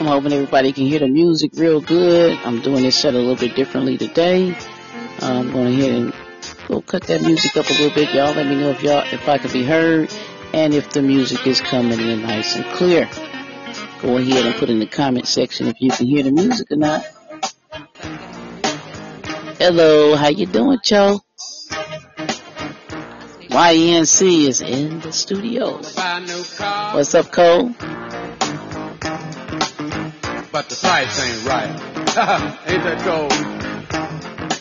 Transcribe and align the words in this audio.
I'm 0.00 0.06
hoping 0.06 0.32
everybody 0.32 0.72
can 0.72 0.86
hear 0.86 1.00
the 1.00 1.08
music 1.08 1.50
real 1.56 1.82
good. 1.82 2.38
I'm 2.42 2.62
doing 2.62 2.82
this 2.84 2.96
set 2.96 3.12
a 3.12 3.18
little 3.18 3.36
bit 3.36 3.54
differently 3.54 3.98
today. 3.98 4.56
I'm 5.20 5.52
going 5.52 5.74
ahead 5.74 5.90
and 5.90 6.14
go 6.68 6.80
cut 6.80 7.02
that 7.02 7.20
music 7.20 7.54
up 7.58 7.68
a 7.68 7.72
little 7.74 7.90
bit. 7.90 8.14
Y'all 8.14 8.32
let 8.32 8.46
me 8.46 8.54
know 8.54 8.70
if 8.70 8.82
y'all, 8.82 9.04
if 9.12 9.28
I 9.28 9.36
can 9.36 9.52
be 9.52 9.62
heard 9.62 10.10
and 10.54 10.72
if 10.72 10.88
the 10.88 11.02
music 11.02 11.46
is 11.46 11.60
coming 11.60 12.00
in 12.00 12.22
nice 12.22 12.56
and 12.56 12.64
clear. 12.72 13.10
Go 14.00 14.16
ahead 14.16 14.46
and 14.46 14.54
put 14.54 14.70
in 14.70 14.78
the 14.78 14.86
comment 14.86 15.28
section 15.28 15.68
if 15.68 15.78
you 15.82 15.90
can 15.90 16.06
hear 16.06 16.22
the 16.22 16.32
music 16.32 16.70
or 16.70 16.76
not. 16.76 17.04
Hello, 19.58 20.16
how 20.16 20.28
you 20.28 20.46
doing, 20.46 20.78
Joe? 20.82 21.20
YNC 23.50 24.48
is 24.48 24.62
in 24.62 25.00
the 25.00 25.12
studio. 25.12 25.76
What's 26.94 27.14
up, 27.14 27.30
Cole? 27.30 27.74
But 30.52 30.68
the 30.68 30.74
price 30.76 31.20
ain't 31.20 31.46
right. 31.46 31.68
ain't 32.66 32.82
that 32.82 33.00
cold? 33.04 33.30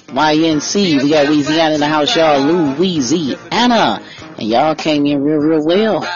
YNC, 0.10 1.02
we 1.02 1.10
got 1.10 1.28
Louisiana 1.28 1.76
in 1.76 1.80
the 1.80 1.88
house, 1.88 2.16
y'all. 2.16 2.40
Louisiana. 2.42 4.04
And 4.38 4.48
y'all 4.48 4.76
came 4.76 5.06
in 5.06 5.24
real, 5.24 5.38
real 5.38 5.66
well. 5.66 6.08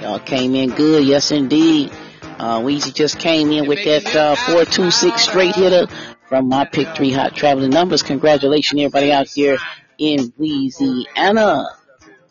Y'all 0.00 0.18
came 0.18 0.54
in 0.54 0.70
good, 0.70 1.04
yes 1.04 1.30
indeed. 1.30 1.92
Uh, 2.38 2.60
Weezy 2.60 2.92
just 2.92 3.18
came 3.18 3.50
in 3.52 3.66
with 3.66 3.84
that 3.84 4.14
uh, 4.14 4.34
426 4.34 5.22
straight 5.22 5.54
hitter 5.54 5.86
from 6.28 6.48
my 6.48 6.64
pick 6.64 6.94
three 6.96 7.12
hot 7.12 7.34
traveling 7.34 7.70
numbers. 7.70 8.02
Congratulations, 8.02 8.80
everybody 8.80 9.12
out 9.12 9.28
there 9.36 9.58
in 9.98 10.32
Louisiana. 10.36 11.64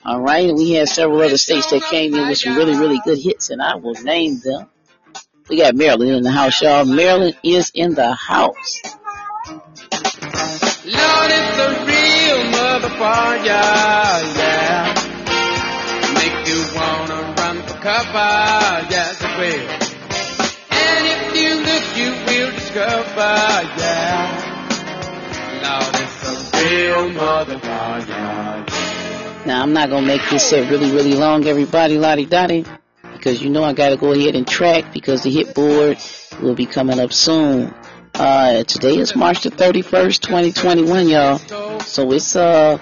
All 0.03 0.21
right, 0.21 0.53
we 0.53 0.71
had 0.71 0.89
several 0.89 1.21
other 1.21 1.37
states 1.37 1.71
that 1.71 1.81
came 1.83 2.13
in 2.13 2.27
with 2.27 2.37
some 2.37 2.55
really, 2.55 2.75
really 2.75 2.99
good 3.03 3.17
hits, 3.17 3.49
and 3.49 3.61
I 3.61 3.75
will 3.75 3.95
name 3.95 4.39
them. 4.43 4.67
We 5.47 5.57
got 5.57 5.75
Maryland 5.75 6.09
in 6.09 6.23
the 6.23 6.31
house, 6.31 6.59
y'all. 6.61 6.85
Maryland 6.85 7.37
is 7.43 7.71
in 7.75 7.93
the 7.93 8.13
house. 8.13 8.81
Lord, 10.85 11.31
it's 11.37 11.59
a 11.59 11.69
real 11.85 12.39
motherfucker, 12.51 13.45
yeah. 13.45 14.93
Make 16.15 16.47
you 16.47 16.65
wanna 16.75 17.19
run 17.37 17.57
for 17.61 17.77
cover, 17.77 18.87
yes 18.89 19.21
it 19.21 19.33
will. 19.37 19.69
And 20.71 21.05
if 21.13 21.21
you 21.37 21.49
look, 21.61 21.85
you 21.95 22.09
will 22.25 22.51
discover, 22.51 23.35
yeah. 23.77 24.25
Lord, 25.61 25.95
it's 26.01 26.23
a 26.25 26.33
real 26.57 27.05
motherfucker, 27.11 28.85
now 29.45 29.61
I'm 29.61 29.73
not 29.73 29.91
gonna 29.91 30.07
make 30.07 30.27
this 30.31 30.43
set 30.49 30.71
really, 30.71 30.91
really 30.91 31.13
long, 31.13 31.45
everybody, 31.45 31.99
lottie 31.99 32.25
dottie, 32.25 32.65
because 33.25 33.41
you 33.41 33.49
know 33.49 33.63
I 33.63 33.73
gotta 33.73 33.97
go 33.97 34.11
ahead 34.11 34.35
and 34.35 34.47
track 34.47 34.93
because 34.93 35.23
the 35.23 35.31
hit 35.31 35.55
board 35.55 35.97
will 36.43 36.53
be 36.53 36.67
coming 36.67 36.99
up 36.99 37.11
soon. 37.11 37.73
Uh, 38.13 38.63
today 38.65 38.97
is 38.97 39.15
March 39.15 39.41
the 39.41 39.49
31st, 39.49 40.21
2021, 40.21 41.09
y'all. 41.09 41.79
So 41.79 42.11
it's 42.11 42.35
uh 42.35 42.77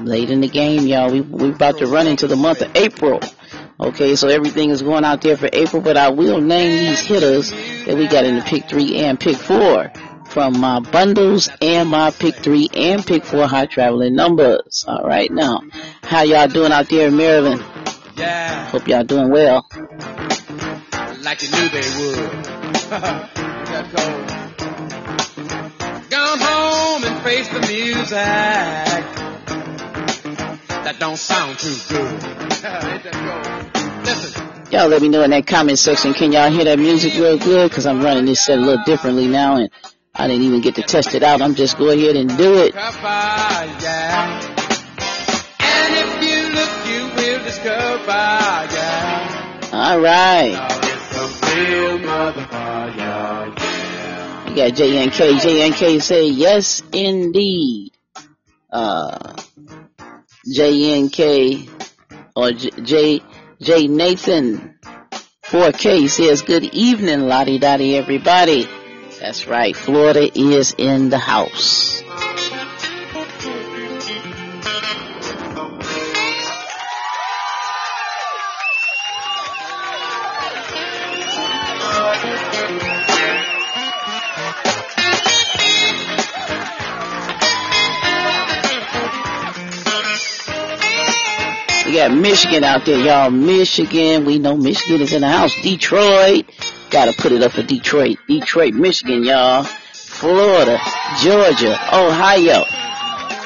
late 0.00 0.30
in 0.30 0.40
the 0.40 0.48
game, 0.48 0.84
y'all. 0.88 1.12
We 1.12 1.20
we 1.20 1.50
about 1.50 1.78
to 1.78 1.86
run 1.86 2.08
into 2.08 2.26
the 2.26 2.34
month 2.34 2.60
of 2.60 2.74
April. 2.74 3.20
Okay, 3.78 4.16
so 4.16 4.26
everything 4.26 4.70
is 4.70 4.82
going 4.82 5.04
out 5.04 5.22
there 5.22 5.36
for 5.36 5.48
April, 5.52 5.80
but 5.80 5.96
I 5.96 6.10
will 6.10 6.40
name 6.40 6.84
these 6.84 7.00
hitters 7.00 7.52
that 7.52 7.96
we 7.96 8.08
got 8.08 8.24
in 8.24 8.34
the 8.34 8.42
pick 8.42 8.68
three 8.68 8.96
and 8.96 9.20
pick 9.20 9.36
four 9.36 9.92
from 10.28 10.58
my 10.58 10.80
bundles 10.80 11.48
and 11.62 11.88
my 11.88 12.10
pick 12.10 12.34
three 12.34 12.68
and 12.74 13.06
pick 13.06 13.24
four 13.24 13.46
high 13.46 13.66
traveling 13.66 14.16
numbers. 14.16 14.84
All 14.88 15.04
right, 15.04 15.30
now, 15.30 15.62
how 16.02 16.22
y'all 16.22 16.48
doing 16.48 16.72
out 16.72 16.88
there 16.88 17.06
in 17.06 17.16
Maryland? 17.16 17.62
Yeah. 18.18 18.66
Hope 18.66 18.88
y'all 18.88 19.04
doing 19.04 19.30
well. 19.30 19.68
Like 21.22 21.42
you 21.42 21.50
knew 21.50 21.68
they 21.68 21.86
would. 21.98 22.32
Got 22.90 23.84
cold. 23.94 24.28
Gone 26.10 26.38
home 26.40 27.04
and 27.04 27.22
face 27.22 27.48
the 27.48 27.60
music. 27.60 28.10
That 30.82 30.96
don't 30.98 31.16
sound 31.16 31.58
too 31.58 31.76
good. 31.88 32.12
Ain't 32.12 33.04
that 33.04 33.12
cold? 33.12 34.04
Listen. 34.04 34.42
Y'all 34.72 34.88
let 34.88 35.00
me 35.00 35.08
know 35.08 35.22
in 35.22 35.30
that 35.30 35.46
comment 35.46 35.78
section. 35.78 36.12
Can 36.12 36.32
y'all 36.32 36.50
hear 36.50 36.64
that 36.64 36.78
music 36.78 37.14
real 37.14 37.38
good? 37.38 37.70
Cause 37.70 37.86
I'm 37.86 38.02
running 38.02 38.24
this 38.24 38.44
set 38.44 38.58
a 38.58 38.60
little 38.60 38.82
differently 38.84 39.28
now 39.28 39.56
and 39.56 39.70
I 40.14 40.26
didn't 40.26 40.42
even 40.42 40.60
get 40.60 40.74
to 40.74 40.82
test 40.82 41.14
it 41.14 41.22
out. 41.22 41.40
I'm 41.40 41.54
just 41.54 41.78
go 41.78 41.90
ahead 41.90 42.16
and 42.16 42.36
do 42.36 42.64
it. 42.64 42.74
All 49.72 50.00
right. 50.00 50.52
You 54.48 54.56
got 54.56 54.72
JNK. 54.72 55.38
JNK 55.40 56.02
say 56.02 56.28
yes, 56.28 56.82
indeed. 56.92 57.92
Uh, 58.70 59.34
JNK 60.46 61.68
or 62.36 62.52
J, 62.52 62.70
J, 62.82 63.22
J 63.60 63.88
Nathan 63.88 64.78
4K 65.44 66.10
says 66.10 66.42
good 66.42 66.64
evening, 66.64 67.22
lottie 67.22 67.58
dottie 67.58 67.96
everybody. 67.96 68.68
That's 69.20 69.46
right. 69.46 69.74
Florida 69.74 70.30
is 70.38 70.74
in 70.76 71.08
the 71.08 71.18
house. 71.18 72.02
Michigan 92.20 92.64
out 92.64 92.84
there, 92.84 92.98
y'all. 92.98 93.30
Michigan. 93.30 94.24
We 94.24 94.38
know 94.38 94.56
Michigan 94.56 95.00
is 95.00 95.12
in 95.12 95.22
the 95.22 95.28
house. 95.28 95.54
Detroit. 95.62 96.46
Gotta 96.90 97.12
put 97.12 97.32
it 97.32 97.42
up 97.42 97.52
for 97.52 97.62
Detroit. 97.62 98.18
Detroit, 98.26 98.74
Michigan, 98.74 99.24
y'all. 99.24 99.64
Florida, 100.18 100.80
Georgia, 101.22 101.78
Ohio, 101.94 102.64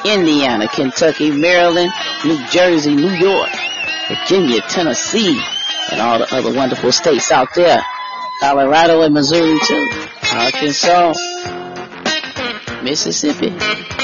Indiana, 0.05 0.67
Kentucky, 0.67 1.29
Maryland, 1.29 1.91
New 2.25 2.43
Jersey, 2.47 2.95
New 2.95 3.11
York, 3.11 3.49
Virginia, 4.07 4.59
Tennessee, 4.61 5.39
and 5.91 6.01
all 6.01 6.17
the 6.17 6.35
other 6.35 6.51
wonderful 6.51 6.91
states 6.91 7.31
out 7.31 7.49
there. 7.53 7.79
Colorado 8.39 9.01
and 9.03 9.13
Missouri 9.13 9.59
too. 9.67 9.89
Arkansas, 10.31 11.13
Mississippi. 12.81 14.02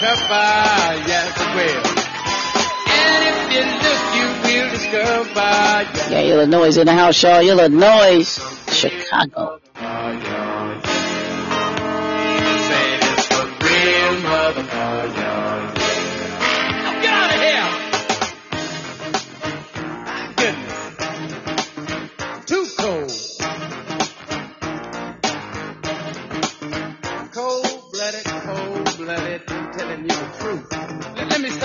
Wanna 0.00 0.10
run 0.10 0.18
for 0.18 0.28
cover, 0.28 1.08
yes 1.08 1.34
it 1.40 1.50
will. 1.54 1.86
And 2.90 3.22
if 3.28 3.38
you 3.54 3.64
look, 3.84 4.02
you 4.16 4.26
will 4.44 4.68
discover, 4.70 5.52
yeah. 6.12 6.32
Illinois 6.32 6.76
in 6.78 6.86
the 6.86 6.92
house, 6.92 7.22
y'all. 7.22 7.40
Illinois, 7.40 8.24
Chicago. 8.72 9.60
Say 12.68 12.86
it's 13.00 13.30
a 13.30 13.42
real 13.62 14.14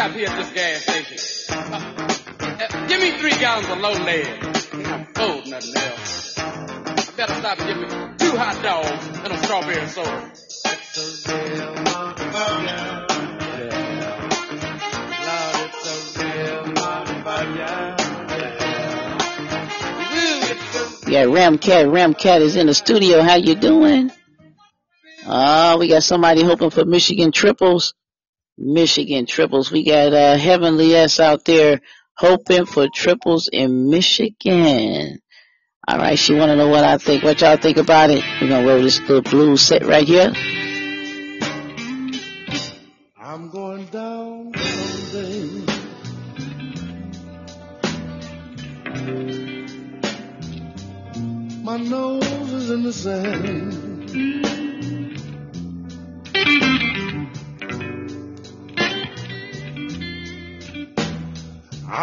stop 0.03 0.15
here 0.17 0.27
at 0.27 0.37
this 0.37 0.51
gas 0.53 0.81
station. 0.83 1.17
Uh, 1.49 2.59
uh, 2.59 2.87
give 2.87 2.99
me 2.99 3.11
three 3.19 3.31
gallons 3.31 3.69
of 3.69 3.77
low 3.77 3.93
lead. 3.93 4.27
I'm 4.85 5.05
full, 5.13 5.49
nothing 5.49 5.75
else. 5.77 6.37
I 6.37 7.13
better 7.15 7.33
stop 7.35 7.59
and 7.59 7.67
get 7.67 7.77
me 7.77 7.87
two 8.17 8.37
hot 8.37 8.61
dogs 8.61 9.07
and 9.23 9.33
a 9.33 9.37
strawberry 9.43 9.87
soda. 9.87 10.31
Yeah, 21.07 21.25
Ramcat. 21.25 21.85
Ramcat 21.85 22.41
is 22.41 22.55
in 22.57 22.67
the 22.67 22.73
studio. 22.73 23.21
How 23.21 23.35
you 23.35 23.55
doing? 23.55 24.11
Uh, 25.25 25.77
we 25.79 25.87
got 25.87 26.03
somebody 26.03 26.43
hoping 26.43 26.71
for 26.71 26.83
Michigan 26.83 27.31
triples. 27.31 27.93
Michigan 28.57 29.25
triples. 29.25 29.71
We 29.71 29.83
got 29.83 30.13
uh, 30.13 30.37
Heavenly 30.37 30.95
S 30.95 31.19
out 31.19 31.45
there 31.45 31.81
hoping 32.15 32.65
for 32.65 32.87
triples 32.93 33.49
in 33.51 33.89
Michigan. 33.89 35.19
All 35.87 35.97
right, 35.97 36.17
she 36.17 36.33
want 36.33 36.49
to 36.49 36.55
know 36.55 36.69
what 36.69 36.83
I 36.83 36.97
think. 36.97 37.23
What 37.23 37.41
y'all 37.41 37.57
think 37.57 37.77
about 37.77 38.09
it? 38.09 38.23
We're 38.41 38.49
to 38.49 38.65
roll 38.65 38.81
this 38.81 38.99
little 39.01 39.21
blue 39.21 39.57
set 39.57 39.85
right 39.85 40.07
here. 40.07 40.31
I'm 43.19 43.49
going 43.49 43.85
down 43.87 44.53
someday. 44.53 45.65
My 51.63 51.77
nose 51.77 52.53
is 52.53 52.69
in 52.69 52.83
the 52.83 52.93
sand. 52.93 54.72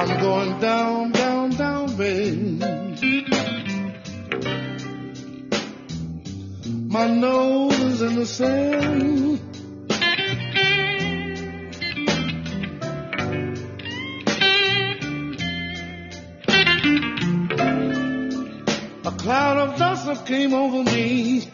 I'm 0.01 0.19
going 0.19 0.61
down, 0.61 1.13
down, 1.13 1.51
down, 1.51 1.97
babe. 1.99 2.59
My 6.91 7.07
nose 7.07 7.79
is 7.81 8.01
in 8.01 8.15
the 8.15 8.25
sand. 8.25 9.41
A 19.05 19.11
cloud 19.19 19.59
of 19.59 19.79
dust 19.79 20.25
came 20.25 20.55
over 20.55 20.83
me. 20.83 21.47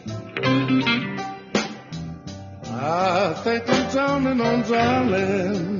I 2.71 3.33
think 3.43 3.69
I'm 3.69 3.91
drowning 3.91 4.39
on 4.39 4.61
dry 4.61 5.03
land. 5.03 5.76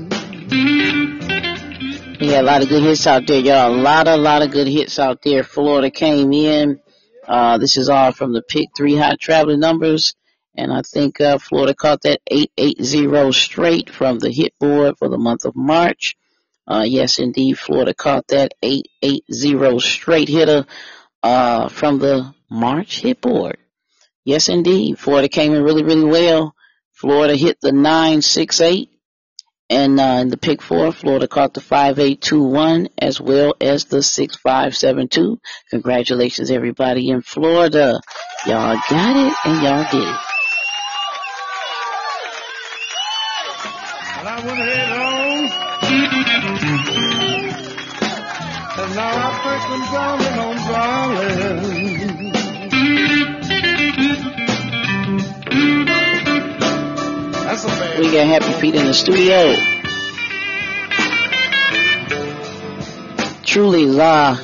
Yeah, 2.27 2.41
a 2.41 2.43
lot 2.43 2.61
of 2.61 2.67
good 2.67 2.83
hits 2.83 3.07
out 3.07 3.25
there, 3.25 3.39
y'all. 3.39 3.73
A 3.73 3.73
lot, 3.73 4.05
a 4.05 4.17
lot 4.17 4.41
of 4.41 4.51
good 4.51 4.67
hits 4.67 4.99
out 4.99 5.21
there. 5.21 5.43
Florida 5.43 5.89
came 5.89 6.33
in. 6.33 6.81
Uh, 7.25 7.57
this 7.57 7.77
is 7.77 7.87
all 7.87 8.11
from 8.11 8.33
the 8.33 8.41
pick 8.41 8.67
three 8.75 8.97
hot 8.97 9.17
traveling 9.17 9.61
numbers. 9.61 10.13
And 10.53 10.73
I 10.73 10.81
think 10.81 11.21
uh, 11.21 11.37
Florida 11.37 11.73
caught 11.73 12.01
that 12.01 12.19
880 12.27 13.31
straight 13.31 13.89
from 13.89 14.19
the 14.19 14.29
hit 14.29 14.51
board 14.59 14.97
for 14.97 15.07
the 15.07 15.17
month 15.17 15.45
of 15.45 15.55
March. 15.55 16.17
Uh, 16.67 16.83
yes, 16.85 17.17
indeed, 17.17 17.57
Florida 17.57 17.93
caught 17.93 18.27
that 18.27 18.53
880 18.61 19.79
straight 19.79 20.27
hitter 20.27 20.65
uh, 21.23 21.69
from 21.69 21.99
the 21.99 22.35
March 22.49 22.99
hit 22.99 23.21
board. 23.21 23.57
Yes, 24.25 24.49
indeed, 24.49 24.99
Florida 24.99 25.29
came 25.29 25.53
in 25.53 25.63
really, 25.63 25.85
really 25.85 26.03
well. 26.03 26.55
Florida 26.91 27.37
hit 27.37 27.57
the 27.61 27.71
968 27.71 28.89
and 29.69 29.99
uh, 29.99 30.19
in 30.21 30.29
the 30.29 30.37
pick 30.37 30.61
four, 30.61 30.93
Florida 30.93 31.27
caught 31.27 31.53
the 31.53 31.59
5821 31.59 32.87
as 32.97 33.19
well 33.19 33.53
as 33.59 33.85
the 33.85 34.01
6572. 34.01 35.39
Congratulations, 35.69 36.49
everybody 36.49 37.09
in 37.09 37.21
Florida. 37.21 37.99
Y'all 38.45 38.79
got 38.89 39.17
it 39.17 39.33
and 39.43 39.61
y'all 39.61 39.85
did 39.91 40.07
it. 40.07 40.19
And 44.19 44.27
I 44.27 44.39
home. 44.39 45.51
And 48.79 48.95
now 48.95 49.09
I 49.09 49.37
We 58.07 58.13
got 58.13 58.27
Happy 58.27 58.53
Feet 58.61 58.73
in 58.73 58.85
the 58.85 58.93
studio. 58.93 59.53
Truly 63.43 63.85
La 63.85 64.37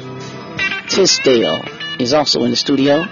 Tisdale 0.89 1.63
is 1.97 2.13
also 2.13 2.43
in 2.43 2.49
the 2.49 2.57
studio. 2.57 3.05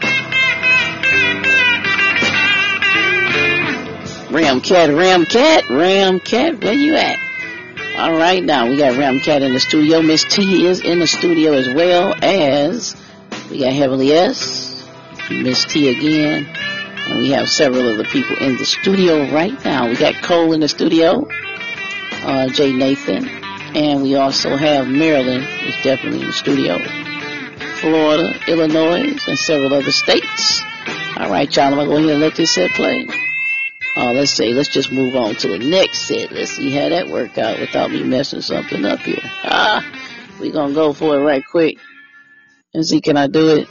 Ram 4.30 4.60
Cat, 4.60 4.90
Ram 4.90 5.26
Cat, 5.26 5.70
Ram 5.70 6.20
Cat, 6.20 6.62
where 6.62 6.74
you 6.74 6.96
at? 6.96 7.18
All 7.98 8.12
right, 8.12 8.44
now 8.44 8.68
we 8.68 8.76
got 8.76 8.98
Ram 8.98 9.22
Cat 9.22 9.42
in 9.44 9.54
the 9.54 9.60
studio. 9.62 10.02
Miss 10.02 10.26
T 10.26 10.66
is 10.66 10.82
in 10.82 11.00
the 11.00 11.08
studio 11.08 11.54
as 11.54 11.70
well 11.70 12.14
as 12.22 12.94
we 13.50 13.60
got 13.60 13.72
Heavenly 13.72 14.12
S, 14.12 14.86
Miss 15.30 15.64
T 15.64 15.88
again, 15.88 16.46
and 17.08 17.20
we 17.20 17.30
have 17.32 17.48
several 17.48 17.90
of 17.90 17.98
the 17.98 18.04
people 18.06 18.38
in 18.38 18.58
the 18.58 18.66
studio 18.66 19.32
right 19.32 19.54
now. 19.66 19.88
We 19.88 19.96
got 19.96 20.22
Cole 20.22 20.54
in 20.54 20.60
the 20.60 20.68
studio, 20.68 21.28
uh, 22.24 22.48
Jay 22.50 22.74
Nathan, 22.74 23.28
and 23.76 24.04
we 24.04 24.16
also 24.16 24.56
have 24.56 24.88
Maryland 24.88 25.44
is 25.64 25.76
definitely 25.84 26.22
in 26.22 26.28
the 26.28 26.34
studio, 26.34 26.78
Florida, 27.80 28.34
Illinois, 28.48 29.18
and 29.28 29.38
several 29.40 29.74
other 29.74 29.92
states. 29.92 30.62
All 31.18 31.30
right, 31.30 31.54
y'all, 31.56 31.66
I'm 31.66 31.76
gonna 31.76 31.86
go 31.86 31.98
ahead 31.98 32.10
and 32.10 32.20
let 32.22 32.36
this 32.36 32.54
set 32.54 32.72
play. 32.72 33.08
Uh, 33.96 34.14
let's 34.14 34.32
say, 34.32 34.54
let's 34.54 34.70
just 34.70 34.92
move 34.92 35.16
on 35.16 35.36
to 35.36 35.50
the 35.50 35.60
next 35.60 36.08
set. 36.08 36.32
Let's 36.32 36.52
see 36.52 36.72
how 36.72 36.90
that 36.90 37.10
work 37.10 37.38
out 37.38 37.60
without 37.60 37.92
me 37.92 38.04
messing 38.04 38.42
something 38.42 38.86
up 38.86 39.00
here. 39.00 39.20
Ah, 39.44 39.86
we 40.40 40.52
gonna 40.52 40.74
go 40.74 40.94
for 40.94 41.18
it 41.18 41.24
right 41.24 41.44
quick 41.46 41.78
and 42.74 42.86
see 42.86 43.02
can 43.02 43.18
I 43.18 43.28
do 43.28 43.56
it. 43.56 43.68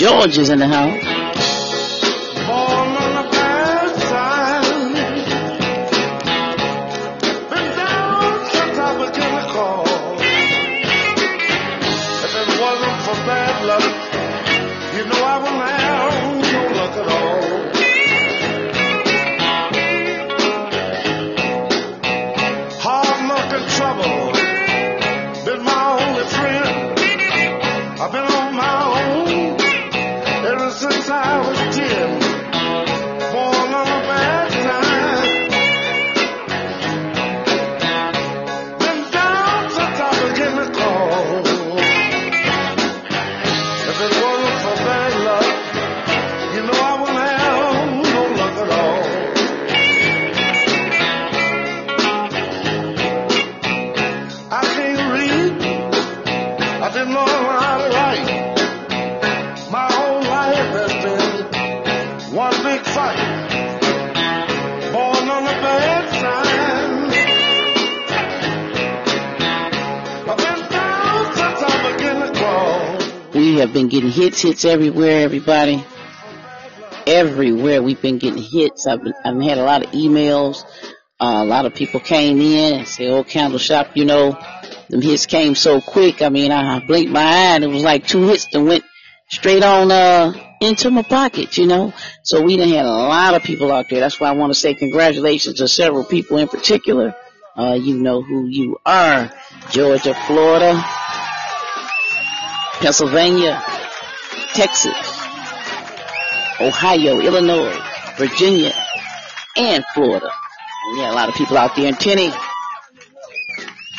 George 0.00 0.38
is 0.38 0.48
in 0.48 0.60
the 0.60 0.66
house. 0.66 1.09
Hits, 74.42 74.64
everywhere, 74.64 75.20
everybody. 75.20 75.84
Everywhere 77.06 77.82
we've 77.82 78.00
been 78.00 78.18
getting 78.18 78.42
hits. 78.42 78.86
I've, 78.86 79.02
been, 79.02 79.14
I've 79.24 79.40
had 79.42 79.58
a 79.58 79.62
lot 79.62 79.84
of 79.84 79.90
emails. 79.92 80.64
Uh, 81.18 81.42
a 81.42 81.44
lot 81.44 81.66
of 81.66 81.74
people 81.74 82.00
came 82.00 82.40
in 82.40 82.80
and 82.80 82.88
said, 82.88 83.10
oh, 83.10 83.24
Candle 83.24 83.58
Shop, 83.58 83.88
you 83.94 84.04
know, 84.04 84.38
them 84.88 85.02
hits 85.02 85.26
came 85.26 85.54
so 85.54 85.80
quick. 85.80 86.22
I 86.22 86.28
mean, 86.28 86.52
I 86.52 86.84
blinked 86.84 87.12
my 87.12 87.22
eye 87.22 87.54
and 87.54 87.64
it 87.64 87.68
was 87.68 87.82
like 87.82 88.06
two 88.06 88.26
hits 88.28 88.46
that 88.52 88.60
went 88.60 88.84
straight 89.28 89.62
on, 89.62 89.90
uh, 89.90 90.32
into 90.60 90.90
my 90.90 91.02
pocket, 91.02 91.56
you 91.56 91.66
know. 91.66 91.92
So 92.22 92.42
we 92.42 92.56
done 92.56 92.68
had 92.68 92.84
a 92.84 92.88
lot 92.88 93.34
of 93.34 93.42
people 93.42 93.72
out 93.72 93.88
there. 93.88 94.00
That's 94.00 94.20
why 94.20 94.28
I 94.28 94.32
want 94.32 94.52
to 94.52 94.58
say 94.58 94.74
congratulations 94.74 95.56
to 95.56 95.68
several 95.68 96.04
people 96.04 96.38
in 96.38 96.48
particular. 96.48 97.14
Uh, 97.56 97.74
you 97.74 97.98
know 97.98 98.22
who 98.22 98.46
you 98.46 98.78
are. 98.86 99.32
Georgia, 99.70 100.14
Florida, 100.26 100.82
Pennsylvania, 102.80 103.62
Texas, 104.54 104.96
Ohio, 106.60 107.20
Illinois, 107.20 107.78
Virginia, 108.16 108.72
and 109.56 109.84
Florida. 109.94 110.30
Had 110.96 111.12
a 111.12 111.14
lot 111.14 111.28
of 111.28 111.34
people 111.34 111.56
out 111.56 111.76
there 111.76 111.86
in 111.86 111.94
Tennessee. 111.94 112.36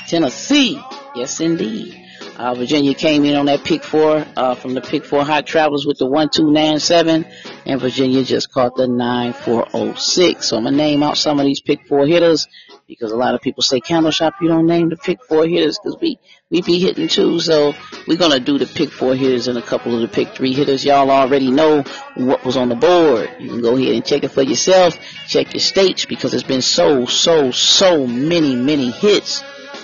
Tennessee, 0.07 0.83
yes 1.15 1.39
indeed. 1.39 1.97
Uh, 2.37 2.53
Virginia 2.55 2.93
came 2.93 3.23
in 3.23 3.35
on 3.35 3.45
that 3.45 3.63
pick 3.63 3.83
four 3.83 4.25
uh, 4.35 4.55
from 4.55 4.73
the 4.73 4.81
pick 4.81 5.05
four 5.05 5.23
hot 5.23 5.45
travelers 5.45 5.85
with 5.85 5.97
the 5.99 6.05
one 6.05 6.27
two 6.29 6.51
nine 6.51 6.79
seven, 6.79 7.25
and 7.65 7.79
Virginia 7.79 8.23
just 8.23 8.51
caught 8.51 8.75
the 8.75 8.87
nine 8.87 9.31
four 9.31 9.67
oh 9.73 9.93
six. 9.93 10.49
So 10.49 10.57
I'm 10.57 10.63
gonna 10.63 10.75
name 10.75 11.03
out 11.03 11.17
some 11.17 11.39
of 11.39 11.45
these 11.45 11.61
pick 11.61 11.87
four 11.87 12.05
hitters, 12.07 12.47
because 12.91 13.13
a 13.13 13.15
lot 13.15 13.33
of 13.33 13.41
people 13.41 13.63
say 13.63 13.79
candle 13.79 14.11
shop 14.11 14.33
you 14.41 14.49
don't 14.49 14.65
name 14.65 14.89
the 14.89 14.97
pick 14.97 15.23
four 15.23 15.47
hitters 15.47 15.79
because 15.79 15.97
we 16.01 16.19
we 16.49 16.61
be 16.61 16.77
hitting 16.77 17.07
too. 17.07 17.39
So 17.39 17.73
we're 18.05 18.17
gonna 18.17 18.41
do 18.41 18.57
the 18.57 18.65
pick 18.65 18.91
four 18.91 19.15
hitters 19.15 19.47
and 19.47 19.57
a 19.57 19.61
couple 19.61 19.95
of 19.95 20.01
the 20.01 20.09
pick 20.09 20.35
three 20.35 20.53
hitters. 20.53 20.83
Y'all 20.83 21.09
already 21.09 21.51
know 21.51 21.85
what 22.15 22.43
was 22.43 22.57
on 22.57 22.67
the 22.67 22.75
board. 22.75 23.29
You 23.39 23.49
can 23.49 23.61
go 23.61 23.77
ahead 23.77 23.95
and 23.95 24.05
check 24.05 24.25
it 24.25 24.31
for 24.31 24.41
yourself. 24.41 24.99
Check 25.25 25.53
your 25.53 25.61
states 25.61 26.05
because 26.05 26.31
there's 26.31 26.43
been 26.43 26.61
so 26.61 27.05
so 27.05 27.51
so 27.51 28.05
many 28.05 28.55
many 28.55 28.91
hits 28.91 29.41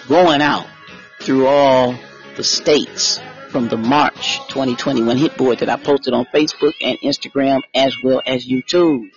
going 0.10 0.42
out 0.42 0.68
through 1.22 1.48
all 1.48 1.96
the 2.36 2.44
states 2.44 3.22
from 3.50 3.70
the 3.70 3.78
March 3.78 4.38
2021 4.50 5.16
hit 5.16 5.38
board 5.38 5.60
that 5.60 5.70
I 5.70 5.78
posted 5.78 6.14
on 6.14 6.26
Facebook 6.26 6.74
and 6.82 6.98
Instagram 7.00 7.62
as 7.74 7.96
well 8.04 8.22
as 8.26 8.46
YouTube. 8.46 9.10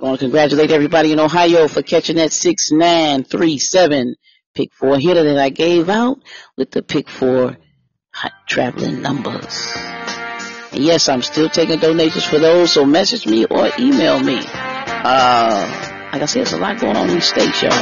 I 0.00 0.04
want 0.04 0.20
to 0.20 0.26
congratulate 0.26 0.70
everybody 0.70 1.10
in 1.10 1.18
Ohio 1.18 1.66
for 1.66 1.82
catching 1.82 2.16
that 2.16 2.32
6937 2.32 4.14
pick 4.54 4.72
four 4.72 4.96
hitter 4.96 5.24
that 5.24 5.38
I 5.38 5.48
gave 5.48 5.88
out 5.88 6.22
with 6.56 6.70
the 6.70 6.82
pick 6.82 7.08
four 7.08 7.56
hot 8.12 8.32
traveling 8.46 9.02
numbers. 9.02 9.72
And 10.70 10.84
yes, 10.84 11.08
I'm 11.08 11.22
still 11.22 11.48
taking 11.48 11.80
donations 11.80 12.24
for 12.24 12.38
those, 12.38 12.70
so 12.70 12.84
message 12.84 13.26
me 13.26 13.44
or 13.46 13.70
email 13.76 14.20
me. 14.20 14.38
Uh, 14.46 16.08
like 16.12 16.22
I 16.22 16.26
said, 16.26 16.46
there's 16.46 16.52
a 16.52 16.58
lot 16.58 16.78
going 16.78 16.96
on 16.96 17.08
in 17.08 17.14
these 17.14 17.26
states, 17.26 17.60
y'all. 17.60 17.72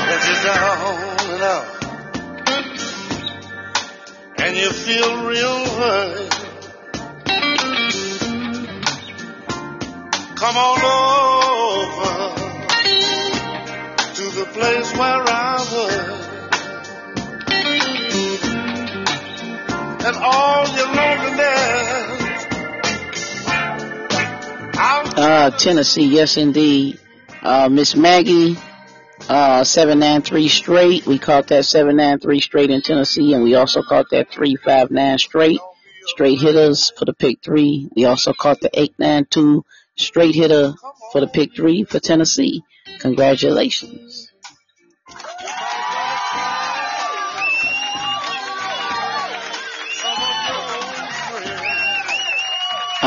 And 4.39 4.57
you 4.57 4.71
feel 4.71 5.27
real 5.27 5.65
hurt. 5.67 6.33
Come 10.37 10.57
on 10.57 10.81
the 10.81 11.66
place 14.57 14.91
where 14.97 15.23
I 15.29 15.57
was. 15.71 16.17
And 20.07 20.17
all 20.17 20.67
your 20.77 20.89
loneliness. 20.97 22.17
Uh, 25.19 25.51
Tennessee, 25.59 26.07
yes 26.07 26.39
indeed. 26.39 26.99
Uh, 27.43 27.69
Miss 27.69 27.95
Maggie, 27.97 28.57
uh, 29.29 29.63
793 29.65 30.49
straight. 30.49 31.07
We 31.07 31.19
caught 31.19 31.49
that 31.49 31.67
793 31.67 32.41
straight 32.41 32.71
in 32.71 32.81
Tennessee, 32.81 33.35
and 33.35 33.45
we 33.45 33.57
also 33.57 33.83
caught 33.83 34.07
that 34.11 34.31
359 34.31 35.19
straight. 35.19 35.61
Straight 36.07 36.41
hitters 36.41 36.93
for 36.97 37.05
the 37.05 37.13
pick 37.13 37.43
three. 37.45 37.91
We 37.95 38.07
also 38.07 38.33
caught 38.33 38.61
the 38.61 38.71
892 38.73 39.65
straight 39.97 40.35
hitter 40.35 40.73
for 41.13 41.21
the 41.21 41.27
pick 41.27 41.55
three 41.55 41.85
for 41.85 41.99
Tennessee. 41.99 42.63
Congratulations. 43.01 44.33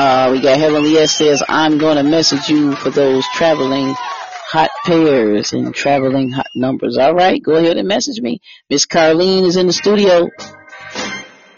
Uh, 0.02 0.32
we 0.32 0.40
got 0.40 0.58
Heavenly 0.58 0.96
S 0.96 1.18
says, 1.18 1.44
I'm 1.50 1.78
going 1.78 1.98
to 1.98 2.04
message 2.04 2.48
you 2.48 2.74
for 2.74 2.90
those 2.90 3.26
traveling 3.34 3.94
hot 3.98 4.70
pairs 4.86 5.52
and 5.52 5.76
traveling 5.76 6.32
hot 6.32 6.48
numbers. 6.56 6.98
All 6.98 7.14
right, 7.14 7.44
go 7.44 7.56
ahead 7.56 7.76
and 7.76 7.86
message 7.86 8.22
me. 8.22 8.40
Miss 8.70 8.86
Carlene 8.86 9.46
is 9.46 9.58
in 9.58 9.68
the 9.68 9.74
studio. 9.74 10.30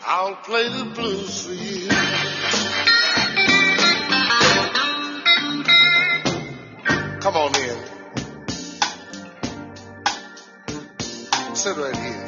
I'll 0.04 0.38
play 0.38 0.68
the 0.70 0.86
blues 0.86 1.46
for 1.46 1.54
you. 1.54 1.88
Come 7.20 7.36
on 7.36 7.56
in. 7.56 7.78
Sit 11.56 11.78
right 11.78 11.96
here. 11.96 12.28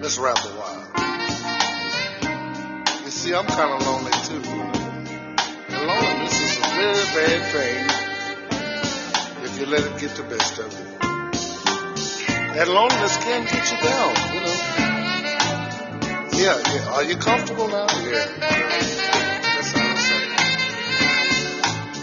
Let's 0.00 0.18
rap 0.18 0.36
a 0.36 0.50
while. 0.50 0.55
You 0.55 0.55
see, 3.26 3.34
I'm 3.34 3.46
kind 3.46 3.72
of 3.74 3.86
lonely 3.86 4.12
too. 4.28 4.42
And 5.74 5.86
loneliness 5.86 6.40
is 6.40 6.58
a 6.58 6.66
very 6.78 7.04
bad 7.16 7.40
thing 7.54 7.78
if 9.44 9.58
you 9.58 9.66
let 9.66 9.82
it 9.84 9.98
get 9.98 10.14
the 10.14 10.22
best 10.22 10.58
of 10.58 10.72
you. 10.72 10.86
That 12.54 12.68
loneliness 12.68 13.16
can 13.16 13.44
get 13.44 13.70
you 13.72 13.78
down, 13.82 14.14
you 14.34 14.40
know. 14.46 14.58
Yeah, 16.38 16.56
yeah. 16.72 16.94
Are 16.94 17.04
you 17.04 17.16
comfortable 17.16 17.68
now? 17.68 17.86
Yeah. 18.04 18.26
That's 19.54 19.72
how 19.72 19.90
I 19.90 19.96
say. 19.96 20.22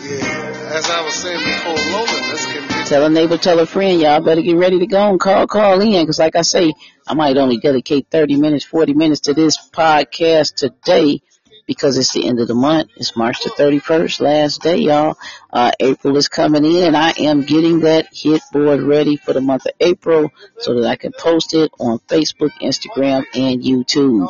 Yeah. 0.10 0.43
As 0.74 0.90
I 0.90 1.02
was 1.04 1.14
saying 1.14 1.38
before, 1.38 1.76
loneliness 1.76 2.46
can 2.48 2.68
get 2.68 2.88
Tell 2.88 3.06
a 3.06 3.10
neighbor, 3.10 3.38
tell 3.38 3.60
a 3.60 3.66
friend, 3.68 4.02
y'all 4.02 4.22
better 4.22 4.42
get 4.42 4.58
ready 4.58 4.80
to 4.80 4.88
go 4.88 5.12
and 5.12 5.20
call, 5.20 5.46
call 5.46 5.80
in. 5.82 6.04
Cause 6.04 6.18
like 6.18 6.36
I 6.36 6.42
say, 6.42 6.74
I 7.06 7.14
might 7.14 7.38
only 7.38 7.58
dedicate 7.58 8.08
30 8.10 8.38
minutes, 8.38 8.66
40 8.66 8.96
minutes 8.96 9.22
to 9.22 9.36
this 9.36 9.70
podcast 9.70 10.56
today 10.56 11.22
because 11.68 11.96
it's 12.00 12.12
the 12.14 12.28
end 12.28 12.40
of 12.40 12.48
the 12.48 12.56
month. 12.56 12.90
It's 12.96 13.16
March 13.16 13.44
the 13.44 13.52
31st, 13.52 14.20
last 14.20 14.62
day, 14.62 14.78
y'all. 14.78 15.16
Uh, 15.52 15.72
April 15.80 16.18
is 16.18 16.28
coming 16.28 16.66
in 16.66 16.86
and 16.86 16.98
I 16.98 17.12
am 17.20 17.44
getting 17.44 17.82
that 17.82 18.08
hit 18.12 18.42
board 18.52 18.82
ready 18.82 19.16
for 19.16 19.34
the 19.34 19.42
month 19.42 19.68
of 19.68 19.74
April 19.80 20.32
so 20.58 20.74
that 20.74 20.90
I 20.90 20.96
can 20.96 21.12
post 21.12 21.54
it 21.54 21.72
on 21.80 22.00
Facebook, 22.00 22.50
Instagram, 22.64 23.26
and 23.36 23.62
YouTube. 23.62 24.28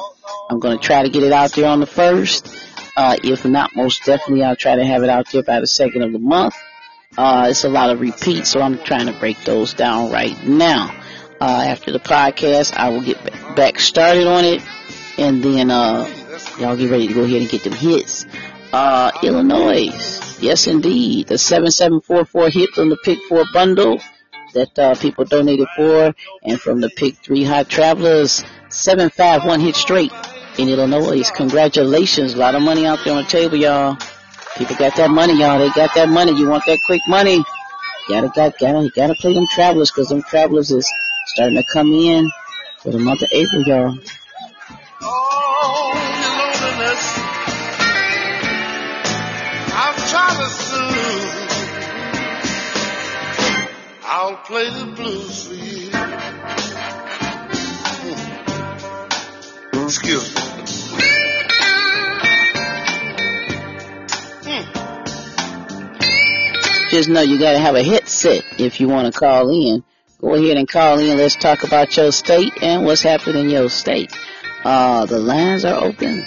I'm 0.50 0.59
going 0.59 0.77
to 0.77 0.83
try 0.83 1.03
to 1.03 1.09
get 1.09 1.23
it 1.23 1.31
out 1.31 1.53
there 1.53 1.67
on 1.67 1.79
the 1.79 1.88
first. 1.88 2.73
Uh, 2.95 3.17
if 3.23 3.45
not, 3.45 3.75
most 3.75 4.03
definitely 4.05 4.43
I'll 4.43 4.55
try 4.55 4.75
to 4.75 4.85
have 4.85 5.03
it 5.03 5.09
out 5.09 5.31
there 5.31 5.43
by 5.43 5.59
the 5.59 5.67
second 5.67 6.03
of 6.03 6.13
the 6.13 6.19
month. 6.19 6.55
Uh, 7.17 7.47
it's 7.50 7.63
a 7.63 7.69
lot 7.69 7.89
of 7.89 8.01
repeats, 8.01 8.50
so 8.50 8.62
I'm 8.62 8.77
trying 8.79 9.07
to 9.07 9.13
break 9.13 9.43
those 9.43 9.73
down 9.73 10.12
right 10.12 10.41
now. 10.43 10.95
Uh, 11.41 11.65
after 11.67 11.91
the 11.91 12.00
podcast, 12.00 12.73
I 12.73 12.89
will 12.89 13.01
get 13.01 13.23
back 13.55 13.79
started 13.79 14.27
on 14.27 14.45
it, 14.45 14.62
and 15.17 15.43
then 15.43 15.69
uh, 15.69 16.09
y'all 16.59 16.77
get 16.77 16.89
ready 16.89 17.07
to 17.07 17.13
go 17.13 17.23
ahead 17.23 17.41
and 17.41 17.50
get 17.50 17.63
them 17.63 17.73
hits. 17.73 18.25
Uh, 18.71 19.12
Illinois, 19.21 19.89
yes 20.39 20.67
indeed, 20.67 21.27
the 21.27 21.38
7744 21.38 22.50
hit 22.50 22.69
from 22.71 22.89
the 22.89 22.97
Pick 23.03 23.19
4 23.29 23.43
bundle 23.53 24.00
that 24.53 24.77
uh, 24.79 24.95
people 24.95 25.25
donated 25.25 25.67
for, 25.75 26.15
and 26.43 26.59
from 26.59 26.79
the 26.79 26.89
Pick 26.89 27.15
3 27.17 27.43
Hot 27.43 27.69
Travelers, 27.69 28.43
751 28.69 29.59
hit 29.59 29.75
straight 29.75 30.12
in 30.57 30.69
Illinois. 30.69 31.29
Congratulations, 31.31 32.33
a 32.33 32.38
lot 32.38 32.55
of 32.55 32.62
money 32.62 32.86
out 32.86 33.00
there 33.03 33.13
on 33.13 33.24
the 33.24 33.29
table, 33.29 33.57
y'all. 33.57 33.98
People 34.57 34.75
got 34.75 34.95
that 34.98 35.10
money, 35.10 35.39
y'all. 35.39 35.60
They 35.60 35.69
got 35.69 35.93
that 35.95 36.10
money. 36.10 36.31
You 36.33 36.48
want 36.48 36.63
that 36.67 36.79
quick 36.86 37.01
money? 37.07 37.43
Gotta, 38.07 38.29
gotta, 38.36 38.53
gotta, 38.60 38.89
gotta 38.95 39.15
play 39.15 39.33
them 39.33 39.48
travelers, 39.51 39.91
cause 39.91 40.10
them 40.10 40.22
travelers 40.24 40.72
is 40.72 40.88
starting 41.27 41.57
to 41.57 41.63
come 41.74 41.91
in 41.93 42.29
for 42.79 42.91
the 42.91 43.00
month 43.00 43.22
of 43.22 43.29
April, 43.31 43.63
y'all. 43.63 43.98
Oh. 45.01 45.74
I'll 54.15 54.38
play 54.38 54.69
the 54.69 54.86
blues 54.95 55.48
for 55.48 55.53
you. 55.55 56.12
Hmm. 64.43 64.63
Just 66.89 67.09
know 67.09 67.21
you 67.21 67.39
gotta 67.39 67.59
have 67.59 67.75
a 67.75 67.83
headset 67.83 68.43
if 68.59 68.79
you 68.79 68.88
wanna 68.88 69.12
call 69.12 69.50
in. 69.50 69.83
Go 70.19 70.35
ahead 70.35 70.57
and 70.57 70.67
call 70.67 71.00
in. 71.00 71.17
Let's 71.17 71.35
talk 71.35 71.63
about 71.63 71.95
your 71.97 72.12
state 72.12 72.53
and 72.62 72.85
what's 72.85 73.01
happening 73.01 73.45
in 73.45 73.50
your 73.50 73.69
state. 73.69 74.17
Uh, 74.63 75.05
the 75.05 75.19
lines 75.19 75.65
are 75.65 75.83
open. 75.83 76.25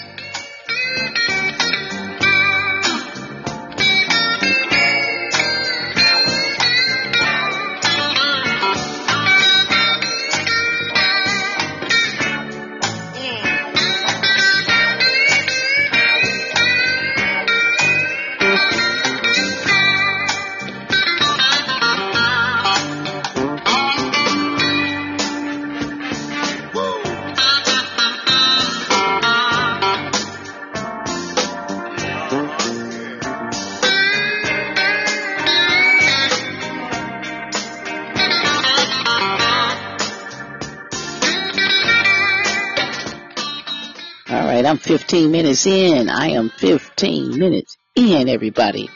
I'm 44.76 44.80
15 44.80 45.30
minutes 45.30 45.64
in. 45.64 46.10
I 46.10 46.32
am 46.32 46.50
15 46.50 47.38
minutes 47.38 47.78
in, 47.94 48.28
everybody. 48.28 48.90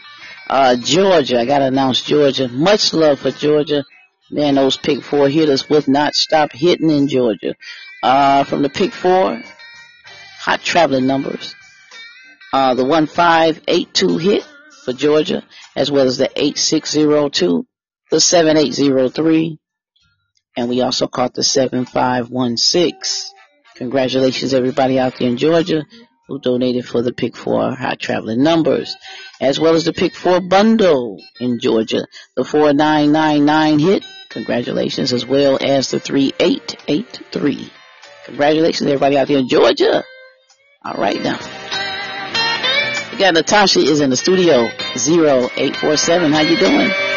Uh, 0.47 0.77
Georgia, 0.77 1.41
I 1.41 1.47
gotta 1.47 1.69
announce 1.69 2.03
Georgia. 2.03 2.49
Much 2.49 2.93
love 2.93 3.21
for 3.21 3.31
Georgia. 3.31 3.87
Man, 4.31 4.57
those 4.57 4.77
pick 4.77 5.03
four 5.03 5.31
hitters 5.31 5.71
would 5.71 5.89
not 5.89 6.15
stop 6.15 6.53
hitting 6.53 6.91
in 6.91 7.09
Georgia. 7.09 7.55
Uh, 8.03 8.45
from 8.45 8.61
the 8.61 8.69
pick 8.69 8.93
four, 8.93 9.43
hot 10.39 10.61
traveling 10.61 11.07
numbers. 11.07 11.55
Uh, 12.53 12.75
the 12.75 12.85
1582 12.85 14.19
hit 14.19 14.47
for 14.85 14.93
Georgia, 14.93 15.43
as 15.75 15.91
well 15.91 16.07
as 16.07 16.19
the 16.19 16.31
8602, 16.37 17.67
the 18.11 18.21
7803, 18.21 19.59
and 20.59 20.69
we 20.69 20.83
also 20.83 21.07
caught 21.07 21.33
the 21.33 21.43
7516. 21.43 23.35
Congratulations 23.81 24.53
everybody 24.53 24.99
out 24.99 25.17
there 25.19 25.27
in 25.27 25.39
Georgia 25.39 25.87
who 26.29 26.39
donated 26.39 26.87
for 26.87 27.01
the 27.01 27.15
Pick 27.15 27.35
4 27.35 27.75
Hot 27.75 27.99
Traveling 27.99 28.43
Numbers, 28.43 28.95
as 29.41 29.59
well 29.59 29.75
as 29.75 29.87
the 29.87 29.95
Pick 29.95 30.15
4 30.15 30.43
Bundle 30.43 31.17
in 31.41 31.59
Georgia, 31.59 32.05
the 32.37 32.45
4999 32.45 33.79
hit. 33.79 34.05
Congratulations, 34.29 35.15
as 35.15 35.25
well 35.25 35.57
as 35.63 35.91
the 35.91 35.99
3883. 35.99 37.73
Congratulations, 38.27 38.87
everybody 38.87 39.17
out 39.17 39.29
there 39.29 39.39
in 39.39 39.49
Georgia. 39.49 40.05
All 40.85 41.01
right 41.01 41.23
now. 41.23 41.39
We 43.11 43.17
got 43.17 43.33
Natasha 43.33 43.81
is 43.81 44.03
in 44.03 44.11
the 44.11 44.17
studio, 44.17 44.67
0847. 44.95 46.33
How 46.33 46.43
you 46.43 46.59
doing? 46.59 47.10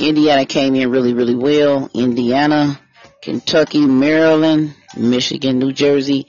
Indiana 0.00 0.44
came 0.46 0.74
in 0.74 0.90
really, 0.90 1.14
really 1.14 1.34
well. 1.34 1.90
Indiana, 1.94 2.80
Kentucky, 3.22 3.86
Maryland, 3.86 4.74
Michigan, 4.96 5.58
New 5.58 5.72
Jersey, 5.72 6.26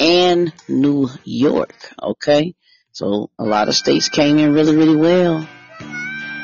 and 0.00 0.52
New 0.68 1.08
York. 1.24 1.74
Okay. 2.00 2.54
So 2.92 3.30
a 3.38 3.44
lot 3.44 3.68
of 3.68 3.74
states 3.74 4.08
came 4.08 4.38
in 4.38 4.52
really, 4.52 4.76
really 4.76 4.96
well. 4.96 5.46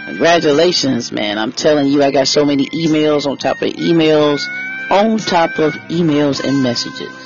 Congratulations, 0.07 1.11
man. 1.11 1.39
I'm 1.39 1.53
telling 1.53 1.89
you, 1.89 2.03
I 2.03 2.11
got 2.11 2.29
so 2.29 2.45
many 2.45 2.67
emails 2.67 3.27
on 3.27 3.39
top 3.39 3.63
of 3.63 3.73
emails, 3.73 4.43
on 4.91 5.19
top 5.19 5.59
of 5.59 5.73
emails 5.89 6.45
and 6.45 6.63
messages. 6.63 7.25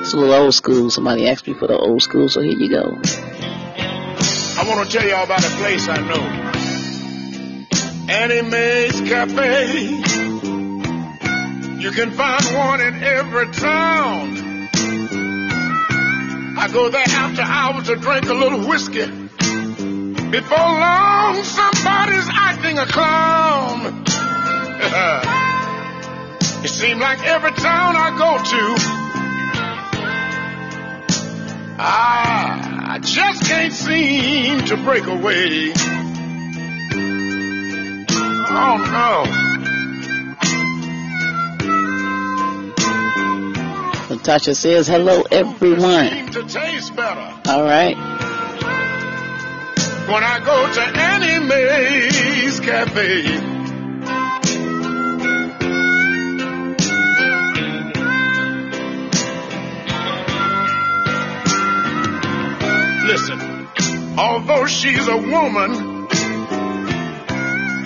It's 0.00 0.12
a 0.12 0.16
little 0.16 0.34
old 0.34 0.54
school. 0.54 0.90
Somebody 0.90 1.28
asked 1.28 1.46
me 1.46 1.54
for 1.54 1.68
the 1.68 1.78
old 1.78 2.02
school, 2.02 2.28
so 2.28 2.40
here 2.40 2.58
you 2.58 2.68
go. 2.68 3.00
I 4.58 4.64
want 4.68 4.90
to 4.90 4.98
tell 4.98 5.08
y'all 5.08 5.24
about 5.24 5.44
a 5.44 5.50
place 5.56 5.88
I 5.88 5.96
know. 6.06 6.59
Annie 8.10 8.42
Mae's 8.42 9.00
Cafe. 9.02 9.86
You 11.78 11.92
can 11.92 12.10
find 12.10 12.44
one 12.56 12.80
in 12.80 13.04
every 13.04 13.46
town. 13.52 14.68
I 16.58 16.68
go 16.72 16.88
there 16.88 17.04
after 17.06 17.42
hours 17.42 17.86
to 17.86 17.94
drink 17.94 18.28
a 18.28 18.34
little 18.34 18.66
whiskey. 18.68 19.06
Before 19.06 20.58
long, 20.58 21.44
somebody's 21.44 22.26
acting 22.28 22.78
a 22.78 22.86
clown. 22.86 23.86
it 26.64 26.68
seems 26.68 27.00
like 27.00 27.24
every 27.24 27.52
town 27.52 27.94
I 27.94 28.10
go 28.18 28.42
to, 28.42 28.74
I 31.78 32.98
just 33.02 33.44
can't 33.44 33.72
seem 33.72 34.64
to 34.66 34.76
break 34.78 35.06
away. 35.06 35.74
Oh 38.52 38.76
no. 38.90 39.24
Natasha 44.16 44.54
says, 44.54 44.86
hello 44.88 45.22
everyone. 45.30 46.26
To 46.32 46.42
taste 46.42 46.96
better. 46.96 47.40
All 47.48 47.62
right. 47.62 47.96
When 50.08 50.24
I 50.24 50.40
go 50.44 50.72
to 50.72 50.80
Cafe. 52.60 53.38
Listen, 63.06 63.40
although 64.18 64.66
she's 64.66 65.08
a 65.08 65.16
woman, 65.16 65.89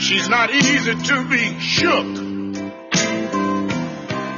She's 0.04 0.28
not 0.28 0.50
easy 0.50 0.94
to 0.94 1.28
be 1.30 1.58
shook. 1.58 2.04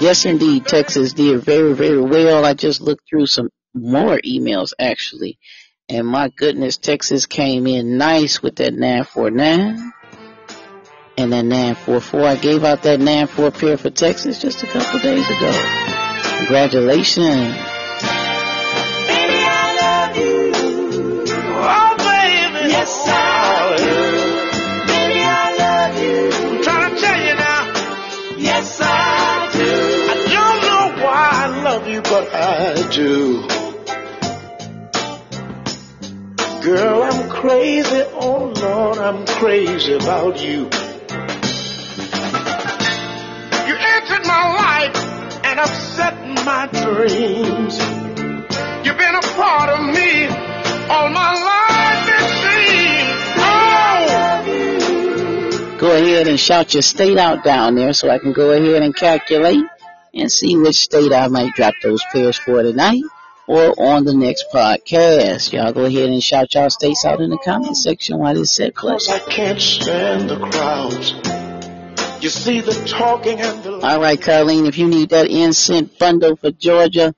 Yes, 0.01 0.25
indeed, 0.25 0.65
Texas 0.65 1.13
did 1.13 1.43
very, 1.43 1.73
very 1.73 2.01
well. 2.01 2.45
I 2.45 2.55
just 2.55 2.81
looked 2.81 3.03
through 3.11 3.27
some 3.27 3.49
more 3.75 4.21
emails 4.25 4.75
actually. 4.79 5.41
And 5.89 6.07
my 6.07 6.29
goodness, 6.29 6.77
Texas 6.77 7.27
came 7.27 7.67
in 7.67 7.99
nice 7.99 8.41
with 8.41 8.57
that 8.57 8.75
949 8.75 9.93
and 11.19 11.33
that 11.33 11.45
944. 11.45 12.21
I 12.23 12.37
gave 12.37 12.63
out 12.63 12.85
that 12.85 13.01
94 13.01 13.51
pair 13.51 13.77
for 13.77 13.91
Texas 13.91 14.41
just 14.41 14.63
a 14.63 14.69
couple 14.69 15.01
days 15.01 15.29
ago. 15.29 15.53
Congratulations. 16.39 17.57
But 32.09 32.35
I 32.35 32.89
do. 32.91 33.43
Girl, 36.63 37.03
I'm 37.03 37.29
crazy, 37.31 38.03
oh 38.15 38.53
Lord, 38.57 38.99
I'm 38.99 39.27
crazy 39.27 39.93
about 39.95 40.43
you. 40.43 40.69
You 43.69 43.77
entered 43.95 44.27
my 44.27 44.45
life 44.65 44.97
and 45.45 45.61
upset 45.61 46.15
my 46.45 46.67
dreams. 46.73 47.79
You've 48.85 48.99
been 48.99 49.15
a 49.15 49.27
part 49.37 49.71
of 49.71 49.81
me 49.95 50.27
all 50.89 51.09
my 51.11 51.33
life, 51.51 52.09
it 52.19 52.27
seems. 52.43 53.06
Go 55.79 55.95
ahead 55.95 56.27
and 56.27 56.41
shout 56.41 56.73
your 56.73 56.83
state 56.83 57.19
out 57.19 57.45
down 57.45 57.75
there 57.75 57.93
so 57.93 58.09
I 58.09 58.19
can 58.19 58.33
go 58.33 58.51
ahead 58.51 58.83
and 58.83 58.97
calculate 58.97 59.65
and 60.15 60.33
see 60.33 60.57
which 60.57 60.77
state 60.77 61.13
I 61.13 61.29
might 61.29 61.53
drop 61.55 61.75
those 61.83 62.03
pairs 62.13 62.39
for 62.39 62.63
tonight 62.63 63.03
or 63.47 63.75
on 63.79 64.05
the 64.05 64.15
next 64.15 64.47
podcast. 64.53 65.53
Y'all 65.53 65.75
go 65.75 65.85
ahead 65.85 66.09
and 66.09 66.23
shout 66.23 66.55
y'all 66.55 66.71
states 66.71 67.05
out 67.05 67.21
in 67.21 67.29
the 67.29 67.39
comment 67.45 67.77
section 67.77 68.19
while 68.19 68.35
this 68.35 68.53
set 68.53 68.75
plays. 68.75 69.07
I 69.09 69.19
can't 69.19 69.61
stand 69.61 70.31
the 70.31 70.39
crowds. 70.39 71.13
You 72.23 72.31
see 72.31 72.63
the 72.63 72.73
talking 72.89 73.39
and 73.39 73.63
the. 73.63 73.73
All 73.87 74.01
right, 74.01 74.19
Carlene, 74.19 74.67
if 74.67 74.79
you 74.79 74.89
need 74.89 75.11
that 75.11 75.29
incense 75.29 75.91
bundle 75.99 76.37
for 76.37 76.51
Georgia, 76.53 77.15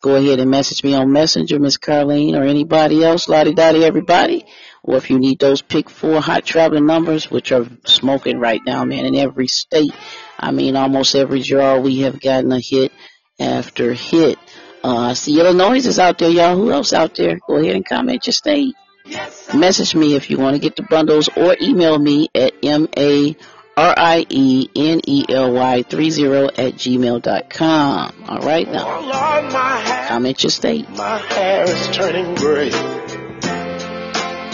go 0.00 0.14
ahead 0.14 0.40
and 0.40 0.50
message 0.50 0.82
me 0.82 0.94
on 0.94 1.12
Messenger, 1.12 1.58
Miss 1.58 1.76
Carlene, 1.76 2.34
or 2.34 2.44
anybody 2.44 3.04
else, 3.04 3.28
Lottie 3.28 3.52
Dottie, 3.52 3.84
everybody. 3.84 4.46
Or 4.88 4.96
if 4.96 5.10
you 5.10 5.18
need 5.18 5.38
those 5.38 5.60
pick 5.60 5.90
four 5.90 6.18
hot 6.22 6.46
traveling 6.46 6.86
numbers, 6.86 7.30
which 7.30 7.52
are 7.52 7.66
smoking 7.84 8.38
right 8.38 8.62
now, 8.64 8.86
man, 8.86 9.04
in 9.04 9.14
every 9.16 9.46
state. 9.46 9.92
I 10.40 10.50
mean, 10.50 10.76
almost 10.76 11.14
every 11.14 11.42
draw 11.42 11.78
we 11.78 11.98
have 12.00 12.18
gotten 12.18 12.52
a 12.52 12.58
hit 12.58 12.90
after 13.38 13.92
hit. 13.92 14.38
Uh, 14.82 15.12
see 15.12 15.38
Illinois 15.38 15.84
is 15.84 15.98
out 15.98 16.16
there, 16.16 16.30
y'all. 16.30 16.56
Who 16.56 16.72
else 16.72 16.94
out 16.94 17.14
there? 17.16 17.38
Go 17.46 17.56
ahead 17.56 17.76
and 17.76 17.84
comment 17.84 18.26
your 18.26 18.32
state. 18.32 18.74
Yes, 19.04 19.52
Message 19.52 19.94
me 19.94 20.16
if 20.16 20.30
you 20.30 20.38
want 20.38 20.56
to 20.56 20.60
get 20.60 20.76
the 20.76 20.84
bundles 20.84 21.28
or 21.36 21.54
email 21.60 21.98
me 21.98 22.30
at 22.34 22.54
M-A-R-I-E-N-E-L-Y 22.62 23.42
30 25.82 26.24
at 26.24 26.74
gmail.com. 26.76 28.24
All 28.26 28.38
right 28.38 28.72
now. 28.72 28.86
Oh, 28.86 29.02
Lord, 29.02 29.52
comment 30.08 30.42
your 30.42 30.50
state. 30.50 30.88
My 30.88 31.18
hair 31.18 31.64
is 31.64 31.88
turning 31.88 32.34
gray. 32.36 33.07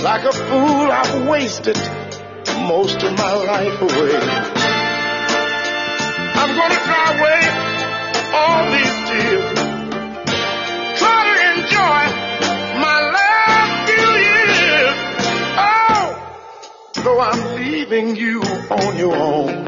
Like 0.05 0.25
a 0.25 0.33
fool, 0.33 0.93
I've 0.93 1.27
wasted 1.27 1.79
most 2.69 3.03
of 3.03 3.17
my 3.17 3.33
life 3.33 3.81
away. 3.81 4.17
I'm 6.41 6.51
gonna 6.59 6.81
cry 6.89 7.07
away 7.17 7.41
all 8.35 8.71
these 8.75 8.97
tears. 9.09 9.59
Try 10.99 11.21
to 11.25 11.35
enjoy 11.57 12.03
my 12.85 12.99
last 13.17 13.75
few 13.89 14.11
years. 14.29 14.97
Oh, 15.57 16.07
though 17.03 17.21
I'm 17.21 17.43
leaving 17.57 18.09
you 18.15 18.43
on 18.43 18.99
your 18.99 19.17
own. 19.17 19.65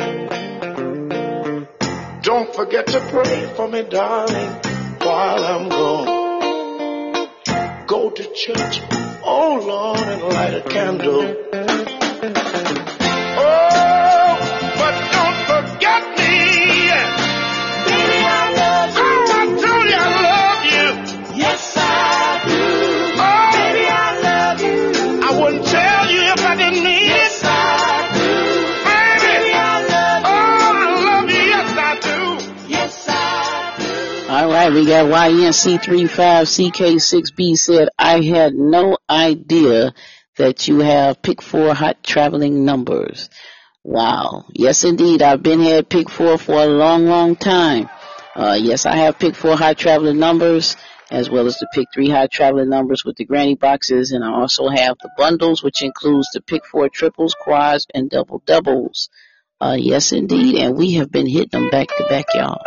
Don't 2.21 2.55
forget 2.55 2.87
to 2.89 3.01
pray 3.01 3.47
for 3.57 3.69
me, 3.69 3.85
darling, 3.85 4.51
while 5.01 5.45
I'm 5.47 5.69
gone. 5.71 6.27
Go 7.87 8.11
to 8.11 8.33
church, 8.35 8.83
oh 9.27 9.59
Lord, 9.67 10.09
and 10.09 10.23
light 10.23 10.55
a 10.55 10.63
candle. 10.63 12.86
We 34.71 34.87
got 34.87 35.07
YNC35CK6B 35.07 37.57
said, 37.57 37.89
I 37.99 38.23
had 38.23 38.55
no 38.55 38.97
idea 39.09 39.95
that 40.37 40.69
you 40.69 40.81
have 40.81 41.23
pick 41.23 41.43
four 41.43 41.75
hot 41.75 42.03
traveling 42.03 42.65
numbers. 42.65 43.29
Wow. 43.85 44.45
Yes, 44.53 44.85
indeed. 44.85 45.23
I've 45.23 45.43
been 45.43 45.61
here 45.61 45.79
at 45.79 45.89
pick 45.89 46.11
four 46.11 46.39
for 46.39 46.63
a 46.63 46.67
long, 46.67 47.07
long 47.07 47.37
time. 47.37 47.89
Uh, 48.35 48.59
yes, 48.61 48.87
I 48.87 48.97
have 48.97 49.19
pick 49.19 49.35
four 49.35 49.57
hot 49.57 49.79
traveling 49.79 50.19
numbers 50.19 50.77
as 51.11 51.31
well 51.31 51.47
as 51.47 51.59
the 51.59 51.69
pick 51.73 51.87
three 51.95 52.11
hot 52.11 52.31
traveling 52.31 52.69
numbers 52.69 53.05
with 53.05 53.17
the 53.17 53.25
granny 53.25 53.55
boxes. 53.55 54.13
And 54.13 54.25
I 54.25 54.33
also 54.33 54.69
have 54.69 54.97
the 55.01 55.11
bundles, 55.17 55.63
which 55.63 55.83
includes 55.83 56.29
the 56.33 56.41
pick 56.41 56.67
four 56.67 56.89
triples, 56.89 57.35
quads, 57.39 57.87
and 57.95 58.11
double 58.11 58.43
doubles. 58.45 59.09
Uh, 59.61 59.77
yes, 59.79 60.13
indeed. 60.13 60.57
And 60.57 60.77
we 60.77 60.95
have 60.95 61.11
been 61.11 61.27
hitting 61.27 61.61
them 61.61 61.71
back 61.71 61.89
to 61.89 62.07
back, 62.09 62.27
y'all. 62.35 62.63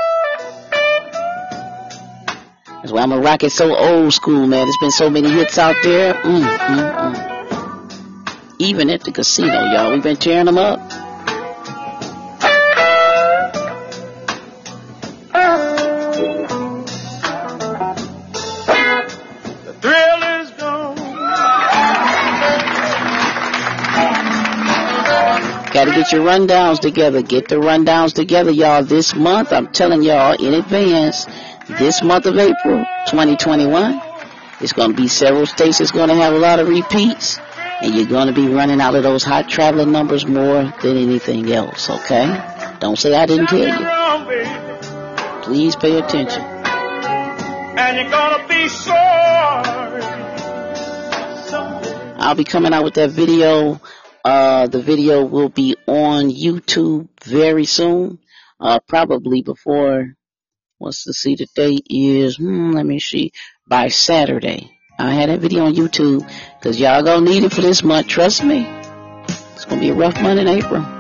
That's 2.81 2.93
why 2.93 3.01
I'm 3.01 3.11
a 3.11 3.19
rocket 3.19 3.49
so 3.49 3.75
old 3.75 4.13
school, 4.13 4.47
man. 4.47 4.65
There's 4.65 4.77
been 4.79 4.91
so 4.91 5.09
many 5.09 5.29
hits 5.29 5.57
out 5.57 5.75
there. 5.83 6.13
Mm, 6.13 6.43
mm, 6.43 6.95
mm. 6.95 8.55
Even 8.57 8.89
at 8.89 9.03
the 9.03 9.11
casino, 9.11 9.53
y'all. 9.73 9.91
We've 9.91 10.01
been 10.01 10.15
tearing 10.15 10.45
them 10.45 10.57
up. 10.57 10.79
The 19.65 19.73
thrill 19.81 20.23
is 20.41 20.51
gone. 20.51 20.95
Gotta 25.73 25.91
get 25.91 26.11
your 26.13 26.25
rundowns 26.25 26.79
together. 26.79 27.21
Get 27.21 27.49
the 27.49 27.55
rundowns 27.55 28.13
together, 28.13 28.51
y'all. 28.51 28.83
This 28.83 29.13
month, 29.13 29.51
I'm 29.51 29.67
telling 29.67 30.01
y'all 30.01 30.33
in 30.33 30.53
advance, 30.53 31.25
this 31.77 32.01
month 32.01 32.25
of 32.25 32.37
April 32.37 32.85
2021, 33.07 34.01
it's 34.59 34.73
gonna 34.73 34.93
be 34.93 35.07
several 35.07 35.45
states 35.45 35.77
that's 35.77 35.91
gonna 35.91 36.15
have 36.15 36.33
a 36.33 36.37
lot 36.37 36.59
of 36.59 36.67
repeats. 36.67 37.39
And 37.81 37.95
you're 37.95 38.07
gonna 38.07 38.33
be 38.33 38.47
running 38.47 38.81
out 38.81 38.95
of 38.95 39.03
those 39.03 39.23
hot 39.23 39.47
traveling 39.47 39.91
numbers 39.91 40.25
more 40.25 40.73
than 40.81 40.97
anything 40.97 41.51
else, 41.51 41.89
okay? 41.89 42.75
Don't 42.79 42.97
say 42.97 43.15
I 43.15 43.25
didn't 43.25 43.47
tell 43.47 43.59
you. 43.59 45.43
Please 45.43 45.75
pay 45.75 45.97
attention. 45.97 46.41
And 46.41 47.97
you're 47.97 48.09
gonna 48.09 48.47
be 48.47 48.67
sorry. 48.67 50.03
I'll 52.17 52.35
be 52.35 52.43
coming 52.43 52.73
out 52.73 52.83
with 52.83 52.95
that 52.95 53.11
video 53.11 53.79
uh, 54.23 54.67
the 54.67 54.81
video 54.81 55.23
will 55.23 55.49
be 55.49 55.75
on 55.87 56.29
YouTube 56.29 57.07
very 57.23 57.65
soon. 57.65 58.19
Uh, 58.59 58.79
probably 58.87 59.41
before, 59.41 60.15
what's 60.79 61.03
to 61.03 61.13
see 61.13 61.35
the 61.35 61.47
date 61.53 61.85
is, 61.89 62.37
hmm, 62.37 62.71
let 62.71 62.85
me 62.85 62.99
see, 62.99 63.31
by 63.67 63.89
Saturday. 63.89 64.71
I 64.97 65.11
had 65.11 65.29
that 65.29 65.39
video 65.39 65.65
on 65.65 65.75
YouTube 65.75 66.29
because 66.59 66.79
y'all 66.79 67.03
gonna 67.03 67.25
need 67.25 67.43
it 67.43 67.53
for 67.53 67.61
this 67.61 67.83
month. 67.83 68.07
Trust 68.07 68.43
me. 68.43 68.65
It's 69.53 69.65
gonna 69.65 69.79
be 69.79 69.89
a 69.89 69.93
rough 69.93 70.19
month 70.21 70.39
in 70.39 70.47
April. 70.47 70.98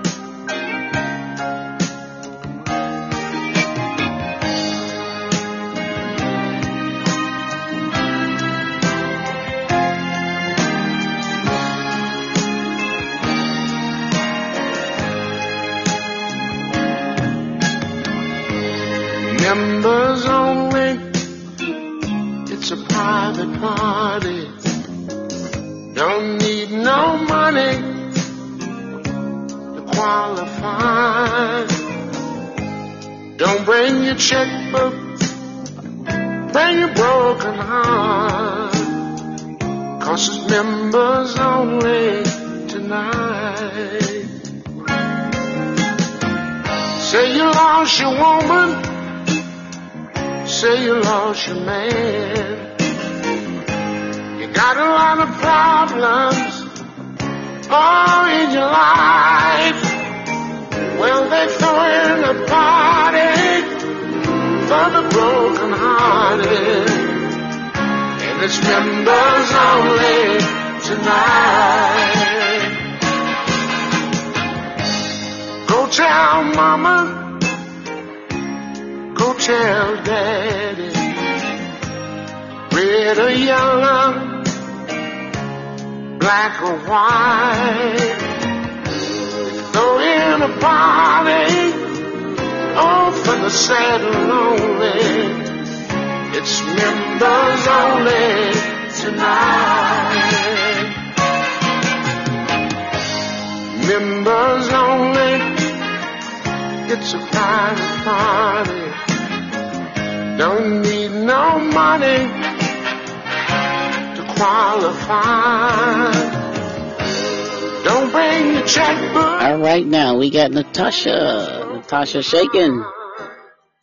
Right, 119.59 119.85
now 119.85 120.15
we 120.15 120.29
got 120.29 120.51
Natasha. 120.51 121.67
Natasha 121.73 122.23
shaking. 122.23 122.81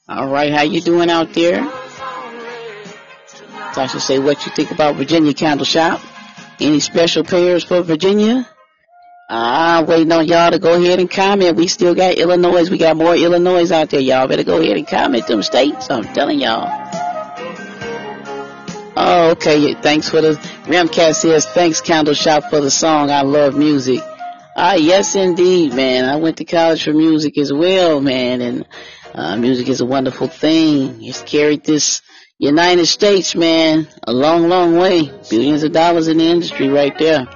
All 0.09 0.27
right, 0.27 0.51
how 0.51 0.63
you 0.63 0.81
doing 0.81 1.11
out 1.11 1.35
there? 1.35 1.63
Tasha 3.75 4.01
say 4.01 4.19
what 4.19 4.47
you 4.47 4.53
think 4.53 4.71
about 4.71 4.97
Virginia 4.97 5.35
Candle 5.35 5.67
Shop. 5.67 6.01
Any 6.61 6.81
special 6.81 7.25
prayers 7.25 7.63
for 7.63 7.83
Virginia? 7.83 8.49
Ah, 9.29 9.85
waiting 9.87 10.11
on 10.13 10.27
y'all 10.27 10.51
to 10.51 10.59
go 10.59 10.83
ahead 10.83 10.99
and 10.99 11.11
comment. 11.11 11.57
We 11.57 11.69
still 11.69 11.95
got 11.95 12.15
Illinois. 12.15 12.71
We 12.71 12.79
got 12.79 12.97
more 12.97 13.15
Illinois 13.15 13.71
out 13.71 13.91
there. 13.91 14.01
Y'all 14.01 14.27
better 14.27 14.45
go 14.45 14.59
ahead 14.63 14.79
and 14.79 14.89
comment 14.89 15.27
them 15.27 15.43
states. 15.43 15.91
I'm 15.91 16.05
telling 16.05 16.41
y'all. 16.41 16.71
Oh, 18.97 19.33
okay. 19.33 19.75
Thanks 19.75 20.09
for 20.09 20.23
the 20.23 20.37
Remcat 20.65 21.17
says 21.17 21.45
thanks 21.45 21.83
Candle 21.83 22.15
Shop 22.15 22.45
for 22.49 22.63
the 22.63 22.71
song. 22.71 23.11
I 23.11 23.21
love 23.21 23.59
music. 23.59 24.01
Ah, 24.59 24.77
yes, 24.77 25.15
indeed, 25.15 25.75
man. 25.75 26.07
I 26.07 26.17
went 26.17 26.39
to 26.39 26.47
college 26.47 26.85
for 26.85 26.95
music 26.95 27.37
as 27.37 27.53
well, 27.53 28.01
man, 28.01 28.41
and 28.41 28.67
uh, 29.13 29.37
music 29.37 29.69
is 29.69 29.83
a 29.83 29.85
wonderful 29.85 30.29
thing. 30.29 31.05
It's 31.05 31.21
carried 31.21 31.63
this 31.63 32.01
United 32.39 32.87
States, 32.87 33.35
man, 33.35 33.87
a 34.03 34.15
long, 34.15 34.49
long 34.49 34.79
way. 34.79 35.13
Billions 35.29 35.63
of 35.63 35.73
dollars 35.73 36.09
in 36.09 36.17
the 36.17 36.25
industry 36.25 36.69
right 36.69 36.97
there. 36.99 37.29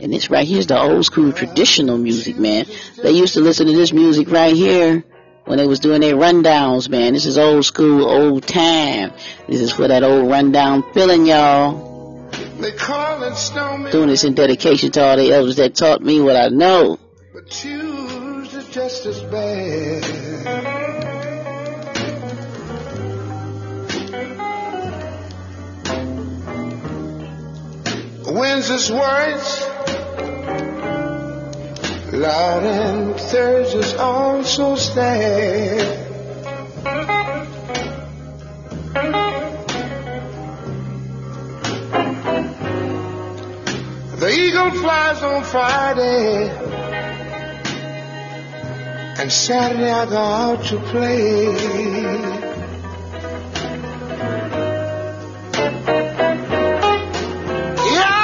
And 0.00 0.12
this 0.12 0.30
right 0.30 0.46
here 0.46 0.60
is 0.60 0.68
the 0.68 0.80
old 0.80 1.04
school 1.04 1.32
traditional 1.32 1.98
music, 1.98 2.38
man. 2.38 2.66
They 3.02 3.10
used 3.10 3.34
to 3.34 3.40
listen 3.40 3.66
to 3.66 3.72
this 3.72 3.92
music 3.92 4.30
right 4.30 4.54
here 4.54 5.02
when 5.46 5.58
they 5.58 5.66
was 5.66 5.80
doing 5.80 6.00
their 6.00 6.14
rundowns, 6.14 6.88
man. 6.88 7.14
This 7.14 7.26
is 7.26 7.38
old 7.38 7.64
school, 7.64 8.08
old 8.08 8.46
time. 8.46 9.12
This 9.48 9.62
is 9.62 9.72
for 9.72 9.88
that 9.88 10.04
old 10.04 10.30
rundown 10.30 10.84
feeling, 10.92 11.26
y'all. 11.26 11.91
Doing 13.90 14.08
this 14.08 14.24
in 14.24 14.34
dedication 14.34 14.92
to 14.92 15.04
all 15.04 15.16
the 15.16 15.32
elders 15.32 15.56
that 15.56 15.74
taught 15.74 16.00
me 16.00 16.20
what 16.20 16.36
I 16.36 16.48
know. 16.48 16.98
But 17.34 17.48
choose 17.48 18.32
just 18.70 19.04
as 19.04 19.20
bad. 19.24 20.02
When's 28.26 28.68
this 28.68 28.90
words? 28.90 29.66
Loud 32.12 32.64
and 32.64 33.20
thirst 33.20 33.74
is 33.74 33.94
also 33.94 34.76
sad. 34.76 36.02
Eagle 44.32 44.70
flies 44.70 45.22
on 45.22 45.44
Friday, 45.44 46.48
and 49.20 49.30
Saturday 49.30 49.90
I 49.90 50.06
go 50.06 50.16
out 50.16 50.64
to 50.66 50.78
play. 50.90 52.52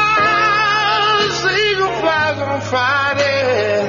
Yes, 0.09 1.44
eagle 1.44 1.92
flies 2.01 2.38
on 2.40 2.61
Friday, 2.62 3.81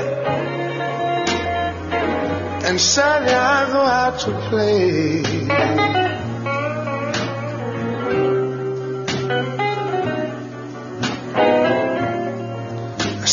and 2.67 2.79
Saturday 2.81 3.33
I 3.33 3.71
go 3.71 3.81
out 3.81 4.19
to 4.19 4.31
play. 4.49 5.88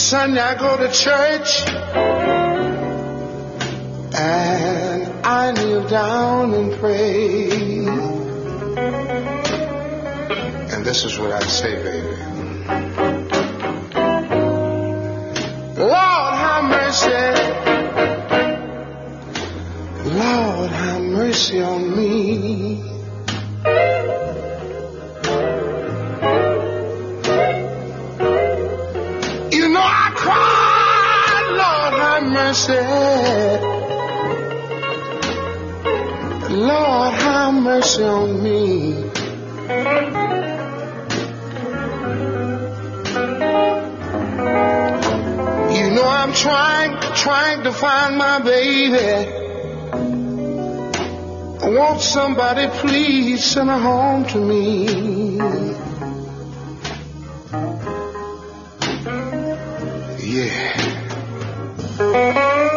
Sunday 0.06 0.40
I 0.40 0.54
go 0.54 0.76
to 0.76 0.88
church 0.92 1.66
and 4.14 5.26
I 5.26 5.50
kneel 5.50 5.88
down 5.88 6.54
and 6.54 6.78
pray. 6.78 7.48
And 10.72 10.84
this 10.84 11.02
is 11.02 11.18
what 11.18 11.32
I 11.32 11.40
say, 11.40 11.74
baby. 11.82 12.16
Lord, 15.76 16.34
have 16.44 16.64
mercy. 16.70 17.10
Lord, 20.08 20.70
have 20.70 21.02
mercy 21.02 21.60
on 21.60 21.96
me. 21.96 22.95
Mercy. 32.36 32.80
Lord, 36.54 37.12
have 37.14 37.54
mercy 37.54 38.02
on 38.02 38.42
me. 38.42 38.60
You 45.76 45.86
know 45.94 46.08
I'm 46.20 46.32
trying, 46.32 46.92
trying 47.24 47.62
to 47.64 47.72
find 47.72 48.18
my 48.18 48.38
baby. 48.42 49.32
Won't 51.76 52.00
somebody 52.00 52.66
please 52.80 53.44
send 53.44 53.68
her 53.70 53.78
home 53.78 54.24
to 54.26 54.38
me? 54.38 55.36
Yeah. 60.36 60.75
Thank 62.16 62.72
you. 62.72 62.75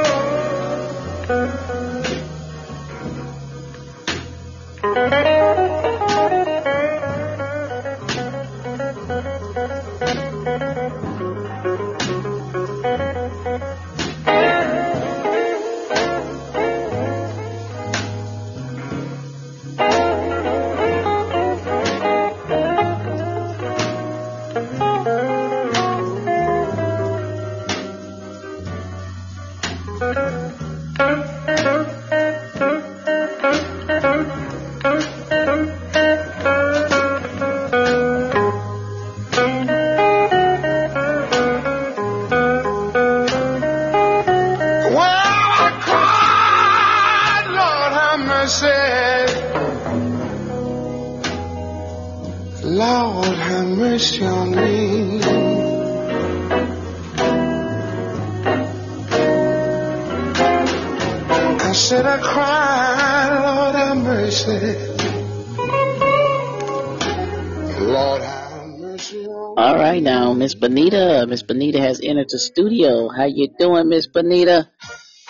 Bonita. 70.69 71.25
Miss 71.27 71.41
Bonita 71.41 71.81
has 71.81 71.99
entered 71.99 72.29
the 72.29 72.37
studio. 72.37 73.09
How 73.09 73.25
you 73.25 73.47
doing, 73.57 73.89
Miss 73.89 74.05
Bonita? 74.05 74.69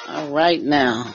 All 0.05 0.31
right 0.31 0.61
now. 0.61 1.13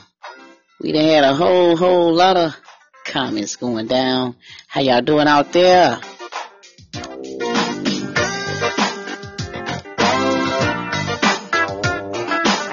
We 0.80 0.92
done 0.92 1.04
had 1.04 1.24
a 1.24 1.34
whole, 1.34 1.76
whole 1.76 2.14
lot 2.14 2.38
of 2.38 2.56
comments 3.04 3.56
going 3.56 3.87
down. 3.87 4.37
How 4.66 4.80
y'all 4.80 5.02
doing 5.02 5.28
out 5.28 5.52
there? 5.52 6.00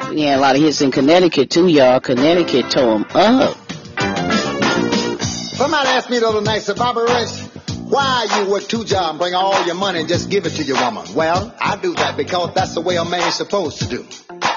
We 0.09 0.21
had 0.21 0.37
a 0.37 0.41
lot 0.41 0.55
of 0.55 0.61
hits 0.61 0.79
in 0.79 0.91
Connecticut 0.91 1.49
too, 1.49 1.67
y'all. 1.67 1.99
Connecticut 1.99 2.71
tore 2.71 2.99
them 2.99 3.05
up. 3.13 3.57
Somebody 5.21 5.89
asked 5.89 6.09
me 6.09 6.19
the 6.19 6.29
other 6.29 6.41
night, 6.41 6.65
Bobby 6.77 7.01
Rush, 7.01 7.50
why 7.91 8.25
you 8.37 8.49
work 8.49 8.63
two 8.63 8.85
jobs 8.85 9.09
and 9.09 9.19
bring 9.19 9.33
all 9.33 9.65
your 9.65 9.75
money 9.75 9.99
and 9.99 10.07
just 10.07 10.29
give 10.29 10.45
it 10.45 10.51
to 10.51 10.63
your 10.63 10.79
woman? 10.81 11.05
Well, 11.13 11.53
I 11.59 11.75
do 11.75 11.93
that 11.95 12.15
because 12.15 12.53
that's 12.53 12.73
the 12.73 12.81
way 12.81 12.95
a 12.95 13.03
man's 13.03 13.35
supposed 13.35 13.79
to 13.79 13.87
do. 13.87 14.05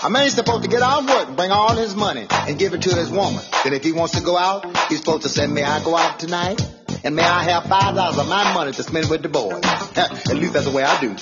A 0.04 0.08
man's 0.08 0.34
supposed 0.34 0.62
to 0.62 0.70
get 0.70 0.82
out 0.82 1.02
of 1.02 1.08
work 1.08 1.28
and 1.28 1.36
bring 1.36 1.50
all 1.50 1.74
his 1.74 1.96
money 1.96 2.26
and 2.30 2.58
give 2.58 2.74
it 2.74 2.82
to 2.82 2.94
his 2.94 3.10
woman. 3.10 3.42
Then 3.64 3.72
if 3.72 3.82
he 3.82 3.92
wants 3.92 4.14
to 4.16 4.22
go 4.22 4.38
out, 4.38 4.64
he's 4.88 4.98
supposed 4.98 5.22
to 5.22 5.28
say, 5.28 5.48
may 5.48 5.64
I 5.64 5.82
go 5.82 5.96
out 5.96 6.20
tonight? 6.20 6.64
And 7.02 7.16
may 7.16 7.24
I 7.24 7.42
have 7.42 7.64
five 7.64 7.96
dollars 7.96 8.18
of 8.18 8.28
my 8.28 8.54
money 8.54 8.72
to 8.72 8.82
spend 8.82 9.10
with 9.10 9.22
the 9.22 9.28
boys? 9.28 9.62
At 9.96 10.36
least 10.36 10.52
that's 10.52 10.66
the 10.66 10.72
way 10.72 10.84
I 10.84 11.00
do. 11.00 11.16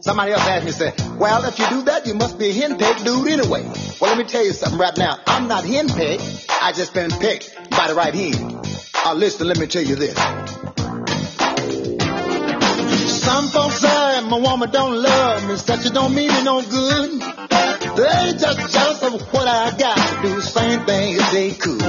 Somebody 0.00 0.32
else 0.32 0.42
asked 0.42 0.64
me, 0.64 0.72
say, 0.72 0.92
well, 1.16 1.44
if 1.44 1.60
you 1.60 1.68
do 1.68 1.82
that, 1.82 2.08
you 2.08 2.14
must 2.14 2.40
be 2.40 2.48
a 2.48 2.52
henpecked 2.52 3.04
dude 3.04 3.28
anyway. 3.28 3.62
Well, 4.00 4.10
let 4.10 4.18
me 4.18 4.24
tell 4.24 4.44
you 4.44 4.52
something 4.52 4.80
right 4.80 4.96
now. 4.98 5.20
I'm 5.26 5.46
not 5.46 5.62
henpecked. 5.62 6.48
I 6.60 6.72
just 6.72 6.92
been 6.92 7.12
picked 7.12 7.54
by 7.70 7.86
the 7.86 7.94
right 7.94 8.12
hand. 8.12 8.66
Uh, 9.04 9.14
listen, 9.14 9.46
let 9.46 9.58
me 9.58 9.68
tell 9.68 9.84
you 9.84 9.94
this. 9.94 10.18
Some 13.22 13.48
folks 13.48 13.80
say 13.80 14.20
my 14.28 14.38
woman 14.38 14.68
don't 14.70 15.00
love 15.00 15.48
me, 15.48 15.56
such 15.56 15.86
it 15.86 15.94
don't 15.94 16.12
mean 16.12 16.26
me 16.26 16.42
no 16.42 16.60
good. 16.60 17.20
They 17.20 18.32
just 18.36 18.72
jealous 18.72 19.02
of 19.02 19.32
what 19.32 19.46
I 19.46 19.70
got 19.78 20.22
do 20.22 20.34
the 20.34 20.42
same 20.42 20.84
thing 20.84 21.16
if 21.20 21.30
they 21.30 21.50
could. 21.52 21.82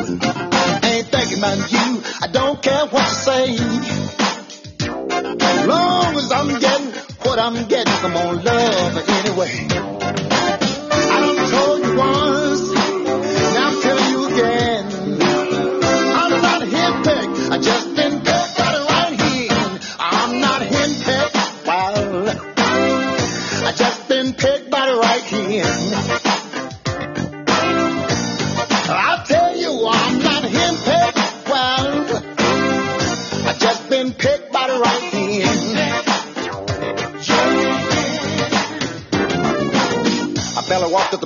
ain't 0.86 1.08
thinking 1.08 1.39
about 1.39 1.72
you, 1.72 2.04
I 2.22 2.28
don't 2.32 2.62
care 2.62 2.86
what 2.86 3.04
you 3.04 3.15
say. 3.15 3.56
As 5.41 5.67
long 5.67 6.15
as 6.17 6.32
I'm 6.32 6.60
getting 6.60 6.91
what 7.26 7.39
I'm 7.39 7.67
getting, 7.67 7.93
I'm 7.93 8.15
on 8.15 8.43
love 8.43 9.10
anyway. 9.10 9.93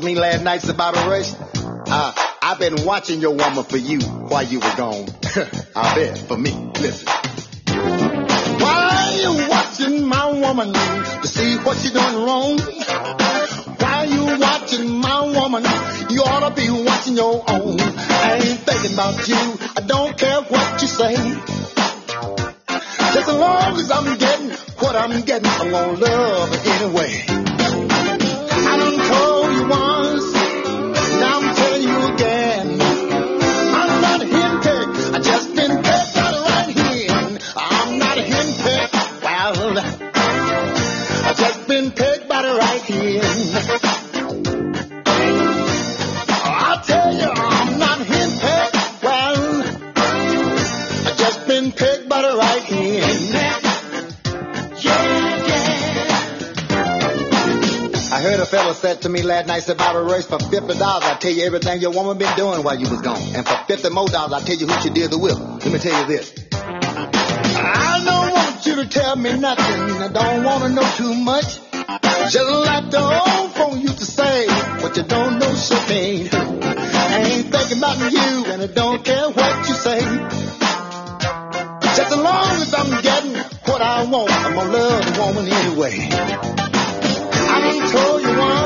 Me 0.08 0.16
last 0.16 0.42
night 0.42 0.62
said, 0.62 0.78
Bobby 0.78 1.00
Rush, 1.00 1.34
uh, 1.36 2.14
I've 2.42 2.60
been 2.60 2.86
watching 2.86 3.20
your 3.20 3.36
woman 3.36 3.66
for 3.66 3.76
you 3.76 4.00
while 4.00 4.44
you 4.44 4.60
were 4.60 4.76
gone. 4.78 5.06
I 5.76 5.96
bet, 5.96 6.18
for 6.18 6.38
me. 6.38 6.52
Listen. 6.80 7.08
Why 7.68 9.20
you 9.22 9.50
watching 9.50 10.06
my 10.06 10.32
woman 10.32 10.72
to 10.72 11.28
see 11.28 11.58
what 11.58 11.76
she's 11.78 11.92
doing 11.92 12.24
wrong? 12.24 12.58
Why 13.80 14.06
you 14.06 14.40
watching 14.40 14.98
my 14.98 15.26
woman, 15.26 15.64
you 16.10 16.22
ought 16.22 16.48
to 16.48 16.56
be 16.56 16.70
watching 16.70 17.18
your 17.18 17.44
own. 17.46 17.78
I 17.82 18.40
ain't 18.42 18.60
thinking 18.62 18.94
about 18.94 19.28
you, 19.28 19.60
I 19.76 19.82
don't 19.86 20.18
care 20.18 20.42
what 20.42 20.82
you 20.82 20.88
say. 20.88 21.16
Just 23.14 23.28
as 23.28 23.36
long 23.36 23.76
as 23.76 23.92
I'm 23.92 24.18
getting 24.18 24.52
what 24.80 24.96
I'm 24.96 25.22
getting, 25.24 25.50
I'm 25.50 25.72
gonna 25.72 26.00
love 26.00 26.66
anyway. 26.66 27.47
Said 58.98 59.04
to 59.04 59.10
me 59.10 59.22
last 59.22 59.48
night, 59.48 59.62
said, 59.62 59.78
Bobby 59.78 60.00
Rush, 60.00 60.26
for 60.26 60.38
$50, 60.38 60.82
I 60.82 61.18
tell 61.20 61.32
you 61.32 61.44
everything 61.44 61.82
your 61.82 61.92
woman 61.92 62.18
been 62.18 62.36
doing 62.36 62.64
while 62.64 62.76
you 62.76 62.90
was 62.90 63.02
gone. 63.02 63.22
And 63.36 63.46
for 63.46 63.56
50 63.68 63.90
more 63.90 64.08
dollars, 64.08 64.34
I 64.34 64.46
tell 64.46 64.56
you 64.56 64.66
who 64.66 64.82
she 64.82 64.90
did 64.90 65.12
the 65.12 65.20
will. 65.20 65.38
Let 65.38 65.72
me 65.72 65.78
tell 65.78 66.02
you 66.02 66.08
this. 66.08 66.34
I 66.52 68.02
don't 68.04 68.32
want 68.34 68.66
you 68.66 68.76
to 68.76 68.88
tell 68.88 69.16
me 69.16 69.38
nothing. 69.38 70.02
I 70.02 70.08
don't 70.08 70.44
want 70.44 70.64
to 70.64 70.70
know 70.70 70.90
too 70.96 71.14
much. 71.14 71.60
Just 72.32 72.50
like 72.50 72.90
the 72.90 73.04
old 73.06 73.52
phone 73.54 73.80
used 73.82 74.00
to 74.00 74.06
say, 74.06 74.48
what 74.82 74.98
you 74.98 75.04
don't 75.04 75.38
know, 75.38 75.54
shit 75.54 75.92
ain't. 75.92 76.34
I 76.34 77.22
ain't 77.22 77.52
thinking 77.52 77.78
about 77.78 78.00
you, 78.12 78.46
and 78.52 78.62
I 78.64 78.68
don't 78.68 79.06
care 79.06 79.30
what 79.30 79.68
you 79.68 79.76
say. 79.76 80.00
Just 81.98 82.12
as 82.12 82.18
long 82.18 82.52
as 82.62 82.74
I'm 82.74 83.02
getting 83.02 83.36
what 83.66 83.82
I 83.82 84.06
want, 84.06 84.32
I'm 84.32 84.54
gonna 84.56 84.72
love 84.72 85.18
woman 85.18 85.46
anyway. 85.48 86.10
I 87.50 87.72
ain't 87.72 87.92
told 87.92 88.22
you 88.22 88.38
once, 88.38 88.57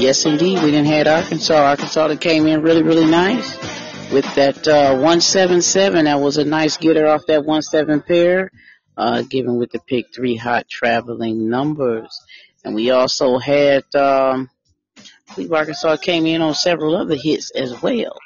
Yes, 0.00 0.24
indeed. 0.26 0.62
We 0.62 0.70
didn't 0.70 0.86
had 0.86 1.06
Arkansas. 1.06 1.54
Arkansas 1.54 2.08
that 2.08 2.20
came 2.20 2.46
in 2.46 2.62
really, 2.62 2.82
really 2.82 3.06
nice 3.06 3.69
with 4.12 4.34
that 4.34 4.66
uh, 4.66 4.92
177. 4.92 6.04
That 6.04 6.20
was 6.20 6.36
a 6.36 6.44
nice 6.44 6.76
getter 6.76 7.06
off 7.06 7.26
that 7.26 7.42
1-7 7.42 8.06
pair, 8.06 8.50
uh, 8.96 9.22
given 9.22 9.56
with 9.56 9.70
the 9.70 9.78
pick 9.80 10.06
three 10.14 10.36
hot 10.36 10.68
traveling 10.68 11.48
numbers. 11.48 12.20
And 12.64 12.74
we 12.74 12.90
also 12.90 13.38
had, 13.38 13.84
um, 13.94 14.50
I 14.98 15.34
believe 15.34 15.52
Arkansas 15.52 15.96
came 15.96 16.26
in 16.26 16.42
on 16.42 16.54
several 16.54 16.96
other 16.96 17.16
hits 17.16 17.50
as 17.52 17.80
well. 17.80 18.18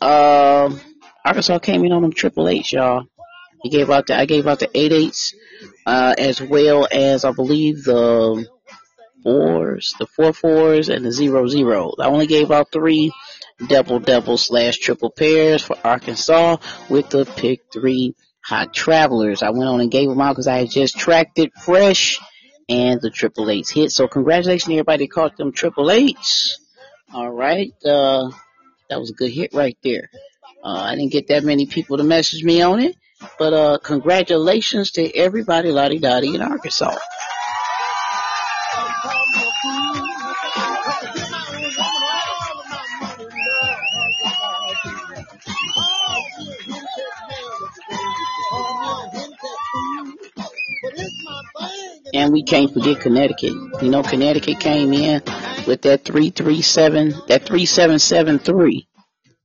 Um, 0.00 0.80
Arkansas 1.24 1.58
came 1.58 1.84
in 1.84 1.92
on 1.92 2.02
them 2.02 2.12
triple 2.12 2.48
H, 2.48 2.72
y'all. 2.72 3.06
He 3.62 3.70
gave 3.70 3.90
out 3.90 4.06
the, 4.06 4.16
I 4.16 4.26
gave 4.26 4.46
out 4.46 4.60
the 4.60 4.70
eight 4.74 4.92
eights, 4.92 5.34
uh, 5.86 6.14
as 6.16 6.40
well 6.40 6.86
as 6.90 7.24
I 7.24 7.32
believe 7.32 7.82
the 7.82 8.46
fours, 9.22 9.94
the 9.98 10.06
four 10.06 10.32
fours, 10.32 10.88
and 10.88 11.04
the 11.04 11.10
zero. 11.10 11.94
I 11.98 12.06
only 12.06 12.28
gave 12.28 12.52
out 12.52 12.70
three 12.70 13.12
double 13.68 13.98
double 13.98 14.36
slash 14.36 14.78
triple 14.78 15.10
pairs 15.10 15.62
for 15.62 15.76
Arkansas 15.84 16.58
with 16.88 17.08
the 17.10 17.24
pick 17.24 17.60
three 17.72 18.14
hot 18.44 18.72
travelers. 18.72 19.42
I 19.42 19.50
went 19.50 19.68
on 19.68 19.80
and 19.80 19.90
gave 19.90 20.08
them 20.08 20.20
out 20.20 20.32
because 20.32 20.46
I 20.46 20.58
had 20.58 20.70
just 20.70 20.98
tracked 20.98 21.38
it 21.38 21.52
fresh 21.54 22.20
and 22.68 23.00
the 23.00 23.10
triple 23.10 23.50
eights 23.50 23.70
hit. 23.70 23.90
So 23.90 24.08
congratulations 24.08 24.70
everybody 24.70 25.06
caught 25.06 25.36
them 25.36 25.52
triple 25.52 25.90
eights. 25.90 26.58
All 27.12 27.30
right. 27.30 27.72
Uh, 27.84 28.30
that 28.88 29.00
was 29.00 29.10
a 29.10 29.14
good 29.14 29.30
hit 29.30 29.52
right 29.54 29.76
there. 29.82 30.10
Uh, 30.62 30.80
I 30.80 30.94
didn't 30.96 31.12
get 31.12 31.28
that 31.28 31.44
many 31.44 31.66
people 31.66 31.96
to 31.96 32.02
message 32.02 32.42
me 32.42 32.62
on 32.62 32.80
it, 32.80 32.96
but, 33.38 33.52
uh, 33.52 33.78
congratulations 33.78 34.92
to 34.92 35.16
everybody, 35.16 35.70
Lottie 35.70 35.98
Dottie 35.98 36.34
in 36.34 36.42
Arkansas. 36.42 36.96
We 52.32 52.42
can't 52.42 52.72
forget 52.72 53.00
Connecticut. 53.00 53.52
You 53.82 53.90
know, 53.90 54.02
Connecticut 54.02 54.60
came 54.60 54.92
in 54.92 55.22
with 55.66 55.82
that 55.82 56.04
337, 56.04 57.10
that 57.28 57.46
3773. 57.46 58.88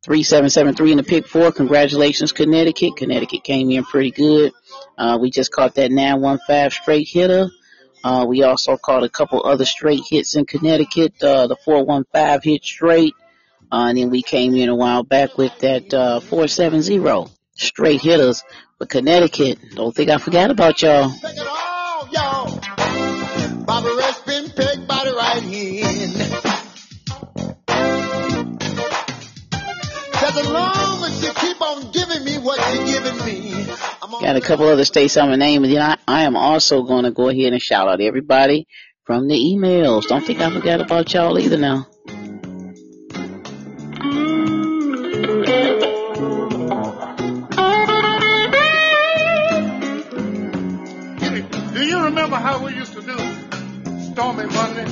3773 0.04 0.92
in 0.92 0.98
the 0.98 1.04
pick 1.04 1.28
four. 1.28 1.52
Congratulations, 1.52 2.32
Connecticut. 2.32 2.96
Connecticut 2.98 3.44
came 3.44 3.70
in 3.70 3.84
pretty 3.84 4.12
good. 4.12 4.52
Uh, 4.98 5.18
we 5.22 5.30
just 5.30 5.52
caught 5.52 5.76
that 5.76 5.92
915 5.92 6.72
straight 6.72 7.08
hitter. 7.08 7.50
Uh, 8.04 8.26
we 8.28 8.42
also 8.42 8.78
caught 8.78 9.04
a 9.04 9.10
couple 9.10 9.46
other 9.46 9.66
straight 9.66 10.02
hits 10.10 10.36
in 10.36 10.46
Connecticut. 10.46 11.14
Uh, 11.22 11.46
the 11.48 11.56
415 11.56 12.52
hit 12.52 12.64
straight. 12.64 13.14
Uh, 13.72 13.88
and 13.90 13.98
then 13.98 14.10
we 14.10 14.24
came 14.24 14.56
in 14.56 14.70
a 14.70 14.76
while 14.76 15.04
back 15.04 15.38
with 15.38 15.58
that, 15.60 15.94
uh, 15.94 16.20
470 16.20 17.30
straight 17.54 18.02
hitters. 18.02 18.44
But 18.80 18.90
Connecticut, 18.90 19.60
don't 19.76 19.96
think 19.96 20.10
I 20.10 20.18
forgot 20.18 20.50
about 20.50 20.82
y'all. 20.82 21.12
Take 22.12 22.20
it 22.20 22.26
all, 22.26 22.50
y'all. 22.50 23.98
Rush 23.98 24.20
been 24.20 24.50
pegged 24.50 24.88
by 24.88 25.04
the 25.06 25.14
right 25.14 25.44
hand. 25.44 26.14
Just 30.20 30.38
as 30.38 30.50
long 30.50 31.04
as 31.04 31.24
you 31.24 31.34
keep 31.34 31.62
on 31.62 31.92
giving 31.92 32.26
me 32.26 32.38
what 32.38 32.76
you're 32.76 32.86
giving 32.86 33.26
me, 33.26 33.66
Got 34.22 34.36
a 34.36 34.42
couple 34.42 34.68
other 34.68 34.86
states 34.86 35.18
on 35.18 35.30
my 35.30 35.36
name, 35.36 35.64
and 35.64 35.74
then 35.74 35.82
I, 35.82 35.98
I 36.08 36.24
am 36.24 36.36
also 36.36 36.84
going 36.84 37.06
to 37.06 37.12
go 37.12 37.30
ahead 37.30 37.54
and 37.54 37.62
shout 37.62 37.88
out 37.88 38.02
everybody 38.02 38.68
from 39.06 39.28
the 39.28 39.36
emails. 39.36 40.08
Don't 40.08 40.26
think 40.26 40.42
I 40.42 40.52
forgot 40.52 40.82
about 40.82 41.14
y'all 41.14 41.40
either 41.40 41.58
now. 41.58 41.88
Remember 52.22 52.48
how 52.48 52.64
we 52.64 52.76
used 52.76 52.94
to 52.94 53.02
do 53.02 53.18
Stormy 54.12 54.46
Monday? 54.46 54.86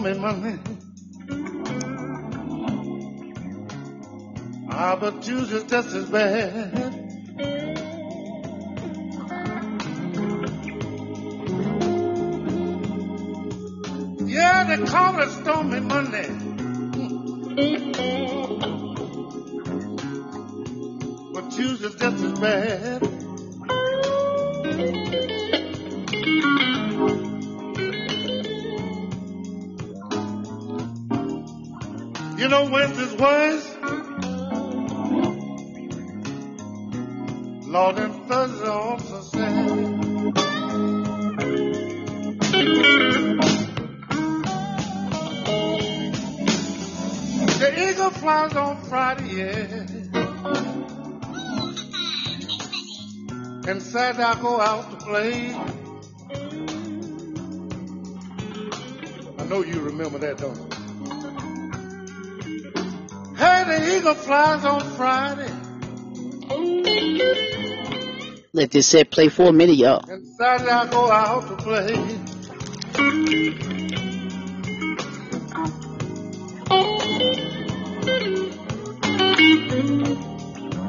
Stormy 0.00 0.18
Monday. 0.18 0.58
Ah, 4.70 4.96
but 4.98 5.22
Tuesday's 5.22 5.64
just 5.64 5.94
as 5.94 6.08
bad. 6.08 6.72
Yeah, 14.26 14.64
they 14.64 14.78
call 14.86 15.20
it 15.20 15.30
Stormy 15.42 15.80
Monday. 15.80 16.28
But 21.34 21.50
Tuesday's 21.50 21.94
just 21.96 22.24
as 22.24 22.38
bad. 22.40 22.89
You 32.50 32.56
know 32.56 32.68
Wednesday's 32.68 33.14
worse. 33.14 33.76
Lord 37.68 37.98
and 37.98 38.26
Thursday 38.26 38.66
also 38.66 39.20
sad. 39.20 39.68
The 47.60 47.88
eagle 47.88 48.10
flies 48.10 48.56
on 48.56 48.82
Friday, 48.82 49.28
yeah. 49.36 49.86
And 53.70 53.80
Saturday 53.80 54.24
I 54.24 54.34
go 54.42 54.60
out 54.60 54.90
to 54.90 54.96
play. 55.06 55.54
I 59.38 59.44
know 59.44 59.62
you 59.62 59.82
remember 59.82 60.18
that, 60.18 60.38
don't 60.38 60.56
you? 60.56 60.79
Eagle 64.00 64.14
flies 64.14 64.64
on 64.64 64.80
Friday. 64.96 65.52
Let 68.54 68.70
this 68.70 68.86
set 68.86 69.10
play 69.10 69.28
for 69.28 69.48
a 69.48 69.52
minute, 69.52 69.76
y'all. 69.76 70.02
And 70.08 70.26
Saturday 70.26 70.70
I 70.70 70.90
go 70.90 71.10
out 71.12 71.46
to 71.48 71.56
play. 71.56 71.94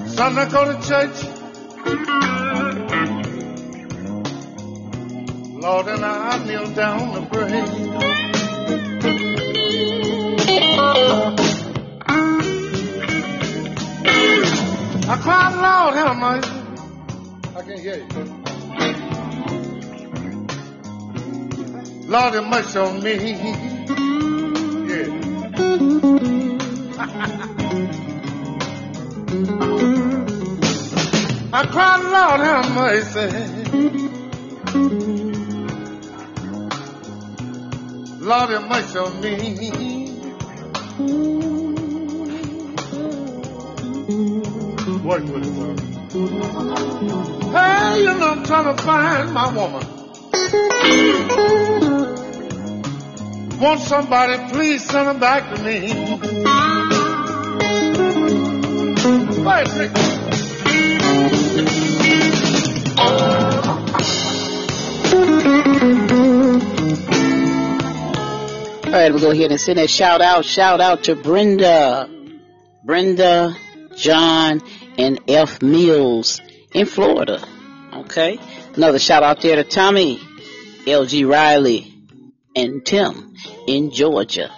Sunday 0.07 0.49
go 0.49 0.72
to 0.72 0.80
church. 0.88 1.18
Lord, 5.62 5.88
and 5.88 6.05
I 6.05 6.45
kneel 6.45 6.74
down 6.74 7.14
to 7.16 7.22
pray. 7.30 8.12
I 15.22 15.24
cried, 15.24 15.53
Lord, 15.53 15.93
have 15.97 16.17
mercy. 16.17 16.49
I 17.55 17.61
can't 17.61 17.80
hear 17.80 17.97
you. 17.97 18.07
Lord, 22.07 22.34
have 22.34 22.47
mercy 22.47 22.80
on 22.80 23.03
me. 23.03 23.15
Yeah. 24.89 25.09
I 31.53 31.65
cried, 31.67 32.01
Lord, 32.01 32.41
have 32.41 32.72
mercy. 32.74 33.28
Lord, 38.26 38.49
have 38.49 38.67
mercy 38.67 38.97
on 38.97 39.22
me. 39.22 39.90
Hey, 45.12 45.18
you 47.99 48.14
know, 48.18 48.30
I'm 48.32 48.43
trying 48.45 48.76
to 48.76 48.82
find 48.82 49.34
my 49.34 49.53
woman. 49.53 49.86
Want 53.59 53.82
somebody, 53.82 54.53
please 54.53 54.86
send 54.86 55.07
her 55.07 55.14
back 55.14 55.53
to 55.53 55.62
me. 55.64 55.91
All 68.86 68.97
right, 68.97 69.12
we'll 69.12 69.20
go 69.20 69.32
ahead 69.32 69.51
and 69.51 69.59
send 69.59 69.78
a 69.78 69.89
shout 69.89 70.22
out. 70.22 70.45
Shout 70.45 70.80
out 70.80 71.03
to 71.03 71.16
Brenda, 71.16 72.09
Brenda, 72.86 73.57
John, 73.97 74.62
and 74.97 75.19
F. 75.27 75.61
Mills 75.61 76.41
in 76.73 76.85
Florida. 76.85 77.43
Okay. 77.93 78.39
Another 78.75 78.99
shout 78.99 79.23
out 79.23 79.41
there 79.41 79.57
to 79.57 79.63
Tommy, 79.63 80.19
LG 80.85 81.29
Riley, 81.29 81.93
and 82.55 82.85
Tim 82.85 83.35
in 83.67 83.91
Georgia. 83.91 84.51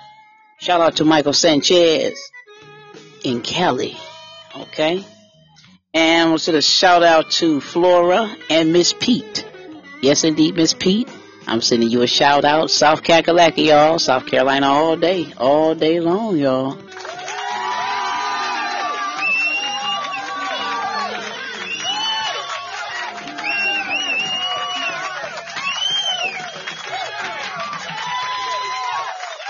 Shout 0.60 0.82
out 0.82 0.98
to 0.98 1.06
Michael 1.06 1.34
Sanchez 1.34 2.20
in 3.24 3.42
Cali. 3.42 3.98
Okay. 4.56 5.04
And 5.94 6.30
we'll 6.30 6.40
send 6.40 6.58
a 6.58 6.62
shout 6.62 7.04
out 7.04 7.32
to 7.32 7.62
Flora 7.62 8.36
and 8.50 8.74
Miss 8.74 8.94
Pete. 8.94 9.46
Yes, 10.02 10.24
indeed, 10.24 10.56
Miss 10.56 10.74
Pete. 10.74 11.10
I'm 11.48 11.62
sending 11.62 11.90
you 11.90 12.02
a 12.02 12.08
shout 12.08 12.46
out. 12.46 12.72
South 12.72 13.04
Kakalaki, 13.04 13.66
y'all. 13.66 14.00
South 14.00 14.26
Carolina 14.26 14.68
all 14.68 14.96
day. 14.96 15.34
All 15.38 15.76
day 15.76 16.00
long, 16.00 16.38
y'all. 16.38 16.78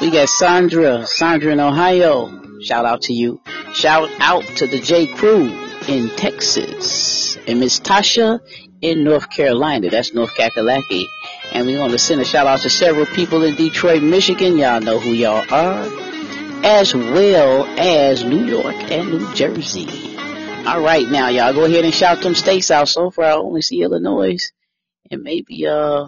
We 0.03 0.11
got 0.11 0.27
Sandra, 0.27 1.07
Sandra 1.07 1.53
in 1.53 1.61
Ohio. 1.61 2.59
Shout 2.59 2.85
out 2.85 3.03
to 3.03 3.13
you. 3.13 3.41
Shout 3.73 4.09
out 4.19 4.43
to 4.57 4.67
the 4.67 4.81
J 4.81 5.07
Crew 5.07 5.45
in 5.87 6.09
Texas. 6.17 7.37
And 7.47 7.61
Miss 7.61 7.79
Tasha 7.79 8.41
in 8.81 9.05
North 9.05 9.29
Carolina. 9.29 9.89
That's 9.89 10.13
North 10.13 10.35
Kakalaki. 10.35 11.05
And 11.53 11.65
we're 11.65 11.77
going 11.77 11.91
to 11.91 11.97
send 11.97 12.19
a 12.19 12.25
shout 12.25 12.47
out 12.47 12.59
to 12.63 12.69
several 12.69 13.05
people 13.05 13.45
in 13.45 13.55
Detroit, 13.55 14.03
Michigan. 14.03 14.57
Y'all 14.57 14.81
know 14.81 14.99
who 14.99 15.11
y'all 15.11 15.45
are. 15.49 15.87
As 16.65 16.93
well 16.93 17.63
as 17.79 18.25
New 18.25 18.43
York 18.43 18.75
and 18.91 19.09
New 19.09 19.33
Jersey. 19.33 20.17
All 20.67 20.81
right, 20.81 21.07
now 21.07 21.29
y'all 21.29 21.53
go 21.53 21.63
ahead 21.63 21.85
and 21.85 21.93
shout 21.93 22.21
them 22.21 22.35
states 22.35 22.71
out. 22.71 22.89
So 22.89 23.09
far, 23.09 23.23
I 23.23 23.33
only 23.35 23.61
see 23.61 23.81
Illinois 23.81 24.51
and 25.09 25.23
maybe 25.23 25.65
uh, 25.65 26.07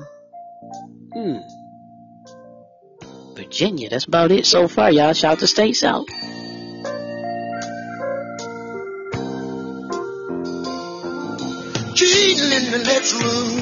hmm, 1.13 1.37
Virginia. 3.35 3.89
That's 3.89 4.05
about 4.05 4.31
it 4.31 4.45
so 4.45 4.67
far. 4.67 4.91
Y'all 4.91 5.13
shout 5.13 5.39
the 5.39 5.47
states 5.47 5.83
out. 5.83 6.07
Cheating 11.95 12.51
in 12.51 12.71
the 12.71 12.81
next 12.83 13.13
room. 13.13 13.55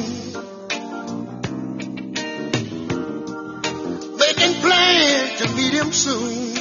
Making 4.18 4.54
plans 4.62 5.42
to 5.42 5.48
meet 5.56 5.74
him 5.74 5.92
soon. 5.92 6.54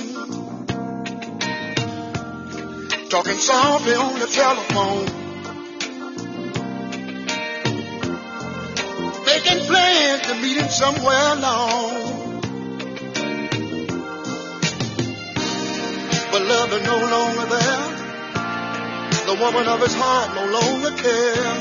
Talking 3.11 3.35
softly 3.35 3.95
on 3.95 4.19
the 4.19 4.27
telephone. 4.27 5.07
Making 9.27 9.67
plans 9.67 10.23
to 10.23 10.35
meet 10.41 10.57
him 10.57 10.69
somewhere 10.71 11.33
alone. 11.37 12.12
But 16.33 16.43
love 16.47 16.73
is 16.73 16.83
no 16.87 16.97
longer 16.97 17.45
there. 17.45 17.85
The 19.29 19.37
woman 19.39 19.69
of 19.69 19.81
his 19.83 19.95
heart 19.95 20.35
no 20.35 20.47
longer 20.49 20.97
cares. 20.97 21.61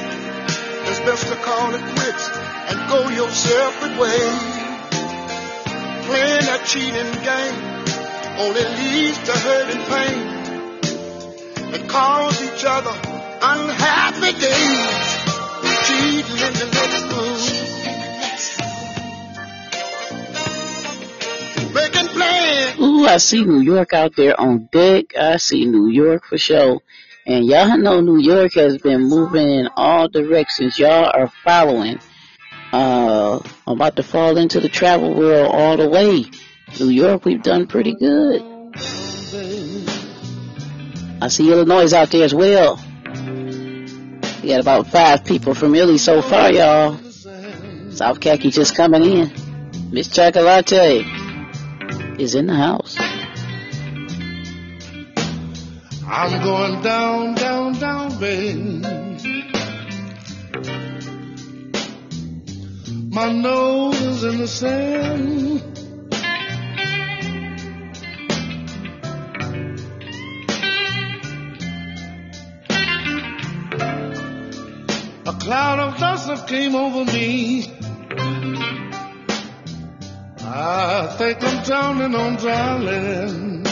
It's 0.88 1.00
best 1.02 1.28
to 1.28 1.36
call 1.36 1.76
it 1.76 1.84
quits 1.92 2.26
and 2.72 2.80
go 2.88 3.10
your 3.10 3.30
separate 3.32 4.00
way. 4.00 4.24
Playing 6.08 6.46
that 6.48 6.64
cheating 6.66 7.12
game 7.20 7.58
only 8.40 8.64
leads 8.80 9.20
to 9.28 9.34
hurt 9.44 9.68
and 9.76 9.84
pain. 9.92 10.24
And 11.76 11.90
cause 11.90 12.42
each 12.42 12.64
other 12.64 12.96
unhappy 13.44 14.32
days. 14.40 15.08
Cheating 15.84 16.40
in 16.48 16.54
the 16.64 16.68
next 16.72 17.04
room. 17.12 17.21
Ooh, 22.80 23.06
I 23.06 23.18
see 23.18 23.44
New 23.44 23.60
York 23.60 23.94
out 23.94 24.16
there 24.16 24.40
on 24.40 24.70
deck. 24.72 25.16
I 25.18 25.38
see 25.38 25.66
New 25.66 25.88
York 25.90 26.26
for 26.26 26.38
sure. 26.38 26.82
And 27.26 27.46
y'all 27.46 27.78
know 27.78 28.02
New 28.02 28.18
York 28.18 28.54
has 28.56 28.78
been 28.80 29.02
moving 29.02 29.48
in 29.48 29.70
all 29.76 30.08
directions. 30.08 30.80
Y'all 30.80 31.12
are 31.14 31.32
following. 31.44 32.00
Uh, 32.74 33.40
I'm 33.68 33.76
about 33.76 33.98
to 33.98 34.04
fall 34.04 34.38
into 34.38 34.60
the 34.60 34.70
travel 34.70 35.14
world 35.14 35.54
all 35.54 35.78
the 35.78 35.90
way. 35.90 36.26
New 36.80 36.90
York, 36.90 37.26
we've 37.26 37.44
done 37.44 37.68
pretty 37.68 37.94
good. 37.94 38.42
I 41.22 41.28
see 41.28 41.52
Illinois 41.52 41.94
out 41.94 42.10
there 42.10 42.24
as 42.24 42.34
well. 42.34 42.80
We 44.42 44.50
got 44.50 44.62
about 44.62 44.88
five 44.88 45.24
people 45.24 45.54
from 45.54 45.76
Illy 45.76 46.00
so 46.00 46.22
far, 46.24 46.52
y'all. 46.52 46.98
South 47.92 48.20
Khaki 48.20 48.50
just 48.50 48.76
coming 48.76 49.04
in. 49.04 49.32
Miss 49.92 50.08
Chocolate 50.08 51.21
is 52.22 52.36
in 52.36 52.46
the 52.46 52.54
house. 52.54 52.96
I'm 56.06 56.44
going 56.44 56.82
down, 56.84 57.34
down, 57.34 57.74
down, 57.80 58.20
babe. 58.20 58.86
My 63.12 63.32
nose 63.32 64.00
is 64.02 64.24
in 64.24 64.38
the 64.38 64.48
sand. 64.48 65.64
A 75.26 75.34
cloud 75.40 75.80
of 75.80 75.98
dust 76.00 76.48
came 76.48 76.76
over 76.76 77.04
me. 77.06 77.81
I 80.54 81.08
think 81.18 81.42
I'm 81.42 81.64
drowning 81.64 82.14
on 82.14 82.36
dry 82.36 82.78
land. 82.78 83.66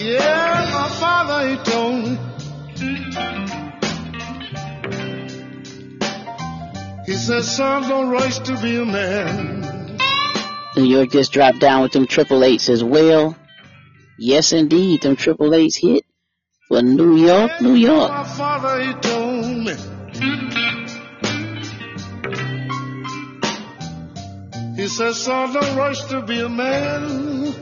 Yeah, 0.00 0.70
my 0.72 0.88
father, 0.98 1.48
he 1.48 1.56
told 1.58 2.02
me. 2.02 2.18
He 7.06 7.12
said, 7.14 7.44
son, 7.44 7.88
don't 7.88 8.10
rush 8.10 8.38
to 8.40 8.60
be 8.60 8.76
a 8.76 8.84
man. 8.84 9.96
New 10.76 10.86
York 10.86 11.10
just 11.10 11.32
dropped 11.32 11.60
down 11.60 11.82
with 11.82 11.92
them 11.92 12.08
triple 12.08 12.42
eights 12.42 12.68
as 12.68 12.82
well. 12.82 13.36
Yes, 14.18 14.52
indeed, 14.52 15.02
them 15.02 15.14
triple 15.14 15.54
eights 15.54 15.76
hit 15.76 16.04
for 16.66 16.82
New 16.82 17.16
York, 17.16 17.60
New 17.60 17.74
York. 17.74 18.10
He 19.64 19.70
He 24.76 24.88
says, 24.88 25.22
son, 25.22 25.54
don't 25.54 25.76
rush 25.76 26.02
to 26.08 26.20
be 26.20 26.40
a 26.40 26.48
man. 26.50 27.54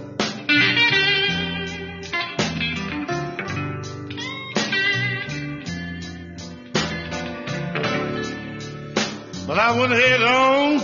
But 9.47 9.59
I 9.59 9.79
went 9.79 9.93
head 9.93 10.23
on. 10.23 10.81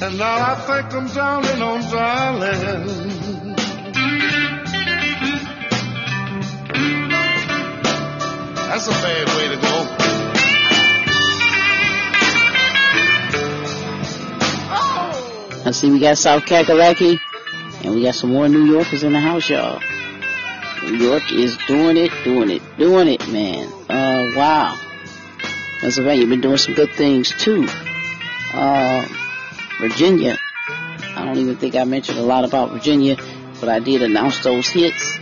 And 0.00 0.18
now 0.18 0.52
I 0.52 0.54
think 0.66 0.94
I'm 0.94 1.06
drowning 1.06 1.62
on 1.62 1.80
dry 1.90 2.30
land. 2.38 3.33
That's 8.74 8.88
a 8.88 8.90
bad 8.90 9.28
way 9.36 9.46
to 9.54 9.56
go. 9.62 9.86
I 15.64 15.70
see 15.70 15.92
we 15.92 16.00
got 16.00 16.18
South 16.18 16.44
Kakalaki, 16.44 17.20
and 17.84 17.94
we 17.94 18.02
got 18.02 18.16
some 18.16 18.30
more 18.32 18.48
New 18.48 18.64
Yorkers 18.64 19.04
in 19.04 19.12
the 19.12 19.20
house, 19.20 19.48
y'all. 19.48 19.80
New 20.82 20.96
York 20.96 21.22
is 21.30 21.56
doing 21.68 21.96
it, 21.96 22.10
doing 22.24 22.50
it, 22.50 22.62
doing 22.76 23.06
it, 23.06 23.28
man. 23.28 23.68
Uh, 23.88 24.32
wow. 24.34 24.76
Pennsylvania 25.78 26.26
been 26.26 26.40
doing 26.40 26.56
some 26.56 26.74
good 26.74 26.90
things 26.94 27.30
too. 27.30 27.68
Uh, 28.54 29.06
Virginia. 29.78 30.36
I 31.14 31.24
don't 31.24 31.38
even 31.38 31.54
think 31.58 31.76
I 31.76 31.84
mentioned 31.84 32.18
a 32.18 32.22
lot 32.22 32.44
about 32.44 32.72
Virginia, 32.72 33.18
but 33.60 33.68
I 33.68 33.78
did 33.78 34.02
announce 34.02 34.42
those 34.42 34.66
hits. 34.66 35.20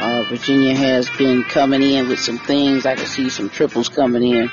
Uh, 0.00 0.24
Virginia 0.30 0.74
has 0.74 1.10
been 1.18 1.44
coming 1.44 1.82
in 1.82 2.08
with 2.08 2.18
some 2.18 2.38
things. 2.38 2.86
I 2.86 2.96
can 2.96 3.04
see 3.04 3.28
some 3.28 3.50
triples 3.50 3.90
coming 3.90 4.22
in, 4.22 4.50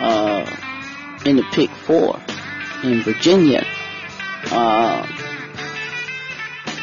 uh, 0.00 0.50
in 1.26 1.36
the 1.36 1.44
pick 1.52 1.70
four 1.70 2.18
in 2.82 3.02
Virginia. 3.02 3.62
Uh, 4.50 5.06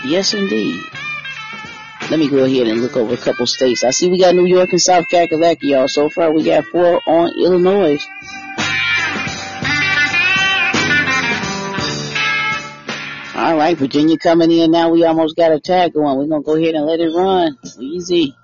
yes, 0.05 0.33
indeed. 0.33 0.79
Let 2.11 2.19
me 2.19 2.29
go 2.29 2.43
ahead 2.43 2.67
and 2.67 2.81
look 2.81 2.97
over 2.97 3.15
a 3.15 3.17
couple 3.17 3.47
states. 3.47 3.83
I 3.83 3.89
see 3.89 4.09
we 4.09 4.19
got 4.19 4.35
New 4.35 4.45
York 4.45 4.71
and 4.71 4.81
South 4.81 5.07
Kakalaki, 5.07 5.63
y'all. 5.63 5.87
So 5.87 6.09
far, 6.09 6.31
we 6.31 6.43
got 6.43 6.65
four 6.65 7.01
on 7.07 7.31
Illinois. 7.35 7.97
All 13.43 13.57
right, 13.57 13.77
Virginia 13.77 14.17
coming 14.17 14.51
in 14.51 14.71
now. 14.71 14.89
We 14.89 15.03
almost 15.03 15.35
got 15.35 15.51
a 15.51 15.59
tag 15.59 15.93
going. 15.93 16.17
We're 16.17 16.27
gonna 16.27 16.43
go 16.43 16.55
ahead 16.55 16.75
and 16.75 16.85
let 16.85 17.01
it 17.01 17.13
run. 17.13 17.57
Easy. 17.77 18.37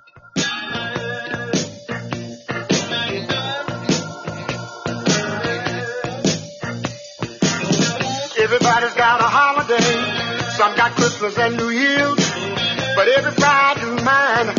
Everybody's 8.43 8.93
got 8.95 9.22
a 9.22 9.30
holiday. 9.32 10.50
Some 10.58 10.76
got 10.76 10.91
Christmas 10.91 11.38
and 11.38 11.56
New 11.56 11.70
Year's. 11.70 12.32
But 12.97 13.08
every 13.08 13.32
Friday 13.32 14.04
mine, 14.04 14.59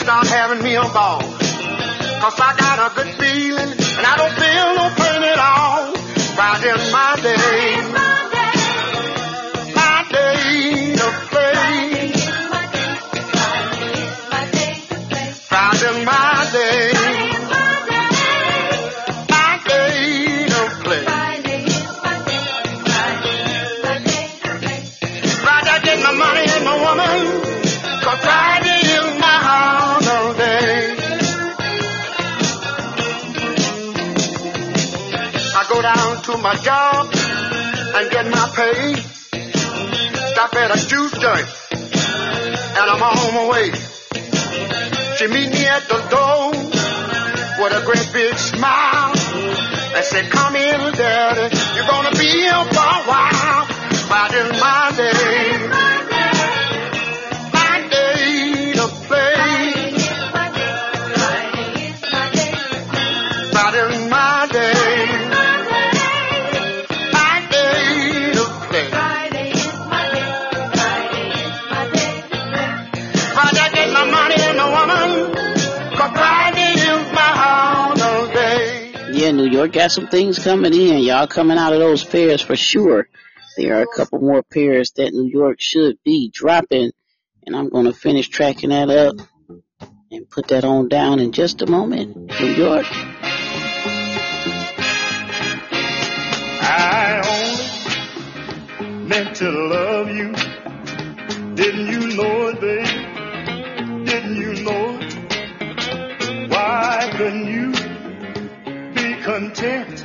start 0.00 0.26
having 0.28 0.62
me 0.62 0.74
a 0.76 0.82
ball. 0.82 1.20
Cause 1.20 2.38
I 2.40 2.54
got 2.56 2.76
a 2.90 2.94
good 2.96 3.14
feeling, 3.20 3.69
to 36.32 36.38
my 36.38 36.54
job 36.56 37.10
and 37.94 38.10
get 38.10 38.26
my 38.26 38.50
pay. 38.54 38.94
Stop 40.32 40.54
at 40.54 40.70
a 40.70 40.86
juice 40.86 41.12
joint 41.18 41.48
and 41.72 42.86
I'm 42.92 43.02
on 43.02 43.34
my 43.34 43.48
way. 43.50 43.70
She 45.16 45.26
meet 45.26 45.50
me 45.50 45.66
at 45.66 45.88
the 45.88 46.00
door 46.10 46.50
with 47.60 47.72
a 47.72 47.82
great 47.84 48.08
big 48.12 48.34
smile 48.38 49.12
and 49.96 50.04
said, 50.04 50.30
come 50.30 50.56
in, 50.56 50.92
daddy, 50.92 51.56
you're 51.74 51.86
gonna 51.86 52.12
be 52.12 52.28
here 52.28 52.64
for 52.74 52.88
a 52.88 53.02
while. 53.10 53.66
Friday's 54.06 54.60
my 54.60 54.92
day, 54.96 55.89
York 79.50 79.72
got 79.72 79.90
some 79.90 80.06
things 80.06 80.38
coming 80.38 80.72
in. 80.72 80.98
Y'all 80.98 81.26
coming 81.26 81.58
out 81.58 81.72
of 81.72 81.80
those 81.80 82.04
pairs 82.04 82.40
for 82.40 82.54
sure. 82.56 83.08
There 83.56 83.78
are 83.78 83.82
a 83.82 83.86
couple 83.86 84.20
more 84.20 84.42
pairs 84.42 84.92
that 84.92 85.12
New 85.12 85.28
York 85.28 85.60
should 85.60 85.96
be 86.04 86.30
dropping, 86.32 86.92
and 87.44 87.56
I'm 87.56 87.68
going 87.68 87.86
to 87.86 87.92
finish 87.92 88.28
tracking 88.28 88.70
that 88.70 88.88
up 88.90 89.16
and 90.10 90.30
put 90.30 90.48
that 90.48 90.64
on 90.64 90.88
down 90.88 91.18
in 91.18 91.32
just 91.32 91.62
a 91.62 91.66
moment. 91.66 92.16
New 92.40 92.46
York. 92.46 92.86
I 96.62 97.20
only 98.84 99.08
meant 99.08 99.36
to 99.36 99.50
love 99.50 100.10
you. 100.10 100.32
Didn't 101.56 101.86
you 101.88 102.16
know 102.16 102.48
it, 102.48 102.60
babe? 102.60 104.06
Didn't 104.06 104.36
you 104.36 104.62
know 104.62 104.98
it? 105.00 106.50
Why 106.50 107.10
couldn't 107.16 107.46
you 107.46 107.69
content 109.30 110.04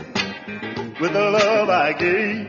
with 1.01 1.13
the 1.13 1.30
love 1.32 1.67
I 1.67 1.93
gave? 1.93 2.47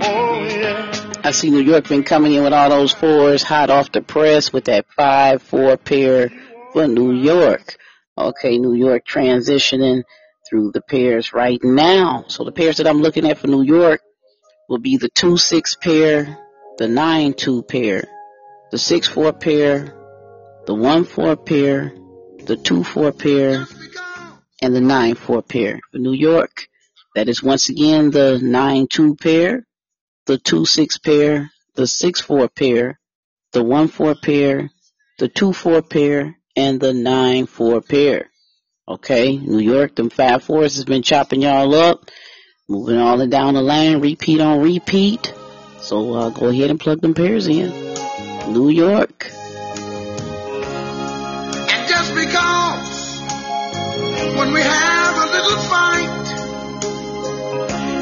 Oh, 0.00 0.44
yeah. 0.44 1.20
I 1.24 1.32
see 1.32 1.50
New 1.50 1.62
York 1.62 1.88
been 1.88 2.04
coming 2.04 2.32
in 2.32 2.44
with 2.44 2.52
all 2.52 2.70
those 2.70 2.92
fours 2.92 3.42
hot 3.42 3.68
off 3.68 3.90
the 3.90 4.02
press 4.02 4.52
with 4.52 4.66
that 4.66 4.86
five 4.96 5.42
four 5.42 5.76
pair 5.76 6.30
for 6.72 6.86
New 6.86 7.12
York. 7.12 7.76
Okay, 8.16 8.58
New 8.58 8.74
York 8.74 9.02
transitioning 9.04 10.04
through 10.48 10.70
the 10.70 10.80
pairs 10.80 11.32
right 11.32 11.58
now. 11.64 12.24
So 12.28 12.44
the 12.44 12.52
pairs 12.52 12.76
that 12.76 12.86
I'm 12.86 13.02
looking 13.02 13.28
at 13.28 13.38
for 13.38 13.48
New 13.48 13.62
York 13.62 14.00
will 14.68 14.78
be 14.78 14.96
the 14.96 15.08
two 15.08 15.36
six 15.36 15.74
pair, 15.74 16.38
the 16.78 16.86
nine 16.86 17.34
two 17.34 17.64
pair, 17.64 18.04
the 18.70 18.78
six 18.78 19.08
four 19.08 19.32
pair, 19.32 19.92
the 20.66 20.74
one 20.74 21.02
four 21.04 21.34
pair, 21.34 21.92
the 22.44 22.56
two 22.56 22.84
four 22.84 23.10
pair, 23.10 23.66
and 24.62 24.74
the 24.74 24.80
nine 24.80 25.16
four 25.16 25.42
pair. 25.42 25.80
For 25.90 25.98
New 25.98 26.12
York, 26.14 26.68
that 27.14 27.28
is 27.28 27.42
once 27.42 27.68
again 27.68 28.10
the 28.10 28.38
nine 28.40 28.86
two 28.86 29.16
pair, 29.16 29.66
the 30.26 30.38
two 30.38 30.64
six 30.64 30.96
pair, 30.98 31.50
the 31.74 31.86
six 31.86 32.20
four 32.20 32.48
pair, 32.48 32.98
the 33.52 33.62
one 33.62 33.88
four 33.88 34.14
pair, 34.14 34.70
the 35.18 35.28
two 35.28 35.52
four 35.52 35.82
pair, 35.82 36.36
and 36.56 36.80
the 36.80 36.94
nine 36.94 37.46
four 37.46 37.82
pair. 37.82 38.30
Okay, 38.88 39.36
New 39.36 39.58
York, 39.58 39.94
them 39.96 40.10
five 40.10 40.42
fours 40.44 40.76
has 40.76 40.84
been 40.84 41.02
chopping 41.02 41.42
y'all 41.42 41.74
up, 41.74 42.10
moving 42.68 42.98
all 42.98 43.18
the 43.18 43.26
down 43.26 43.54
the 43.54 43.62
line, 43.62 44.00
repeat 44.00 44.40
on 44.40 44.60
repeat. 44.60 45.32
So 45.80 46.14
uh, 46.14 46.30
go 46.30 46.48
ahead 46.48 46.70
and 46.70 46.78
plug 46.78 47.00
them 47.00 47.14
pairs 47.14 47.48
in. 47.48 47.70
New 48.52 48.68
York. 48.68 49.30
And 51.70 51.88
just 51.88 52.14
because 52.14 52.71
when 54.36 54.52
we 54.52 54.60
have 54.60 55.16
a 55.16 55.26
little 55.36 55.58
fight, 55.72 56.26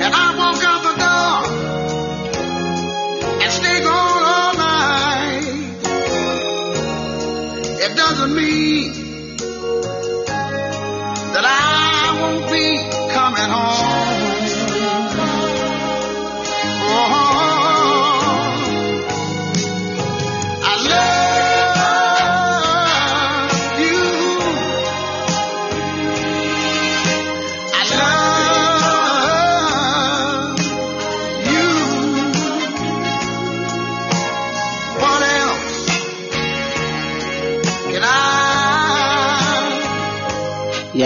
and 0.02 0.14
I 0.14 0.26
walk 0.40 0.62
out 0.70 0.82
the 0.88 0.94
door 1.04 1.38
and 3.42 3.52
stay 3.52 3.80
gone 3.82 4.24
all 4.34 4.54
night, 4.56 5.46
it 7.84 7.92
doesn't 7.96 8.34
mean 8.34 8.92
that 11.34 11.44
I 11.44 12.18
won't 12.20 12.46
be 12.52 12.66
coming 13.14 13.50
home. 13.50 14.19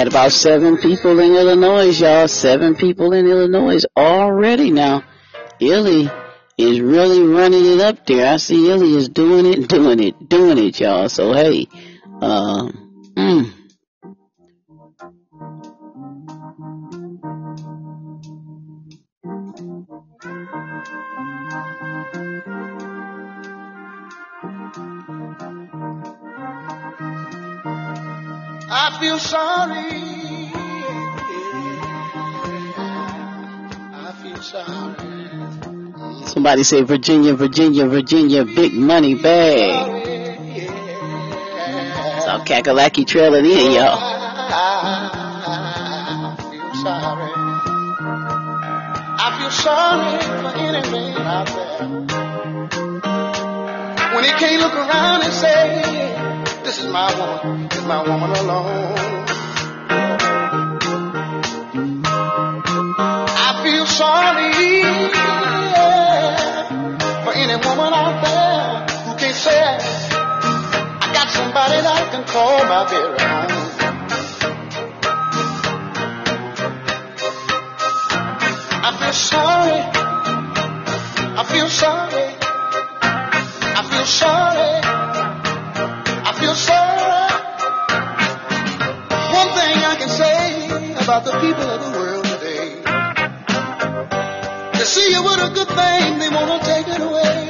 About 0.09 0.33
seven 0.33 0.77
people 0.79 1.19
in 1.19 1.35
Illinois, 1.35 1.99
y'all. 1.99 2.29
Seven 2.29 2.75
people 2.75 3.13
in 3.13 3.27
Illinois 3.27 3.85
already 3.97 4.71
now. 4.71 5.05
Illy 5.61 6.11
is 6.57 6.81
really 6.81 7.23
running 7.23 7.67
it 7.67 7.81
up 7.81 8.07
there. 8.07 8.33
I 8.33 8.37
see 8.37 8.71
Illy 8.71 8.97
is 8.97 9.09
doing 9.09 9.47
it, 9.47 9.69
doing 9.69 10.01
it, 10.01 10.29
doing 10.29 10.59
it, 10.59 10.81
y'all. 10.81 11.09
So 11.09 11.33
hey, 11.33 11.69
uh, 12.21 12.71
I 28.77 28.99
feel 28.99 29.21
sorry. 29.21 29.87
I 33.95 34.13
feel 34.21 34.37
sorry. 34.43 36.27
somebody 36.27 36.65
say 36.65 36.83
Virginia, 36.83 37.35
Virginia, 37.35 37.87
Virginia, 37.87 38.45
big 38.45 38.73
money 38.75 39.15
bag. 39.15 39.93
So 42.25 42.39
Kakalaki 42.43 43.07
trailing 43.07 43.45
in, 43.45 43.73
y'all. 43.73 43.97
I 43.97 45.07
feel 46.51 46.75
sorry. 46.83 47.31
I 49.21 49.39
feel 49.39 49.53
sorry 49.53 50.19
for 50.43 50.51
any 50.59 50.83
man 50.91 51.23
out 51.23 51.47
there. 51.47 51.89
When 54.17 54.25
he 54.25 54.31
can't 54.31 54.61
look 54.61 54.75
around 54.75 55.23
and 55.23 55.33
say, 55.33 56.34
this 56.65 56.79
is 56.79 56.87
my 56.91 57.13
woman, 57.19 57.69
this 57.69 57.79
is 57.79 57.85
my 57.85 58.03
woman 58.03 58.31
alone. 58.31 58.95
I 63.37 63.51
feel 63.63 63.87
sorry 63.87 64.51
for 67.25 67.33
any 67.35 67.57
woman 67.67 67.93
out 67.93 68.17
there 68.25 68.87
who 69.05 69.13
can't 69.19 69.37
say, 69.37 69.61
I 71.05 71.13
got 71.13 71.29
somebody 71.29 71.79
that 71.85 71.97
I 72.03 72.09
can 72.11 72.25
call 72.25 72.65
my 72.73 72.89
very 72.89 73.21
own. 73.21 73.51
I 78.87 78.91
feel 79.01 79.13
sorry. 79.13 79.81
I 81.37 81.45
feel 81.45 81.69
sorry. 81.69 82.04
About 91.17 91.33
the 91.33 91.39
people 91.39 91.63
of 91.63 91.81
the 91.81 91.91
world 91.97 92.25
today. 92.25 92.83
They 94.73 94.85
see 94.85 95.13
you 95.13 95.23
with 95.23 95.39
a 95.39 95.51
good 95.55 95.69
thing, 95.69 96.19
they 96.19 96.29
want 96.29 96.61
to 96.61 96.67
take 96.67 96.89
it 96.89 97.01
away. 97.01 97.44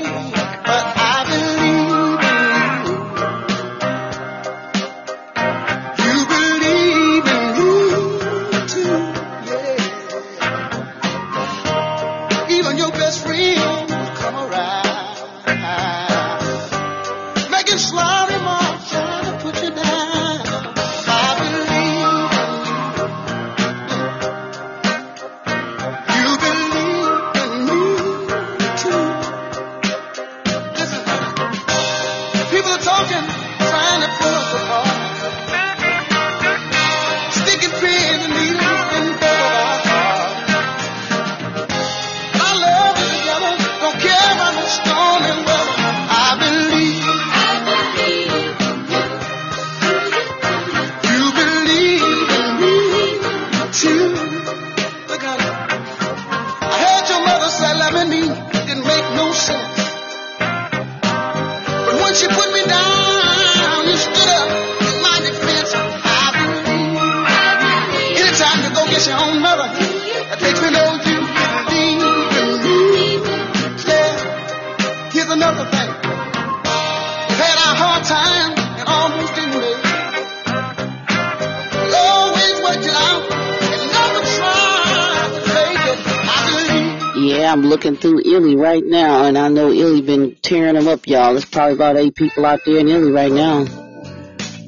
Y'all. 91.25 91.33
There's 91.35 91.45
probably 91.45 91.75
about 91.75 91.97
eight 91.97 92.15
people 92.15 92.45
out 92.47 92.61
there 92.65 92.79
in 92.79 92.89
Illy 92.89 93.11
right 93.11 93.33
now. 93.33 93.65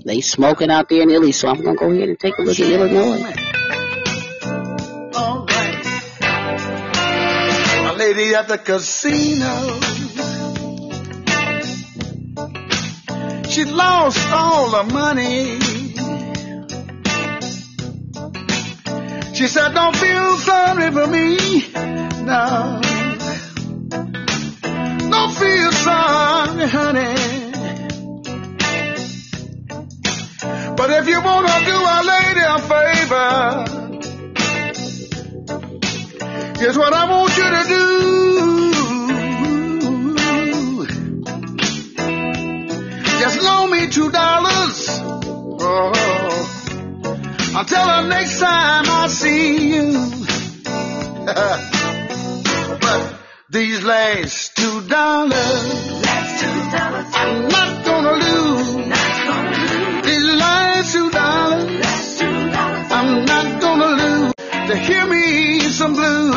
They 0.05 0.21
smoking 0.21 0.71
out 0.71 0.89
there 0.89 1.03
in 1.03 1.11
Illy, 1.11 1.33
so 1.33 1.49
I'm 1.49 1.63
gonna 1.63 1.77
go 1.77 1.91
ahead 1.91 2.09
and 2.09 2.19
take 2.19 2.39
a 2.39 2.43
look 2.43 2.59
at 2.59 2.71
Illinois. 2.71 3.35
All 5.15 5.47
right. 5.47 5.85
A 7.91 7.95
lady 7.97 8.35
at 8.35 8.49
the 8.49 8.59
casino. 8.59 9.81
She 13.51 13.65
lost 13.65 14.29
all 14.31 14.71
the 14.71 14.85
money. 14.93 15.59
She 19.35 19.47
said, 19.49 19.75
Don't 19.75 19.97
feel 19.97 20.37
sorry 20.39 20.91
for 20.93 21.07
me. 21.07 21.37
No. 22.25 22.96
If 31.07 31.13
you 31.13 31.23
wanna 31.23 31.65
do 31.65 31.77
Our 31.95 32.03
lady 32.03 32.41
a 32.41 32.59
favor, 32.59 33.65
here's 36.59 36.77
what 36.77 36.93
I 36.93 37.05
want 37.09 37.37
you 37.37 37.45
to 37.45 37.63
do. 37.69 37.87
Just 43.21 43.43
loan 43.43 43.71
me 43.71 43.87
two 43.89 44.11
dollars. 44.11 45.01
Oh, 45.61 45.93
until 47.57 47.87
the 47.87 48.03
next 48.09 48.41
time 48.41 48.85
I 48.89 49.07
see 49.09 49.77
you. 49.77 49.93
but 52.81 53.15
these 53.51 53.85
last 53.85 54.57
two 54.57 54.81
dollars, 54.89 55.35
I'm 57.15 57.49
not 57.49 57.53
gonna 57.53 57.53
lose. 57.53 57.53
These 57.53 57.53
last 57.53 57.53
two 57.53 57.59
dollars, 57.59 57.63
I'm 57.63 57.76
to 64.69 64.77
hear 64.77 65.07
me 65.07 65.61
some 65.61 65.93
blues. 65.95 66.35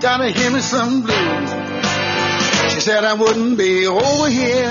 Gotta 0.00 0.30
hear 0.30 0.50
me 0.52 0.60
some 0.60 1.02
blues. 1.02 1.50
She 2.72 2.80
said 2.80 3.02
I 3.04 3.14
wouldn't 3.14 3.58
be 3.58 3.86
over 3.86 4.28
here. 4.28 4.70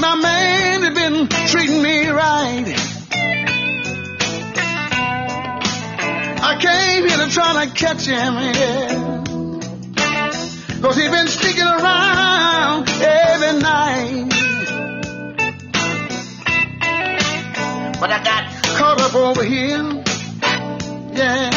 My 0.00 0.16
man 0.16 0.82
had 0.82 0.94
been 0.94 1.28
treating 1.48 1.82
me 1.82 2.08
right. 2.08 2.74
I 6.42 6.56
came 6.58 7.06
here 7.06 7.18
to 7.18 7.30
try 7.30 7.66
to 7.66 7.70
catch 7.74 8.06
him, 8.06 8.34
yeah. 8.34 9.20
Cause 10.80 10.96
he 10.96 11.08
been 11.08 11.28
sneaking 11.28 11.62
around 11.62 12.88
every 12.88 13.60
night. 13.60 14.30
But 18.00 18.10
I 18.10 18.22
got 18.24 18.49
caught 18.80 19.00
up 19.02 19.14
over 19.14 19.44
here. 19.44 19.82
Yeah. 21.12 21.50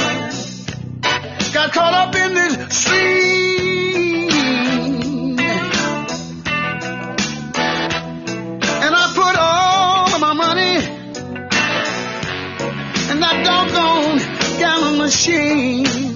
Got 1.53 1.71
caught 1.71 1.93
up 1.93 2.13
in 2.15 2.33
this 2.33 2.75
scene. 2.75 4.29
And 8.85 8.93
I 8.93 9.05
put 9.15 9.35
all 9.39 10.13
of 10.13 10.19
my 10.19 10.33
money 10.33 10.75
in 13.11 13.19
that 13.21 13.45
doggone 13.45 14.17
gallon 14.59 14.97
machine. 14.97 16.12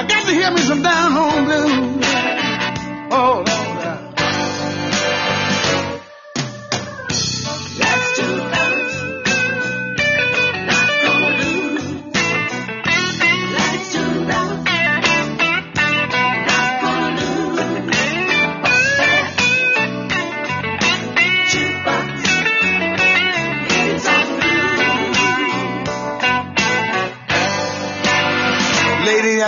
I 0.00 0.06
got 0.06 0.24
to 0.24 0.32
hear 0.32 0.50
me 0.50 0.62
some 0.62 0.80
down 0.80 1.12
home 1.12 1.44
blues. 1.44 2.04
Oh, 3.12 3.44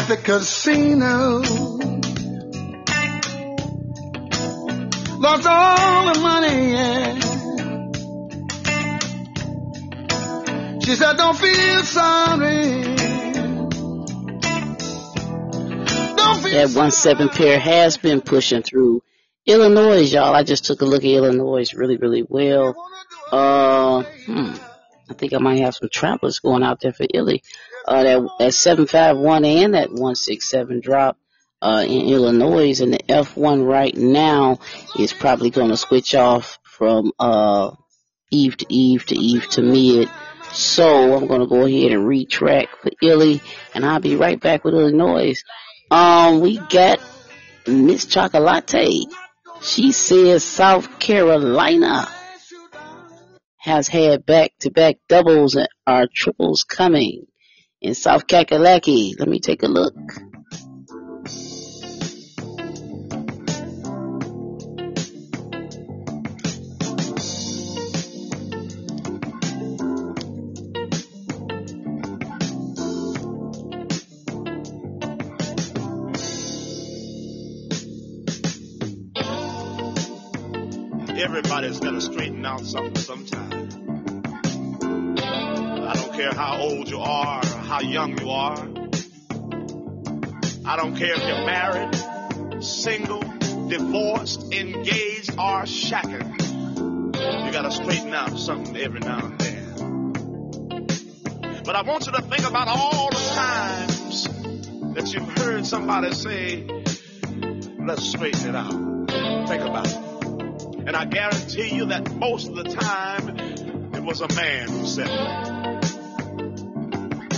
at 0.03 0.09
the 0.09 0.17
casino 0.17 1.39
lost 5.21 5.47
all 5.47 6.13
the 6.13 6.21
money, 6.21 6.73
yeah. 6.73 7.15
She 10.81 10.97
said, 10.97 11.17
don't 11.17 11.37
feel 11.37 11.81
sorry. 11.85 12.83
Don't 16.17 16.43
feel 16.43 16.53
That 16.53 16.73
one 16.75 16.91
seven 16.91 17.29
pair 17.29 17.61
has 17.61 17.97
been 17.97 18.21
pushing 18.21 18.63
through 18.63 19.03
Illinois, 19.47 20.13
y'all. 20.13 20.35
I 20.35 20.43
just 20.43 20.65
took 20.65 20.81
a 20.83 20.85
look 20.85 21.05
at 21.05 21.11
Illinois 21.11 21.73
really, 21.75 21.97
really 21.97 22.25
well. 22.29 22.75
Uh, 23.31 24.03
hmm. 24.27 24.55
I 25.09 25.15
think 25.15 25.33
I 25.33 25.39
might 25.39 25.61
have 25.61 25.77
some 25.77 25.89
travelers 25.91 26.41
going 26.41 26.65
out 26.65 26.81
there 26.81 26.93
for 26.93 27.07
Illy. 27.13 27.43
Uh, 27.87 28.03
that, 28.03 28.29
that 28.39 28.55
751 28.55 29.45
and 29.45 29.75
that 29.75 29.91
167 29.91 30.81
drop, 30.81 31.19
uh, 31.61 31.85
in 31.87 32.09
Illinois 32.09 32.81
and 32.81 32.93
the 32.93 32.99
F1 33.09 33.65
right 33.65 33.97
now 33.97 34.59
is 34.99 35.13
probably 35.13 35.51
going 35.51 35.71
to 35.71 35.77
switch 35.77 36.15
off 36.15 36.59
from, 36.65 37.13
uh, 37.19 37.71
eve 38.33 38.57
to 38.57 38.67
eve 38.69 39.07
to 39.07 39.15
eve 39.15 39.49
to 39.51 39.63
mid. 39.63 40.09
So 40.53 41.17
I'm 41.17 41.27
going 41.27 41.41
to 41.41 41.47
go 41.47 41.65
ahead 41.65 41.93
and 41.93 42.07
retrack 42.07 42.69
for 42.83 42.91
Illy 43.01 43.41
and 43.75 43.85
I'll 43.85 44.01
be 44.01 44.17
right 44.17 44.41
back 44.41 44.65
with 44.65 44.75
Illinois. 44.75 45.43
Um, 45.91 46.41
we 46.41 46.59
got 46.59 46.99
Miss 47.67 48.07
Chocolate. 48.07 49.07
She 49.63 49.93
says 49.93 50.43
South 50.43 50.99
Carolina 50.99 52.09
has 53.59 53.87
had 53.87 54.27
back-to-back 54.27 54.97
doubles 55.09 55.55
and 55.55 55.69
are 55.87 56.09
triples 56.13 56.65
coming 56.65 57.27
in 57.83 57.95
South 57.95 58.27
Kakalaki. 58.27 59.19
Let 59.19 59.29
me 59.29 59.41
take 59.41 59.63
a 59.63 59.69
look. 59.69 59.95
Everybody's 81.15 81.81
to 81.95 82.01
straighten 82.01 82.45
out 82.45 82.61
something 82.61 82.97
sometime. 82.97 83.69
I 84.83 85.93
don't 85.95 86.13
care 86.15 86.33
how 86.33 86.59
old 86.61 86.89
you 86.89 86.99
are 86.99 87.52
how 87.73 87.81
young 87.81 88.21
you 88.21 88.29
are. 88.29 88.69
I 90.67 90.77
don't 90.77 90.95
care 90.95 91.15
if 91.15 91.27
you're 91.27 91.47
married, 91.47 92.63
single, 92.63 93.23
divorced, 93.69 94.53
engaged, 94.53 95.31
or 95.39 95.63
shacking. 95.63 96.37
You 97.47 97.51
got 97.51 97.63
to 97.63 97.71
straighten 97.71 98.13
out 98.13 98.39
something 98.39 98.77
every 98.77 99.01
now 99.01 99.25
and 99.25 99.39
then. 99.41 100.83
But 101.65 101.75
I 101.75 101.81
want 101.81 102.05
you 102.05 102.13
to 102.13 102.21
think 102.21 102.47
about 102.47 102.69
all 102.69 103.09
the 103.09 103.17
times 103.17 104.25
that 104.95 105.15
you've 105.15 105.39
heard 105.39 105.65
somebody 105.65 106.13
say, 106.13 106.67
let's 107.79 108.07
straighten 108.07 108.51
it 108.51 108.55
out. 108.55 109.49
Think 109.49 109.63
about 109.63 109.87
it. 109.87 109.97
And 110.89 110.95
I 110.95 111.07
guarantee 111.07 111.75
you 111.75 111.87
that 111.87 112.15
most 112.17 112.49
of 112.49 112.55
the 112.55 112.65
time 112.65 113.31
it 113.95 114.03
was 114.03 114.21
a 114.21 114.29
man 114.29 114.69
who 114.69 114.87
said 114.87 115.09
it. 115.09 115.52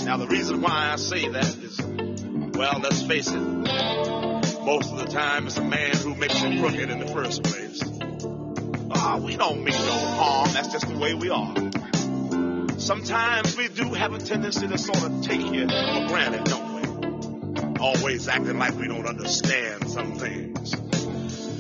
Now 0.05 0.19
the 0.19 0.27
reason 0.27 0.61
why 0.61 0.91
I 0.93 0.97
say 0.97 1.29
that 1.31 1.57
is, 1.57 1.81
well, 2.55 2.79
let's 2.79 3.03
face 3.03 3.29
it. 3.29 3.41
Most 3.41 4.93
of 4.93 4.99
the 4.99 5.07
time 5.11 5.47
it's 5.47 5.57
a 5.57 5.65
man 5.65 5.97
who 5.97 6.15
makes 6.15 6.43
it 6.43 6.61
crooked 6.61 6.91
in 6.91 6.99
the 6.99 7.07
first 7.07 7.43
place. 7.43 7.83
Ah, 8.91 9.17
we 9.17 9.37
don't 9.37 9.65
mean 9.65 9.75
no 9.75 9.97
harm. 10.17 10.51
That's 10.53 10.69
just 10.69 10.89
the 10.89 10.99
way 10.99 11.15
we 11.15 11.31
are. 11.31 11.55
Sometimes 12.79 13.57
we 13.57 13.69
do 13.69 13.95
have 13.95 14.13
a 14.13 14.19
tendency 14.19 14.69
to 14.69 14.77
sort 14.77 15.03
of 15.05 15.23
take 15.23 15.41
it 15.41 15.71
for 15.71 16.09
granted, 16.09 16.45
don't 16.45 16.75
we? 16.75 17.81
Always 17.81 18.29
acting 18.29 18.59
like 18.59 18.75
we 18.75 18.89
don't 18.89 19.07
understand 19.07 19.89
some 19.89 20.19
things. 20.19 20.75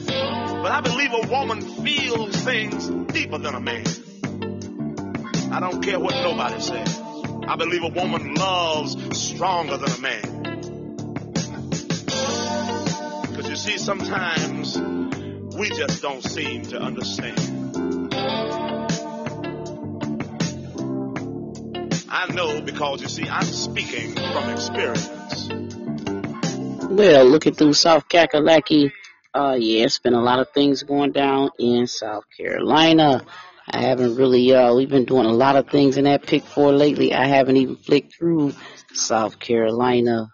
But 0.06 0.70
I 0.70 0.82
believe 0.82 1.12
a 1.14 1.28
woman 1.28 1.62
feels 1.82 2.36
things 2.42 2.88
deeper 3.10 3.38
than 3.38 3.54
a 3.54 3.60
man. 3.60 3.86
I 5.50 5.60
don't 5.60 5.82
care 5.82 5.98
what 5.98 6.14
nobody 6.14 6.60
says. 6.60 7.03
I 7.46 7.56
believe 7.56 7.82
a 7.82 7.88
woman 7.88 8.34
loves 8.34 8.96
stronger 9.18 9.76
than 9.76 9.90
a 9.90 10.00
man. 10.00 10.42
Because 13.30 13.48
you 13.50 13.56
see, 13.56 13.78
sometimes 13.78 14.78
we 15.56 15.68
just 15.68 16.00
don't 16.00 16.22
seem 16.22 16.62
to 16.62 16.80
understand. 16.80 17.38
I 22.08 22.32
know 22.32 22.62
because 22.62 23.02
you 23.02 23.08
see, 23.08 23.28
I'm 23.28 23.44
speaking 23.44 24.14
from 24.14 24.48
experience. 24.50 25.48
Well, 26.90 27.26
looking 27.26 27.54
through 27.54 27.74
South 27.74 28.08
Kakalaki, 28.08 28.90
uh, 29.34 29.56
yeah, 29.58 29.84
it's 29.84 29.98
been 29.98 30.14
a 30.14 30.22
lot 30.22 30.38
of 30.38 30.50
things 30.50 30.82
going 30.82 31.12
down 31.12 31.50
in 31.58 31.86
South 31.86 32.24
Carolina. 32.36 33.26
I 33.68 33.80
haven't 33.80 34.16
really, 34.16 34.54
uh, 34.54 34.74
we've 34.74 34.90
been 34.90 35.04
doing 35.06 35.26
a 35.26 35.32
lot 35.32 35.56
of 35.56 35.68
things 35.68 35.96
in 35.96 36.04
that 36.04 36.26
pick 36.26 36.44
four 36.44 36.72
lately. 36.72 37.14
I 37.14 37.26
haven't 37.26 37.56
even 37.56 37.76
flicked 37.76 38.14
through 38.14 38.54
South 38.92 39.38
Carolina. 39.38 40.28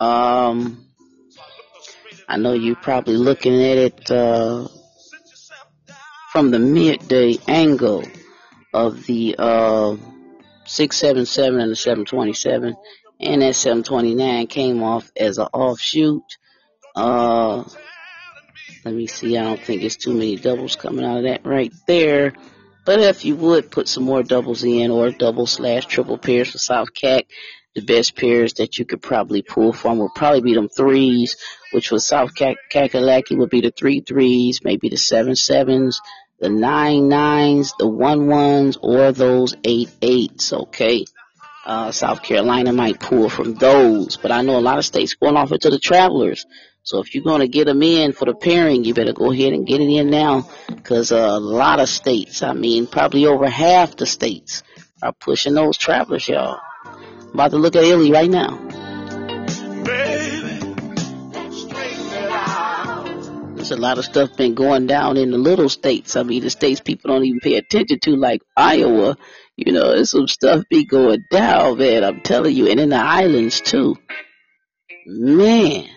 Um, 0.00 0.84
I 2.28 2.36
know 2.36 2.52
you're 2.52 2.74
probably 2.76 3.16
looking 3.16 3.54
at 3.54 3.78
it, 3.78 4.10
uh, 4.10 4.66
from 6.32 6.50
the 6.50 6.58
midday 6.58 7.38
angle 7.46 8.04
of 8.72 9.06
the, 9.06 9.36
uh, 9.38 9.96
677 10.66 11.60
and 11.60 11.70
the 11.70 11.76
727 11.76 12.76
and 13.20 13.42
that 13.42 13.54
729 13.54 14.46
came 14.48 14.82
off 14.82 15.10
as 15.16 15.38
an 15.38 15.46
offshoot. 15.52 16.22
Uh, 16.96 17.64
Let 18.84 18.94
me 18.94 19.06
see. 19.06 19.38
I 19.38 19.44
don't 19.44 19.60
think 19.60 19.82
it's 19.82 19.96
too 19.96 20.12
many 20.12 20.36
doubles 20.36 20.76
coming 20.76 21.04
out 21.04 21.18
of 21.18 21.22
that 21.24 21.46
right 21.46 21.72
there. 21.86 22.34
But 22.84 23.00
if 23.00 23.24
you 23.24 23.34
would 23.36 23.70
put 23.70 23.88
some 23.88 24.04
more 24.04 24.22
doubles 24.22 24.62
in 24.62 24.90
or 24.90 25.10
double 25.10 25.46
slash 25.46 25.86
triple 25.86 26.18
pairs 26.18 26.50
for 26.50 26.58
South 26.58 26.92
Cac, 26.92 27.26
the 27.74 27.80
best 27.80 28.14
pairs 28.14 28.54
that 28.54 28.78
you 28.78 28.84
could 28.84 29.02
probably 29.02 29.42
pull 29.42 29.72
from 29.72 29.98
would 29.98 30.14
probably 30.14 30.42
be 30.42 30.54
them 30.54 30.68
threes, 30.68 31.36
which 31.72 31.88
for 31.88 31.98
South 31.98 32.32
Kakalaki 32.34 33.36
would 33.36 33.50
be 33.50 33.62
the 33.62 33.72
three 33.72 34.00
threes, 34.00 34.60
maybe 34.62 34.90
the 34.90 34.96
seven 34.96 35.34
sevens, 35.34 36.00
the 36.40 36.50
nine 36.50 37.08
nines, 37.08 37.72
the 37.78 37.88
one 37.88 38.26
ones, 38.28 38.76
or 38.80 39.12
those 39.12 39.56
eight 39.64 39.90
eights, 40.02 40.52
okay? 40.52 41.04
Uh, 41.64 41.90
South 41.90 42.22
Carolina 42.22 42.72
might 42.72 43.00
pull 43.00 43.30
from 43.30 43.54
those, 43.54 44.18
but 44.18 44.30
I 44.30 44.42
know 44.42 44.58
a 44.58 44.60
lot 44.60 44.78
of 44.78 44.84
states 44.84 45.14
going 45.14 45.36
off 45.36 45.50
into 45.50 45.70
the 45.70 45.78
travelers. 45.78 46.44
So 46.84 47.00
if 47.00 47.14
you're 47.14 47.24
going 47.24 47.40
to 47.40 47.48
get 47.48 47.64
them 47.64 47.82
in 47.82 48.12
for 48.12 48.26
the 48.26 48.34
pairing, 48.34 48.84
you 48.84 48.92
better 48.92 49.14
go 49.14 49.32
ahead 49.32 49.54
and 49.54 49.66
get 49.66 49.80
it 49.80 49.88
in 49.88 50.10
now 50.10 50.46
because 50.68 51.12
uh, 51.12 51.16
a 51.16 51.40
lot 51.40 51.80
of 51.80 51.88
states, 51.88 52.42
I 52.42 52.52
mean, 52.52 52.86
probably 52.86 53.24
over 53.24 53.48
half 53.48 53.96
the 53.96 54.04
states 54.04 54.62
are 55.02 55.14
pushing 55.14 55.54
those 55.54 55.78
travelers, 55.78 56.28
y'all. 56.28 56.60
I'm 56.84 57.30
about 57.32 57.52
to 57.52 57.56
look 57.56 57.74
at 57.74 57.84
Illy 57.84 58.12
right 58.12 58.28
now. 58.28 58.58
There's 63.54 63.70
a 63.70 63.76
lot 63.76 63.96
of 63.96 64.04
stuff 64.04 64.36
been 64.36 64.54
going 64.54 64.86
down 64.86 65.16
in 65.16 65.30
the 65.30 65.38
little 65.38 65.70
states. 65.70 66.16
I 66.16 66.22
mean, 66.22 66.42
the 66.42 66.50
states 66.50 66.82
people 66.82 67.10
don't 67.10 67.24
even 67.24 67.40
pay 67.40 67.54
attention 67.54 67.98
to, 68.00 68.14
like 68.14 68.42
Iowa. 68.58 69.16
You 69.56 69.72
know, 69.72 69.94
there's 69.94 70.10
some 70.10 70.28
stuff 70.28 70.64
be 70.68 70.84
going 70.84 71.24
down, 71.30 71.78
man. 71.78 72.04
I'm 72.04 72.20
telling 72.20 72.54
you, 72.54 72.68
and 72.68 72.78
in 72.78 72.90
the 72.90 72.96
islands 72.96 73.62
too. 73.62 73.96
Man. 75.06 75.88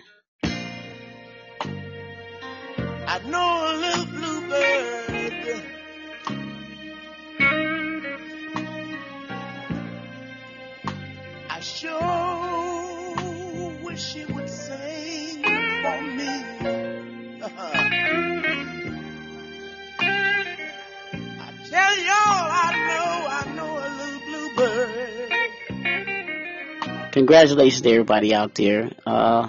Congratulations 27.18 27.82
to 27.82 27.90
everybody 27.90 28.32
out 28.32 28.54
there. 28.54 28.92
Uh, 29.04 29.48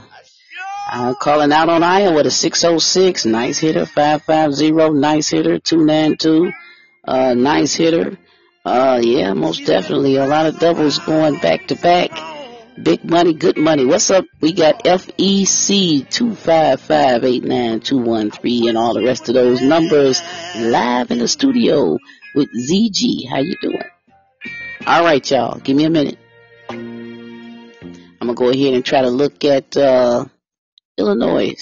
I'm 0.88 1.14
calling 1.14 1.52
out 1.52 1.70
on 1.70 1.84
Iowa, 1.84 2.24
the 2.24 2.32
606, 2.32 3.26
nice 3.26 3.60
hitter, 3.60 3.86
550, 3.86 5.00
nice 5.00 5.30
hitter, 5.30 5.60
292, 5.60 6.52
uh, 7.06 7.36
nice 7.36 7.76
hitter. 7.76 8.18
Uh, 8.66 9.00
yeah, 9.04 9.34
most 9.34 9.68
definitely. 9.68 10.16
A 10.16 10.26
lot 10.26 10.48
of 10.48 10.58
doubles 10.58 10.98
going 10.98 11.38
back 11.42 11.68
to 11.68 11.76
back. 11.76 12.10
Big 12.82 13.06
money, 13.06 13.36
good 13.36 13.58
money. 13.58 13.86
What's 13.86 14.10
up? 14.10 14.26
We 14.42 14.54
got 14.54 14.84
FEC 14.84 16.08
255-89213 16.08 18.70
and 18.70 18.80
all 18.80 18.96
the 18.96 19.04
rest 19.04 19.30
of 19.30 19.36
those 19.36 19.62
numbers 19.62 20.20
live 20.56 21.12
in 21.12 21.20
the 21.20 21.28
studio 21.28 22.00
with 22.34 22.50
ZG. 22.68 23.30
How 23.30 23.42
you 23.42 23.54
doing? 23.62 23.84
All 24.88 25.04
right, 25.04 25.30
y'all. 25.30 25.60
Give 25.60 25.78
me 25.78 25.86
a 25.86 25.92
minute. 25.92 26.18
I'm 28.30 28.36
gonna 28.36 28.52
go 28.52 28.56
ahead 28.56 28.76
and 28.76 28.86
try 28.86 29.02
to 29.02 29.10
look 29.10 29.44
at, 29.44 29.76
uh, 29.76 30.26
Illinois. 31.00 31.56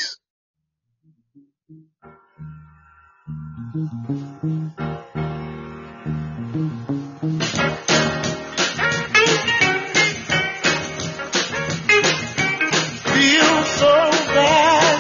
Feel 13.14 13.64
so 13.64 13.94
bad. 14.36 15.00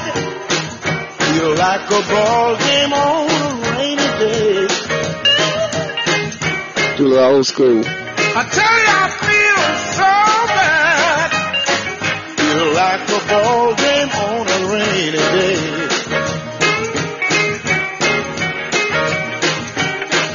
Feel 1.20 1.52
like 1.56 1.92
a 1.92 2.02
ball 2.08 2.56
game 2.56 2.94
on 2.94 3.30
a 3.44 3.72
rainy 3.72 4.10
day. 4.20 4.68
Do 6.96 7.10
the 7.10 7.22
old 7.26 7.46
school. 7.46 7.84
I 7.86 8.48
tell 8.54 8.80
you, 8.80 8.97
like 12.78 13.10
a 13.10 13.22
ball 13.30 13.74
game 13.74 14.12
on 14.30 14.46
a 14.56 14.60
rainy 14.72 15.18
day. 15.18 15.58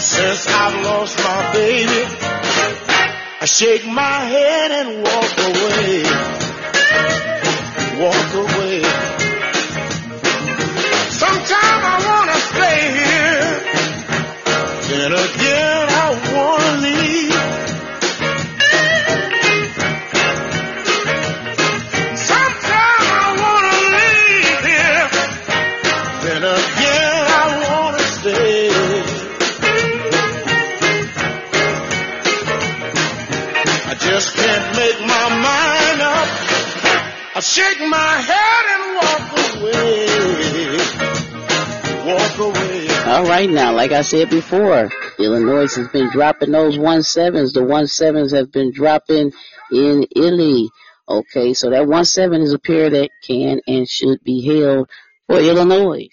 Since 0.00 0.42
I've 0.48 0.76
lost 0.88 1.16
my 1.22 1.52
baby, 1.52 2.00
I 3.40 3.44
shake 3.44 3.86
my 3.86 4.18
head 4.34 4.70
and 4.80 4.88
walk 5.06 5.32
away. 5.50 6.02
Walk 8.02 8.30
away. 8.44 8.78
Sometimes 11.22 11.82
I 11.92 11.96
wanna 12.08 12.38
stay 12.50 12.80
here, 12.98 13.52
then 14.88 15.12
again 15.12 15.71
right 43.32 43.48
now, 43.48 43.72
like 43.72 43.92
I 43.92 44.02
said 44.02 44.28
before, 44.28 44.90
Illinois 45.18 45.74
has 45.74 45.88
been 45.88 46.10
dropping 46.10 46.50
those 46.50 46.78
one 46.78 47.02
sevens. 47.02 47.54
The 47.54 47.64
one 47.64 47.86
sevens 47.86 48.32
have 48.32 48.52
been 48.52 48.72
dropping 48.72 49.32
in 49.72 50.04
Illy. 50.14 50.68
Okay, 51.08 51.54
so 51.54 51.70
that 51.70 51.88
one 51.88 52.04
seven 52.04 52.42
is 52.42 52.52
a 52.52 52.58
pair 52.58 52.90
that 52.90 53.08
can 53.26 53.62
and 53.66 53.88
should 53.88 54.22
be 54.22 54.46
held 54.46 54.90
for 55.26 55.38
Illinois, 55.38 56.10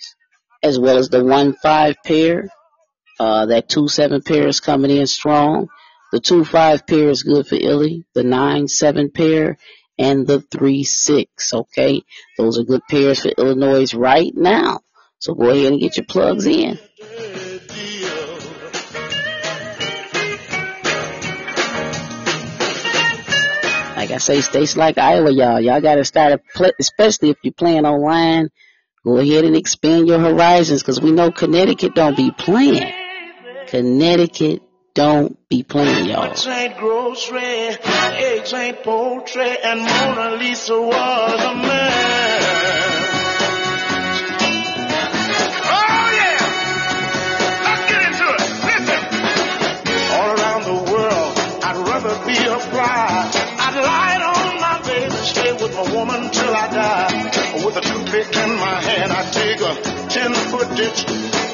as 0.63 0.79
well 0.79 0.97
as 0.97 1.09
the 1.09 1.21
one 1.21 1.51
five 1.61 1.97
pair. 2.05 2.47
Uh, 3.19 3.47
that 3.47 3.67
two 3.67 3.89
seven 3.89 4.21
pair 4.21 4.47
is 4.47 4.61
coming 4.61 4.89
in 4.89 5.05
strong. 5.05 5.67
The 6.13 6.21
two 6.21 6.45
five 6.45 6.87
pair 6.87 7.09
is 7.09 7.23
good 7.23 7.45
for 7.45 7.57
Illy. 7.59 8.05
The 8.13 8.23
nine 8.23 8.69
seven 8.69 9.11
pair 9.11 9.57
and 9.97 10.25
the 10.25 10.39
three 10.39 10.85
six. 10.85 11.53
Okay, 11.53 12.01
those 12.37 12.57
are 12.57 12.63
good 12.63 12.83
pairs 12.89 13.19
for 13.19 13.29
Illinois 13.37 13.93
right 13.93 14.31
now. 14.33 14.79
So 15.19 15.33
go 15.33 15.49
ahead 15.49 15.73
and 15.73 15.81
get 15.81 15.97
your 15.97 16.05
plugs 16.05 16.45
in. 16.45 16.79
Like 24.09 24.15
I 24.15 24.17
say, 24.17 24.41
states 24.41 24.75
like 24.75 24.97
Iowa, 24.97 25.29
y'all, 25.29 25.59
y'all 25.59 25.81
gotta 25.81 26.03
start, 26.03 26.31
a 26.31 26.39
play, 26.39 26.71
especially 26.79 27.29
if 27.29 27.37
you're 27.43 27.53
playing 27.53 27.85
online. 27.85 28.49
Go 29.03 29.17
ahead 29.17 29.45
and 29.45 29.55
expand 29.55 30.07
your 30.07 30.17
horizons, 30.17 30.81
cause 30.81 30.99
we 30.99 31.11
know 31.11 31.29
Connecticut 31.29 31.93
don't 31.93 32.17
be 32.17 32.31
playing. 32.31 32.91
Connecticut 33.67 34.63
don't 34.95 35.37
be 35.47 35.61
playing, 35.61 36.07
y'all. 36.09 36.23
Eggs 36.23 36.47
ain't 36.47 36.75
grocery, 36.77 37.39
eggs 37.39 38.51
ain't 38.51 38.81
poultry, 38.81 39.55
and 39.63 39.81
Mona 39.81 40.37
Lisa 40.37 40.81
was 40.81 41.43
a 41.43 41.53
man. 41.53 42.28
Woman 55.99 56.31
till 56.31 56.55
I 56.55 56.67
die. 56.71 57.65
With 57.65 57.75
a 57.75 57.81
toothpick 57.81 58.31
in 58.43 58.51
my 58.55 58.77
hand, 58.87 59.11
I'd 59.11 59.33
take 59.33 59.59
a 59.59 59.73
ten 60.15 60.31
foot 60.49 60.69
ditch 60.79 60.99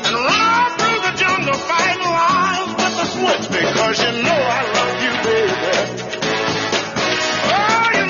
and 0.05 0.15
run 0.29 0.67
through 0.77 0.99
the 1.07 1.13
jungle 1.17 1.59
fighting 1.69 2.05
lions 2.17 2.71
with 2.79 2.95
the 2.99 3.07
switch 3.15 3.45
because 3.49 3.97
you 4.05 4.11
know 4.25 4.41
I 4.57 4.61
love 4.77 4.95
you, 5.05 5.13
baby. 5.25 5.73
Oh, 7.57 7.89
you 7.97 8.05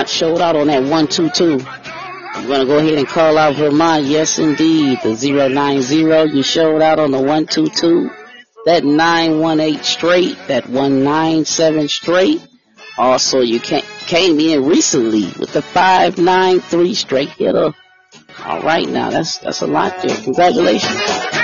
Vermont 0.00 0.08
showed 0.08 0.40
out 0.40 0.56
on 0.56 0.68
that 0.68 0.80
122. 0.80 1.60
I'm 2.32 2.46
going 2.46 2.60
to 2.60 2.66
go 2.66 2.78
ahead 2.78 2.94
and 2.94 3.06
call 3.06 3.36
out 3.36 3.56
Vermont. 3.56 4.04
Yes, 4.04 4.38
indeed. 4.38 4.98
The 5.02 5.14
090, 5.14 6.34
you 6.34 6.42
showed 6.42 6.80
out 6.80 6.98
on 6.98 7.10
the 7.10 7.18
122. 7.18 8.10
That 8.64 8.82
918 8.82 9.82
straight, 9.82 10.38
that 10.48 10.66
197 10.70 11.88
straight. 11.88 12.46
Also, 12.96 13.40
you 13.40 13.60
came 13.60 14.40
in 14.40 14.64
recently 14.64 15.26
with 15.38 15.52
the 15.52 15.60
593 15.60 16.94
straight 16.94 17.28
hitter. 17.30 17.74
All 18.46 18.62
right, 18.62 18.88
now 18.88 19.10
that's 19.10 19.38
that's 19.38 19.60
a 19.60 19.66
lot 19.66 20.00
there. 20.02 20.16
Congratulations. 20.16 21.39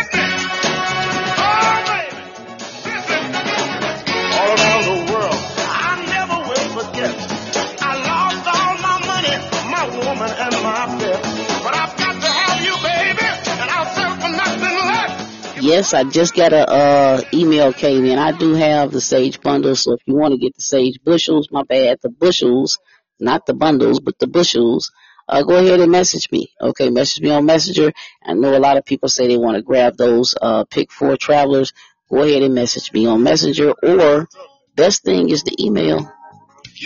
Yes, 15.67 15.95
I 15.95 16.05
just 16.05 16.37
got 16.37 16.53
a 16.53 16.71
uh, 16.71 17.23
email 17.35 17.73
came 17.73 18.05
in. 18.05 18.21
I 18.21 18.31
do 18.31 18.55
have 18.55 18.93
the 18.93 19.01
sage 19.01 19.41
bundles, 19.41 19.83
so 19.83 19.95
if 19.95 20.01
you 20.07 20.15
want 20.15 20.31
to 20.31 20.39
get 20.39 20.55
the 20.55 20.63
sage 20.63 21.01
bushels, 21.03 21.49
my 21.51 21.65
bad, 21.65 21.99
the 22.01 22.09
bushels, 22.09 22.79
not 23.19 23.47
the 23.47 23.53
bundles, 23.53 23.99
but 23.99 24.17
the 24.21 24.29
bushels, 24.29 24.93
uh, 25.29 25.43
go 25.43 25.57
ahead 25.57 25.81
and 25.81 25.91
message 25.91 26.31
me. 26.31 26.53
Okay, 26.61 26.89
message 26.91 27.21
me 27.21 27.31
on 27.31 27.47
Messenger. 27.47 27.93
I 28.25 28.35
know 28.35 28.57
a 28.57 28.61
lot 28.61 28.77
of 28.77 28.85
people 28.85 29.09
say 29.09 29.27
they 29.27 29.37
want 29.37 29.57
to 29.57 29.63
grab 29.63 29.97
those 29.97 30.37
uh, 30.41 30.63
pick 30.71 30.93
four 30.93 31.17
travelers. 31.17 31.73
Go 32.09 32.23
ahead 32.23 32.45
and 32.45 32.55
message 32.55 32.93
me 32.93 33.07
on 33.09 33.25
Messenger, 33.25 33.73
or 33.83 34.29
best 34.77 35.03
thing 35.03 35.31
is 35.31 35.43
the 35.43 35.57
email. 35.59 36.09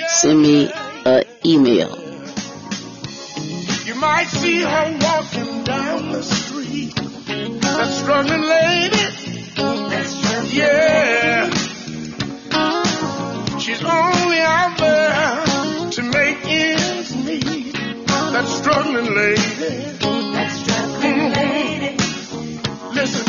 Send 0.09 0.41
me 0.41 0.73
an 1.05 1.25
email. 1.45 1.99
You 3.85 3.95
might 3.97 4.29
see 4.29 4.63
her 4.63 4.99
walking 5.03 5.65
down 5.65 6.13
the 6.13 6.23
street 6.23 7.10
that 7.81 7.93
struggling 7.95 8.43
lady. 8.43 9.05
Yeah. 10.55 11.49
She's 13.59 13.83
only 13.83 14.41
out 14.41 14.77
there 14.77 15.45
to 15.91 16.03
make 16.03 16.45
ends 16.45 17.17
meet. 17.25 17.73
That 18.35 18.47
struggling 18.47 19.15
lady. 19.15 19.41
Mm-hmm. 20.11 21.35
Listen, 22.93 23.27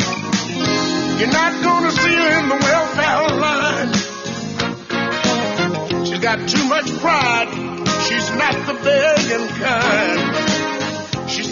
you're 1.18 1.32
not 1.32 1.52
gonna 1.64 1.92
see 1.92 2.14
her 2.14 2.40
in 2.40 2.48
the 2.52 2.58
welfare 2.68 3.28
line. 3.40 3.92
She's 6.04 6.18
got 6.18 6.46
too 6.46 6.64
much 6.68 6.88
pride. 7.00 7.48
She's 8.06 8.28
not 8.36 8.54
the 8.66 8.74
begging 8.84 9.48
kind. 9.62 10.51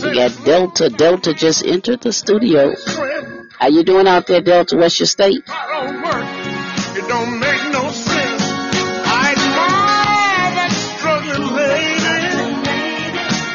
We 0.03 0.15
got 0.15 0.45
Delta. 0.45 0.89
Delta 0.89 1.35
just 1.35 1.65
entered 1.65 2.01
the 2.01 2.13
studio. 2.13 2.75
How 3.59 3.69
you 3.69 3.85
doing 3.85 4.07
out 4.07 4.27
there, 4.27 4.41
Delta? 4.41 4.77
What's 4.77 4.99
your 4.99 5.07
state? 5.07 5.45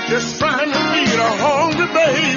Just 0.07 0.39
trying 0.39 0.71
to 0.71 0.79
her 1.17 1.37
hungry 1.37 1.87
babies. 1.87 2.34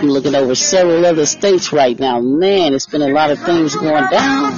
I'm 0.00 0.08
looking 0.08 0.34
over 0.34 0.54
several 0.54 1.04
other 1.04 1.26
states 1.26 1.74
right 1.74 1.98
now. 1.98 2.20
Man, 2.20 2.72
it's 2.72 2.86
been 2.86 3.02
a 3.02 3.08
lot 3.08 3.30
of 3.30 3.38
things 3.38 3.76
going 3.76 4.08
down. 4.08 4.54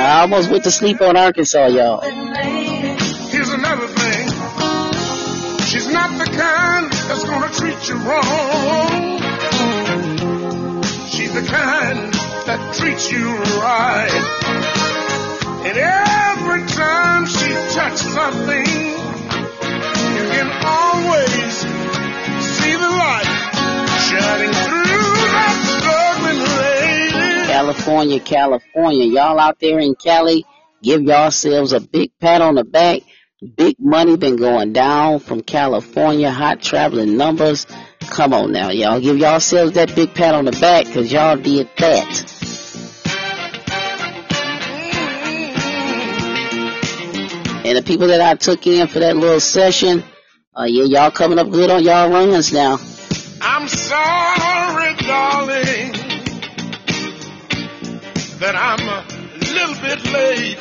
I 0.00 0.18
almost 0.22 0.50
went 0.50 0.64
to 0.64 0.72
sleep 0.72 1.00
on 1.00 1.16
Arkansas, 1.16 1.66
y'all. 1.68 2.00
Here's 2.00 3.48
another 3.50 3.86
thing. 3.86 4.28
She's 5.68 5.88
not 5.92 6.18
the 6.18 6.24
kind 6.36 6.90
that's 6.90 7.22
gonna 7.22 7.52
treat 7.52 7.88
you 7.88 7.94
wrong. 7.98 9.20
She's 11.10 11.32
the 11.32 11.46
kind 11.46 12.12
that 12.46 12.74
treats 12.74 13.12
you 13.12 13.36
right. 13.62 14.10
And 15.64 15.78
every 15.78 16.66
time 16.66 17.26
she 17.26 17.54
touches 17.72 18.12
something, 18.12 19.07
always 20.64 21.54
see 22.40 22.72
the 22.72 22.88
light 22.88 23.24
shining 24.08 24.52
through 24.52 25.14
that 25.34 25.56
struggling 25.78 26.40
lady. 26.58 27.46
California, 27.46 28.20
California. 28.20 29.04
Y'all 29.04 29.38
out 29.38 29.58
there 29.60 29.78
in 29.78 29.94
Cali, 29.94 30.44
give 30.82 31.02
yourselves 31.02 31.72
a 31.72 31.80
big 31.80 32.10
pat 32.20 32.40
on 32.40 32.54
the 32.56 32.64
back. 32.64 33.02
Big 33.56 33.76
money 33.78 34.16
been 34.16 34.36
going 34.36 34.72
down 34.72 35.20
from 35.20 35.42
California, 35.42 36.28
hot 36.30 36.60
traveling 36.60 37.16
numbers. 37.16 37.66
Come 38.00 38.34
on 38.34 38.50
now, 38.50 38.70
y'all. 38.70 39.00
Give 39.00 39.16
yourselves 39.16 39.72
that 39.72 39.94
big 39.94 40.12
pat 40.12 40.34
on 40.34 40.44
the 40.44 40.52
back 40.52 40.86
because 40.86 41.12
y'all 41.12 41.36
did 41.36 41.68
that. 41.78 42.34
And 47.64 47.76
the 47.76 47.82
people 47.82 48.06
that 48.06 48.20
I 48.20 48.34
took 48.34 48.66
in 48.66 48.88
for 48.88 48.98
that 49.00 49.16
little 49.16 49.40
session, 49.40 50.02
uh, 50.58 50.64
yeah, 50.64 50.84
y'all 50.84 51.10
coming 51.10 51.38
up 51.38 51.48
good 51.50 51.70
on 51.70 51.84
y'all 51.84 52.10
runs 52.10 52.52
now. 52.52 52.80
I'm 53.40 53.68
sorry, 53.68 54.94
darling, 54.96 55.92
that 58.40 58.56
I'm 58.56 58.80
a 58.88 59.04
little 59.38 59.76
bit 59.80 60.04
late. 60.12 60.58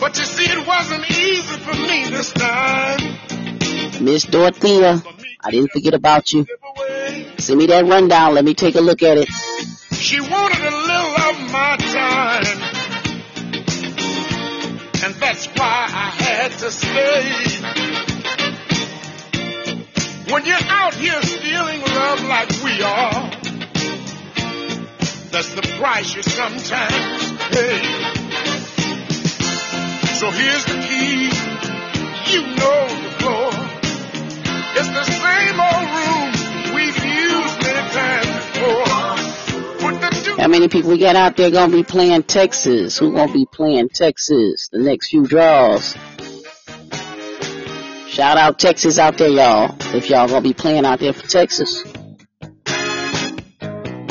But 0.00 0.18
you 0.18 0.24
see, 0.24 0.50
it 0.50 0.66
wasn't 0.66 1.08
easy 1.10 1.56
for 1.58 1.76
me 1.76 2.10
this 2.10 2.32
time. 2.32 4.04
Miss 4.04 4.24
Dorothea, 4.24 5.00
I 5.40 5.50
didn't 5.52 5.70
forget 5.70 5.94
about 5.94 6.32
you. 6.32 6.44
Send 7.38 7.60
me 7.60 7.66
that 7.66 7.84
rundown. 7.86 8.34
Let 8.34 8.44
me 8.44 8.54
take 8.54 8.74
a 8.74 8.80
look 8.80 9.04
at 9.04 9.18
it. 9.18 9.28
She 9.92 10.20
wanted 10.20 10.58
a 10.58 10.76
little 10.76 11.14
of 11.30 11.52
my 11.52 11.76
time 11.76 12.81
that's 15.22 15.46
why 15.46 15.86
I 15.88 16.10
had 16.10 16.50
to 16.50 16.70
stay. 16.72 17.22
When 20.32 20.44
you're 20.44 20.68
out 20.68 20.94
here 20.94 21.22
stealing 21.22 21.80
love 21.80 22.24
like 22.24 22.50
we 22.64 22.82
are, 22.82 23.30
that's 25.30 25.54
the 25.54 25.62
price 25.78 26.16
you 26.16 26.22
sometimes 26.24 27.32
pay. 27.54 27.78
So 30.18 30.30
here's 30.32 30.64
the 30.64 30.78
key, 30.88 31.30
you 32.32 32.42
know 32.58 32.88
the 33.04 33.12
floor. 33.20 33.50
It's 34.74 34.90
the 34.90 35.04
same 35.04 35.60
old 35.60 35.88
room 35.98 36.74
we've 36.74 37.04
used 37.04 37.62
many 37.62 37.90
times. 37.94 38.21
How 40.42 40.48
many 40.48 40.66
people 40.66 40.90
we 40.90 40.98
got 40.98 41.14
out 41.14 41.36
there 41.36 41.52
gonna 41.52 41.72
be 41.72 41.84
playing 41.84 42.24
Texas? 42.24 42.98
Who 42.98 43.12
gonna 43.14 43.32
be 43.32 43.46
playing 43.46 43.90
Texas 43.90 44.68
the 44.72 44.80
next 44.80 45.10
few 45.10 45.24
draws? 45.24 45.96
Shout 48.08 48.36
out 48.36 48.58
Texas 48.58 48.98
out 48.98 49.18
there, 49.18 49.28
y'all. 49.28 49.76
If 49.94 50.10
y'all 50.10 50.26
gonna 50.26 50.40
be 50.40 50.52
playing 50.52 50.84
out 50.84 50.98
there 50.98 51.12
for 51.12 51.28
Texas. 51.28 51.84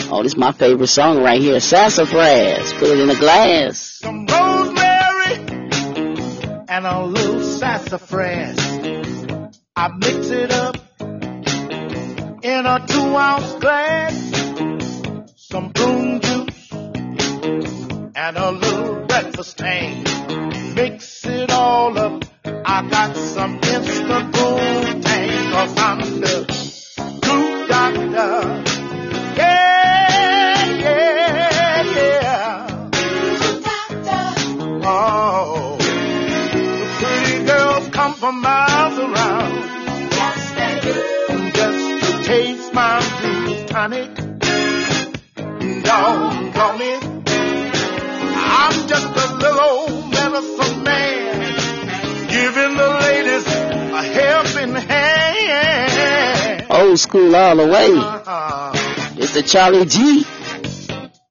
Oh, 0.09 0.23
this 0.23 0.31
is 0.31 0.37
my 0.37 0.53
favorite 0.53 0.87
song 0.87 1.21
right 1.21 1.41
here. 1.41 1.59
Sassafras. 1.59 2.71
Put 2.75 2.91
it 2.91 2.99
in 2.99 3.09
a 3.09 3.15
glass. 3.15 3.99
Some 3.99 4.25
rosemary 4.25 5.35
and 6.69 6.87
a 6.87 7.03
little 7.07 7.41
sassafras. 7.41 8.57
I 9.75 9.89
mix 9.97 10.29
it 10.29 10.53
up 10.53 10.77
in 12.41 12.65
a 12.65 12.85
two 12.87 13.17
ounce 13.17 13.53
glass 13.55 14.50
some 15.51 15.73
prune 15.73 16.21
juice, 16.21 16.71
and 16.71 18.37
a 18.37 18.51
little 18.51 19.05
breakfast 19.05 19.57
tang. 19.57 20.01
Mix 20.75 21.25
it 21.25 21.51
all 21.51 21.97
up. 21.97 22.23
I 22.45 22.87
got 22.89 23.17
some 23.17 23.55
instant 23.55 24.31
boom 24.31 25.01
tang, 25.01 25.51
cause 25.51 25.77
I'm 25.77 25.99
the 26.21 26.45
true 27.21 27.67
doctor. 27.67 28.63
Yeah, 29.35 30.65
yeah, 30.85 31.83
yeah. 31.99 32.89
Doctor. 33.67 34.79
Oh, 34.87 35.77
the 35.79 36.87
pretty 37.01 37.45
girls 37.45 37.89
come 37.89 38.13
from 38.13 38.41
miles 38.41 38.97
around. 38.97 39.53
Yes, 40.11 40.51
they 40.55 40.79
do. 40.87 41.51
Just 41.51 42.05
to 42.05 42.23
taste 42.23 42.73
my 42.73 43.01
blue 43.19 43.67
tonic. 43.67 44.20
Old 56.91 56.99
school 56.99 57.33
all 57.33 57.55
the 57.55 57.67
way. 57.67 57.87
Uh-huh. 57.89 58.73
It's 59.15 59.33
the 59.33 59.41
Charlie 59.43 59.85
G. 59.85 60.25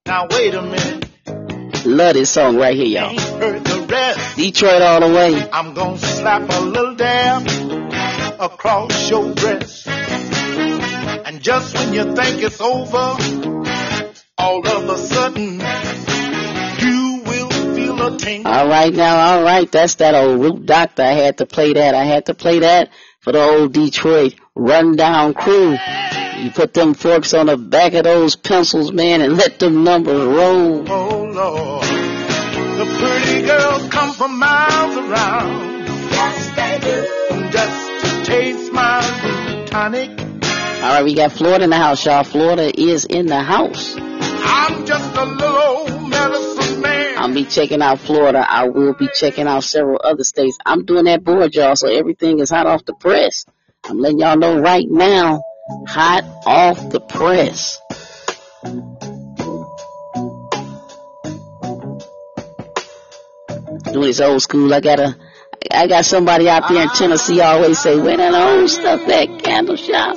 Now 0.07 0.27
wait 0.31 0.55
a 0.55 0.63
minute, 0.63 1.85
Love 1.85 2.15
this 2.15 2.31
song 2.31 2.57
right 2.57 2.75
here, 2.75 2.87
y'all. 2.87 3.21
heard 3.39 3.63
the 3.63 3.87
rest. 3.87 4.39
Detroit 4.39 4.81
all 4.81 5.01
the 5.07 5.15
way. 5.15 5.51
I'm 5.53 5.75
gonna 5.75 5.99
slap 5.99 6.49
a 6.49 6.61
little 6.63 6.95
dab 6.95 7.47
across 8.41 9.11
your 9.11 9.35
breast. 9.35 9.87
And 9.87 11.43
just 11.43 11.75
when 11.77 11.93
you 11.93 12.05
think 12.17 12.43
it's 12.43 12.59
over, 12.63 13.17
all 14.39 14.67
of 14.67 14.89
a 14.89 14.97
sudden, 14.97 15.61
you 16.81 17.23
will 17.27 17.51
feel 17.77 18.07
a 18.07 18.17
tingle. 18.17 18.51
All 18.51 18.67
right 18.67 18.95
now, 18.95 19.37
all 19.37 19.43
right. 19.43 19.71
That's 19.71 19.97
that 19.97 20.15
old 20.15 20.41
root 20.41 20.65
doctor. 20.65 21.03
I 21.03 21.13
had 21.13 21.37
to 21.37 21.45
play 21.45 21.75
that. 21.75 21.95
I 21.95 22.05
had 22.05 22.25
to 22.27 22.35
play 22.35 22.61
that 22.61 22.89
for 23.31 23.39
the 23.39 23.45
old 23.45 23.72
Detroit 23.72 24.35
rundown 24.57 25.35
crew. 25.35 25.76
You 26.39 26.51
put 26.51 26.74
them 26.74 26.95
forks 26.95 27.33
on 27.33 27.47
the 27.47 27.57
back 27.57 27.95
of 27.95 28.03
those 28.03 28.35
pencils, 28.35 28.91
man, 28.93 29.20
and 29.20 29.37
let 29.37 29.61
them 29.61 29.85
numbers 29.85 30.20
roll. 30.20 30.91
Oh 30.91 31.24
Lord, 31.24 31.85
the 31.85 32.87
pretty 32.99 33.47
girls 33.47 33.89
come 33.91 34.12
from 34.14 34.37
miles 34.37 34.97
around. 34.97 35.87
Yes, 36.11 36.57
they 36.57 36.78
do. 36.81 37.51
Just 37.51 38.05
to 38.05 38.24
taste 38.24 38.72
my 38.72 39.66
tonic. 39.66 40.11
All 40.83 40.95
right, 40.95 41.05
we 41.05 41.14
got 41.14 41.31
Florida 41.31 41.64
in 41.64 41.70
the 41.70 41.76
house, 41.76 42.05
y'all. 42.05 42.24
Florida 42.24 42.72
is 42.81 43.05
in 43.05 43.26
the 43.26 43.43
house. 43.43 43.95
I'm 43.97 44.87
just 44.87 45.16
a 45.16 45.24
little 45.24 45.57
old 45.57 46.09
medicine 46.09 46.70
man. 46.70 46.70
I'll 47.21 47.35
be 47.35 47.45
checking 47.45 47.83
out 47.83 47.99
Florida. 47.99 48.43
I 48.49 48.71
will 48.71 48.95
be 48.95 49.07
checking 49.14 49.47
out 49.47 49.62
several 49.62 50.01
other 50.03 50.25
states. 50.25 50.57
I'm 50.64 50.87
doing 50.87 51.05
that 51.05 51.23
board, 51.23 51.55
y'all, 51.55 51.77
so 51.77 51.87
everything 51.87 52.39
is 52.39 52.49
hot 52.49 52.66
off 52.66 52.87
the 52.87 52.95
press. 52.95 53.45
I'm 53.85 53.99
letting 53.99 54.21
y'all 54.21 54.39
know 54.39 54.59
right 54.59 54.87
now, 54.89 55.43
hot 55.87 56.25
off 56.47 56.89
the 56.89 56.99
press. 56.99 57.79
Doing 63.93 64.07
this 64.07 64.21
old 64.23 64.41
school. 64.41 64.73
I 64.73 64.81
got 64.81 64.99
a, 64.99 65.14
I 65.71 65.89
got 65.89 66.07
somebody 66.07 66.49
out 66.49 66.71
there 66.71 66.85
in 66.85 66.89
Tennessee 66.89 67.43
always 67.43 67.79
say, 67.79 68.01
where 68.01 68.16
that 68.16 68.33
old 68.33 68.71
stuff 68.71 69.07
at, 69.07 69.43
candle 69.45 69.77
shop? 69.77 70.16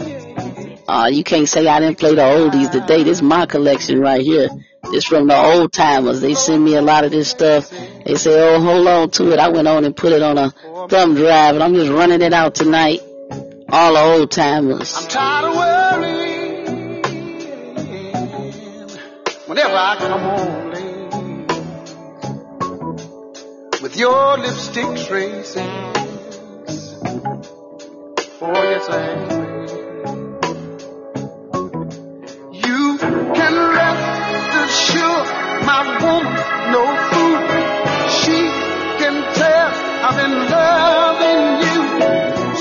Uh, 0.87 1.09
you 1.11 1.25
can't 1.25 1.49
say 1.49 1.67
I 1.67 1.81
didn't 1.81 1.99
play 1.99 2.15
the 2.15 2.21
oldies 2.21 2.71
today. 2.71 3.03
This 3.03 3.17
is 3.17 3.21
my 3.21 3.45
collection 3.45 3.99
right 3.99 4.21
here. 4.21 4.47
This 4.91 5.05
from 5.05 5.27
the 5.27 5.35
old 5.35 5.71
timers. 5.73 6.21
They 6.21 6.33
send 6.35 6.63
me 6.63 6.75
a 6.75 6.81
lot 6.81 7.03
of 7.03 7.11
this 7.11 7.29
stuff. 7.29 7.69
They 7.69 8.15
say, 8.15 8.33
oh, 8.37 8.59
hold 8.59 8.87
on 8.87 9.09
to 9.11 9.31
it. 9.31 9.39
I 9.39 9.49
went 9.49 9.67
on 9.67 9.85
and 9.85 9.95
put 9.95 10.11
it 10.11 10.21
on 10.21 10.37
a 10.37 10.51
thumb 10.87 11.15
drive 11.15 11.55
and 11.55 11.63
I'm 11.63 11.73
just 11.73 11.91
running 11.91 12.21
it 12.21 12.33
out 12.33 12.53
tonight. 12.55 13.01
All 13.69 13.93
the 13.93 13.99
old 13.99 14.29
timers. 14.29 14.95
I'm 14.95 15.07
tired 15.07 15.49
of 15.49 15.55
worrying 15.55 16.23
whenever 19.47 19.75
I 19.75 19.95
come 19.97 20.19
home 20.19 20.71
late 20.71 21.03
with 23.81 23.97
your 23.97 24.37
lipstick 24.37 25.07
traces. 25.07 25.57
Oh, 28.45 28.51
yes, 28.51 28.89
I. 28.89 28.99
You 32.51 32.97
can 32.99 33.55
rest 33.73 34.22
assured 34.73 35.27
my 35.69 35.81
woman's 36.01 36.41
no 36.73 36.83
fool. 37.09 37.41
She 38.19 38.39
can 39.01 39.15
tell 39.37 39.69
I've 40.05 40.17
been 40.21 40.37
loving 40.53 41.45
you. 41.65 41.79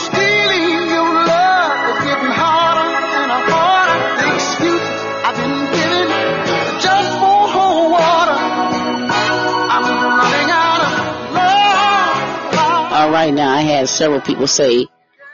Stealing 0.05 0.89
your 0.97 1.09
love 1.33 1.73
is 1.91 1.99
getting 2.09 2.35
harder 2.43 2.89
and 3.21 3.31
harder. 3.53 3.99
The 4.19 4.27
excuses 4.37 5.01
I've 5.27 5.37
been 5.41 5.57
giving 5.77 6.11
just 6.85 7.11
whole 7.19 7.91
water. 7.97 8.39
I'm 9.75 9.87
running 10.21 10.51
out 10.65 10.81
of 10.89 10.93
love. 11.41 12.93
All 12.93 13.11
right, 13.11 13.33
now 13.33 13.51
I 13.57 13.63
had 13.63 13.89
several 13.89 14.21
people 14.21 14.47
say, 14.47 14.87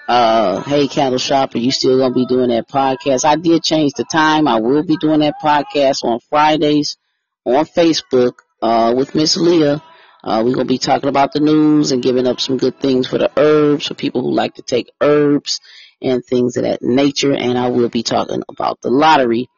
uh, 0.08 0.62
hey, 0.62 0.88
Candle 0.88 1.18
Shop, 1.18 1.54
are 1.54 1.58
you 1.58 1.70
still 1.70 1.98
to 1.98 2.12
be 2.12 2.24
doing 2.24 2.48
that 2.48 2.66
podcast? 2.66 3.26
I 3.26 3.36
did 3.36 3.62
change 3.62 3.92
the 3.92 4.04
time. 4.04 4.48
I 4.48 4.58
will 4.58 4.82
be 4.82 4.96
doing 4.96 5.20
that 5.20 5.34
podcast 5.42 6.02
on 6.02 6.20
Fridays 6.30 6.96
on 7.44 7.64
Facebook, 7.66 8.38
uh, 8.62 8.94
with 8.96 9.14
Miss 9.14 9.36
Leah. 9.36 9.82
Uh, 10.24 10.42
we're 10.44 10.56
to 10.56 10.64
be 10.64 10.78
talking 10.78 11.08
about 11.08 11.32
the 11.32 11.40
news 11.40 11.92
and 11.92 12.02
giving 12.02 12.26
up 12.26 12.40
some 12.40 12.56
good 12.56 12.80
things 12.80 13.06
for 13.06 13.18
the 13.18 13.30
herbs, 13.36 13.86
for 13.86 13.94
people 13.94 14.22
who 14.22 14.32
like 14.32 14.54
to 14.54 14.62
take 14.62 14.90
herbs 15.00 15.60
and 16.02 16.24
things 16.24 16.56
of 16.56 16.64
that 16.64 16.82
nature. 16.82 17.32
And 17.32 17.56
I 17.56 17.68
will 17.68 17.88
be 17.88 18.02
talking 18.02 18.42
about 18.48 18.80
the 18.80 18.90
lottery, 18.90 19.48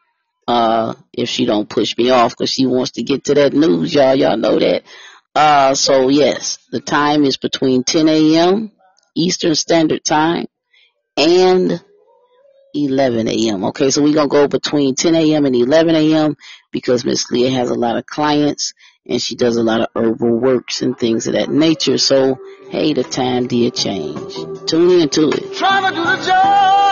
uh, 0.47 0.93
if 1.13 1.29
she 1.29 1.45
don't 1.45 1.69
push 1.69 1.97
me 1.97 2.09
off 2.09 2.37
because 2.37 2.51
she 2.51 2.65
wants 2.65 2.91
to 2.91 3.03
get 3.03 3.25
to 3.25 3.33
that 3.35 3.53
news, 3.53 3.93
y'all. 3.93 4.15
Y'all 4.15 4.37
know 4.37 4.59
that. 4.59 4.83
Uh, 5.33 5.73
so 5.75 6.09
yes, 6.09 6.59
the 6.71 6.81
time 6.81 7.23
is 7.23 7.37
between 7.37 7.83
10 7.83 8.07
a.m. 8.09 8.71
Eastern 9.15 9.55
Standard 9.55 10.03
Time 10.03 10.47
and 11.17 11.83
11 12.73 13.27
a.m. 13.27 13.65
Okay, 13.65 13.89
so 13.89 14.01
we're 14.01 14.13
gonna 14.13 14.27
go 14.27 14.47
between 14.47 14.95
10 14.95 15.15
a.m. 15.15 15.45
and 15.45 15.55
11 15.55 15.95
a.m. 15.95 16.35
because 16.71 17.03
Miss 17.03 17.29
Leah 17.29 17.51
has 17.51 17.69
a 17.69 17.75
lot 17.75 17.97
of 17.97 18.05
clients 18.05 18.73
and 19.05 19.21
she 19.21 19.35
does 19.35 19.57
a 19.57 19.63
lot 19.63 19.81
of 19.81 19.87
herbal 19.95 20.39
works 20.39 20.81
and 20.81 20.97
things 20.97 21.27
of 21.27 21.33
that 21.33 21.49
nature. 21.49 21.97
So 21.97 22.39
hey, 22.69 22.93
the 22.93 23.03
time 23.03 23.47
did 23.47 23.75
change. 23.75 24.33
Tune 24.67 25.01
into 25.01 25.29
it. 25.29 25.55
Trying 25.55 25.89
to 25.89 25.95
do 25.95 26.03
the 26.03 26.25
job. 26.25 26.91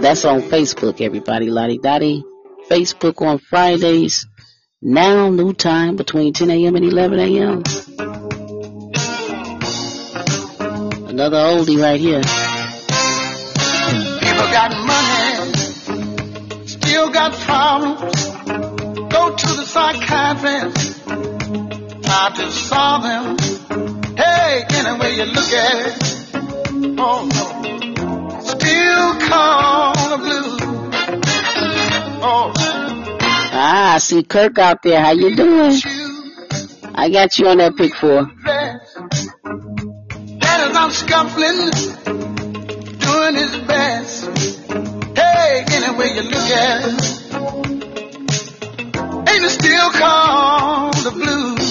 That's 0.00 0.24
on 0.24 0.40
Facebook, 0.40 1.02
everybody. 1.02 1.50
Lottie 1.50 1.78
Dottie. 1.78 2.24
Facebook 2.70 3.20
on 3.20 3.38
Fridays. 3.38 4.26
Now, 4.82 5.28
new 5.28 5.52
time 5.52 5.96
between 5.96 6.32
10 6.32 6.50
a.m. 6.50 6.74
and 6.74 6.86
11 6.86 7.18
a.m. 7.20 7.62
Another 11.06 11.36
oldie 11.36 11.78
right 11.78 12.00
here. 12.00 12.22
People 14.20 14.48
got 14.50 14.72
money, 14.86 16.66
still 16.66 17.10
got 17.10 17.34
problems. 17.40 18.24
Go 19.12 19.36
to 19.36 19.48
the 19.48 19.66
psychiatrist, 19.66 21.04
try 22.02 22.30
to 22.36 22.50
solve 22.50 23.02
them. 23.02 23.36
Hey, 24.16 24.64
any 24.70 24.98
way 24.98 25.14
you 25.14 25.24
look 25.26 25.52
at 25.52 25.88
it, 25.88 25.94
oh 26.98 27.28
no, 27.28 28.40
still 28.40 29.28
call 29.28 29.92
the 30.08 30.16
blues. 30.16 30.60
Oh, 32.22 32.79
Ah, 33.62 33.96
I 33.96 33.98
see 33.98 34.22
Kirk 34.22 34.58
out 34.58 34.82
there. 34.82 34.98
How 34.98 35.10
you 35.10 35.36
doing? 35.36 35.78
I 36.94 37.10
got 37.10 37.38
you 37.38 37.46
on 37.48 37.58
that 37.58 37.76
pick 37.76 37.94
four. 37.94 38.24
That 40.40 40.60
is 40.70 40.76
out 40.76 40.92
scuffling, 40.92 41.70
doing 43.04 43.34
his 43.34 43.56
best. 43.68 44.24
Hey, 45.14 45.64
any 45.76 45.94
way 45.98 46.08
you 46.16 46.22
look 46.22 46.50
at 46.56 46.88
it, 46.88 47.04
ain't 49.28 49.44
it 49.44 49.50
still 49.50 49.90
called 49.90 50.94
the 51.04 51.10
blues? 51.10 51.68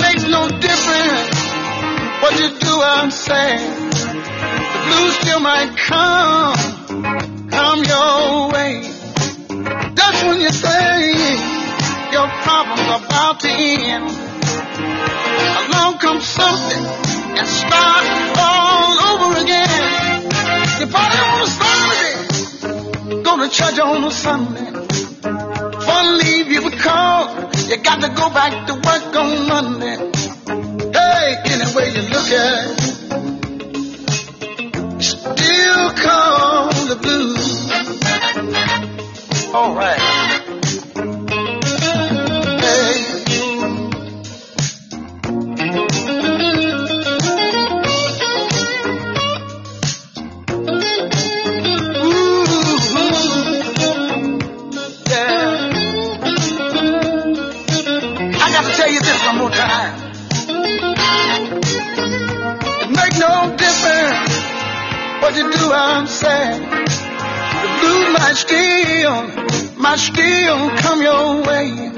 Makes 0.00 0.24
no 0.32 0.48
difference 0.48 1.36
what 2.22 2.40
you 2.40 2.48
do 2.58 2.72
or 2.72 3.10
say. 3.10 3.58
The 4.72 4.80
blues 4.86 5.14
still 5.18 5.40
might 5.40 5.76
come, 5.76 6.56
come 7.54 7.84
your 7.84 8.50
way. 8.52 8.74
That's 9.98 10.20
when 10.26 10.40
you 10.40 10.50
say 10.50 10.94
your 12.14 12.28
problems 12.42 12.88
about 12.98 13.40
to 13.40 13.48
end. 13.48 14.08
Along 15.62 15.98
comes 15.98 16.26
something 16.26 16.84
and 17.38 17.48
start 17.62 18.04
all 18.48 18.94
over 19.10 19.28
again. 19.44 19.84
You 20.80 20.86
party 20.94 21.18
on 21.30 21.38
a 21.46 21.50
Saturday, 21.60 23.22
go 23.22 23.32
to 23.42 23.48
church 23.48 23.78
on 23.78 24.04
a 24.04 24.10
Sunday. 24.10 24.70
Fun 25.86 26.06
leave 26.18 26.48
you 26.54 26.62
because 26.70 27.70
you 27.70 27.76
got 27.76 28.00
to 28.02 28.08
go 28.20 28.26
back 28.30 28.66
to 28.66 28.74
work 28.74 29.10
on 29.22 29.30
Monday. 29.52 29.96
Hey, 30.98 31.26
any 31.52 31.66
you 31.96 32.02
look 32.14 32.30
at 32.32 33.53
still 35.32 35.90
call 35.90 36.68
the 36.88 36.96
blues. 37.00 37.70
All 39.54 39.74
right. 39.74 40.23
I'm 65.36 66.06
sad. 66.06 66.62
The 66.62 67.68
blues 67.80 68.12
might 68.14 68.36
still, 68.36 69.82
might 69.82 69.98
still 69.98 70.70
come 70.78 71.02
your 71.02 71.42
way. 71.42 71.90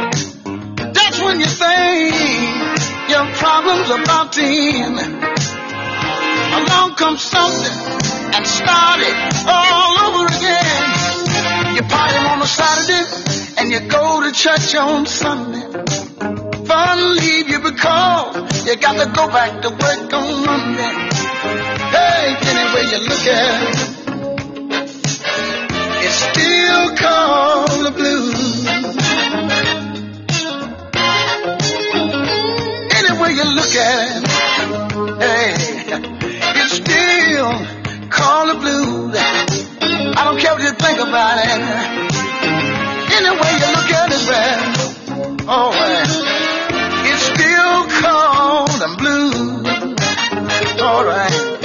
That's 0.96 1.20
when 1.20 1.40
you 1.40 1.46
think 1.46 2.14
your 3.10 3.26
problem's 3.36 3.90
about 3.90 4.32
to 4.32 4.42
end. 4.42 4.96
Along 6.56 6.94
comes 6.94 7.20
something 7.20 7.76
and 8.32 8.46
start 8.46 9.00
it 9.00 9.16
all 9.46 9.92
over 10.08 10.26
again. 10.32 11.76
You 11.76 11.82
party 11.82 12.16
on 12.16 12.40
a 12.40 12.46
Saturday 12.46 13.04
and 13.58 13.70
you 13.70 13.80
go 13.90 14.22
to 14.22 14.32
church 14.32 14.74
on 14.76 15.04
Sunday. 15.04 15.60
Fun 16.64 17.16
leave 17.16 17.48
you 17.50 17.60
because 17.60 18.66
you 18.66 18.76
got 18.76 18.96
to 18.96 19.12
go 19.12 19.28
back 19.28 19.60
to 19.60 19.68
work 19.68 20.12
on 20.14 20.46
Monday. 20.46 21.05
Hey, 21.94 22.36
any 22.50 22.64
way 22.74 22.84
you 22.92 22.98
look 23.08 23.26
at 23.26 23.62
it, 23.62 23.78
it's 26.04 26.18
still 26.26 26.86
called 26.96 27.80
the 27.86 27.92
blues. 27.96 28.66
Any 32.98 33.12
way 33.20 33.30
you 33.38 33.46
look 33.54 33.74
at 33.76 33.98
it, 34.16 34.24
hey, 35.22 35.48
it's 36.60 36.74
still 36.82 37.50
called 38.10 38.48
the 38.50 38.56
blues. 38.60 39.16
I 40.16 40.24
don't 40.24 40.38
care 40.40 40.52
what 40.54 40.62
you 40.62 40.70
think 40.70 40.98
about 40.98 41.38
it. 41.38 41.60
Any 43.16 43.30
way 43.30 43.52
you 43.62 43.68
look 43.76 43.90
at 43.90 44.08
it, 44.16 44.22
man, 44.30 44.58
oh, 45.48 45.70
man, 45.72 46.06
it's 47.06 47.22
still 47.22 47.86
called 48.02 48.74
the 48.82 48.88
blues. 48.98 49.66
All 50.82 51.04
right. 51.04 51.55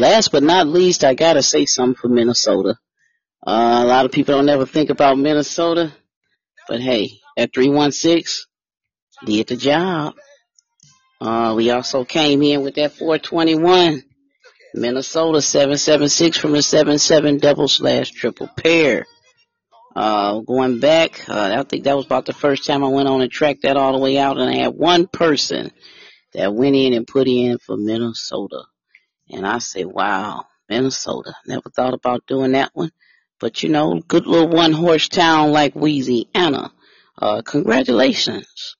Last 0.00 0.32
but 0.32 0.42
not 0.42 0.66
least, 0.66 1.04
I 1.04 1.12
gotta 1.12 1.42
say 1.42 1.66
something 1.66 1.94
for 1.94 2.08
Minnesota. 2.08 2.78
Uh, 3.46 3.82
a 3.84 3.86
lot 3.86 4.06
of 4.06 4.12
people 4.12 4.34
don't 4.34 4.48
ever 4.48 4.64
think 4.64 4.88
about 4.88 5.18
Minnesota, 5.18 5.92
but 6.66 6.80
hey, 6.80 7.10
that 7.36 7.52
316 7.52 8.46
did 9.26 9.48
the 9.48 9.56
job. 9.56 10.14
Uh, 11.20 11.52
we 11.54 11.70
also 11.70 12.06
came 12.06 12.40
in 12.40 12.62
with 12.62 12.76
that 12.76 12.92
421. 12.92 14.02
Minnesota 14.72 15.42
776 15.42 16.38
from 16.38 16.52
the 16.52 16.62
77 16.62 17.36
double 17.36 17.68
slash 17.68 18.10
triple 18.10 18.48
pair. 18.56 19.04
Uh, 19.94 20.38
going 20.38 20.80
back, 20.80 21.28
uh, 21.28 21.56
I 21.58 21.62
think 21.64 21.84
that 21.84 21.96
was 21.96 22.06
about 22.06 22.24
the 22.24 22.32
first 22.32 22.64
time 22.64 22.82
I 22.82 22.88
went 22.88 23.08
on 23.08 23.20
and 23.20 23.30
tracked 23.30 23.64
that 23.64 23.76
all 23.76 23.92
the 23.92 23.98
way 23.98 24.16
out 24.16 24.38
and 24.38 24.48
I 24.48 24.62
had 24.62 24.72
one 24.74 25.08
person 25.08 25.72
that 26.32 26.54
went 26.54 26.74
in 26.74 26.94
and 26.94 27.06
put 27.06 27.28
in 27.28 27.58
for 27.58 27.76
Minnesota. 27.76 28.62
And 29.32 29.46
I 29.46 29.58
say, 29.58 29.84
wow, 29.84 30.46
Minnesota. 30.68 31.34
Never 31.46 31.70
thought 31.70 31.94
about 31.94 32.26
doing 32.26 32.52
that 32.52 32.70
one. 32.74 32.90
But 33.38 33.62
you 33.62 33.68
know, 33.70 34.00
good 34.06 34.26
little 34.26 34.48
one 34.48 34.72
horse 34.72 35.08
town 35.08 35.52
like 35.52 35.74
Louisiana. 35.74 36.72
Uh, 37.16 37.42
congratulations. 37.42 38.76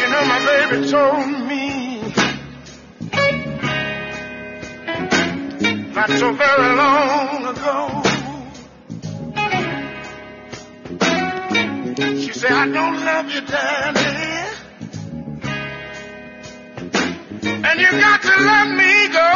You 0.00 0.10
know, 0.10 0.24
my 0.26 0.44
baby 0.44 0.90
told 0.90 1.28
me 1.28 1.43
not 6.06 6.18
so 6.18 6.32
very 6.34 6.76
long 6.76 7.46
ago. 7.46 8.02
She 12.20 12.32
said, 12.32 12.52
I 12.52 12.66
don't 12.66 13.04
love 13.04 13.30
you, 13.30 13.40
Daddy. 13.40 14.50
And 17.68 17.80
you 17.80 17.90
got 17.90 18.22
to 18.22 18.36
let 18.50 18.68
me 18.80 19.08
go. 19.08 19.30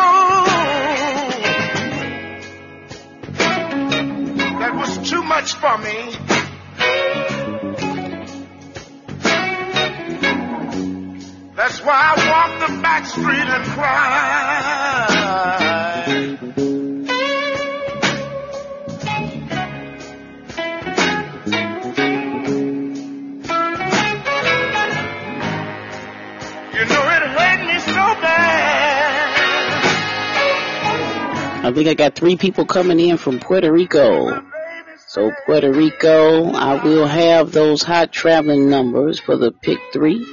That 4.59 4.75
was 4.75 4.99
too 5.09 5.23
much 5.23 5.55
for 5.55 5.79
me. 5.79 6.13
That's 11.57 11.81
why 11.83 11.95
I 11.95 12.15
walk 12.31 12.51
the 12.69 12.75
back 12.83 13.07
street 13.07 13.27
and 13.27 13.65
cry. 13.65 15.68
Think 31.79 31.89
I 31.89 31.95
got 31.95 32.17
three 32.17 32.37
people 32.37 32.65
coming 32.65 32.99
in 32.99 33.19
from 33.19 33.39
Puerto 33.39 33.71
Rico. 33.71 34.45
So 35.07 35.31
Puerto 35.47 35.73
Rico, 35.73 36.51
I 36.51 36.83
will 36.83 37.07
have 37.07 37.53
those 37.53 37.85
hot 37.85 38.13
traveling 38.13 38.69
numbers 38.69 39.21
for 39.21 39.37
the 39.37 39.53
pick 39.53 39.79
three 39.93 40.27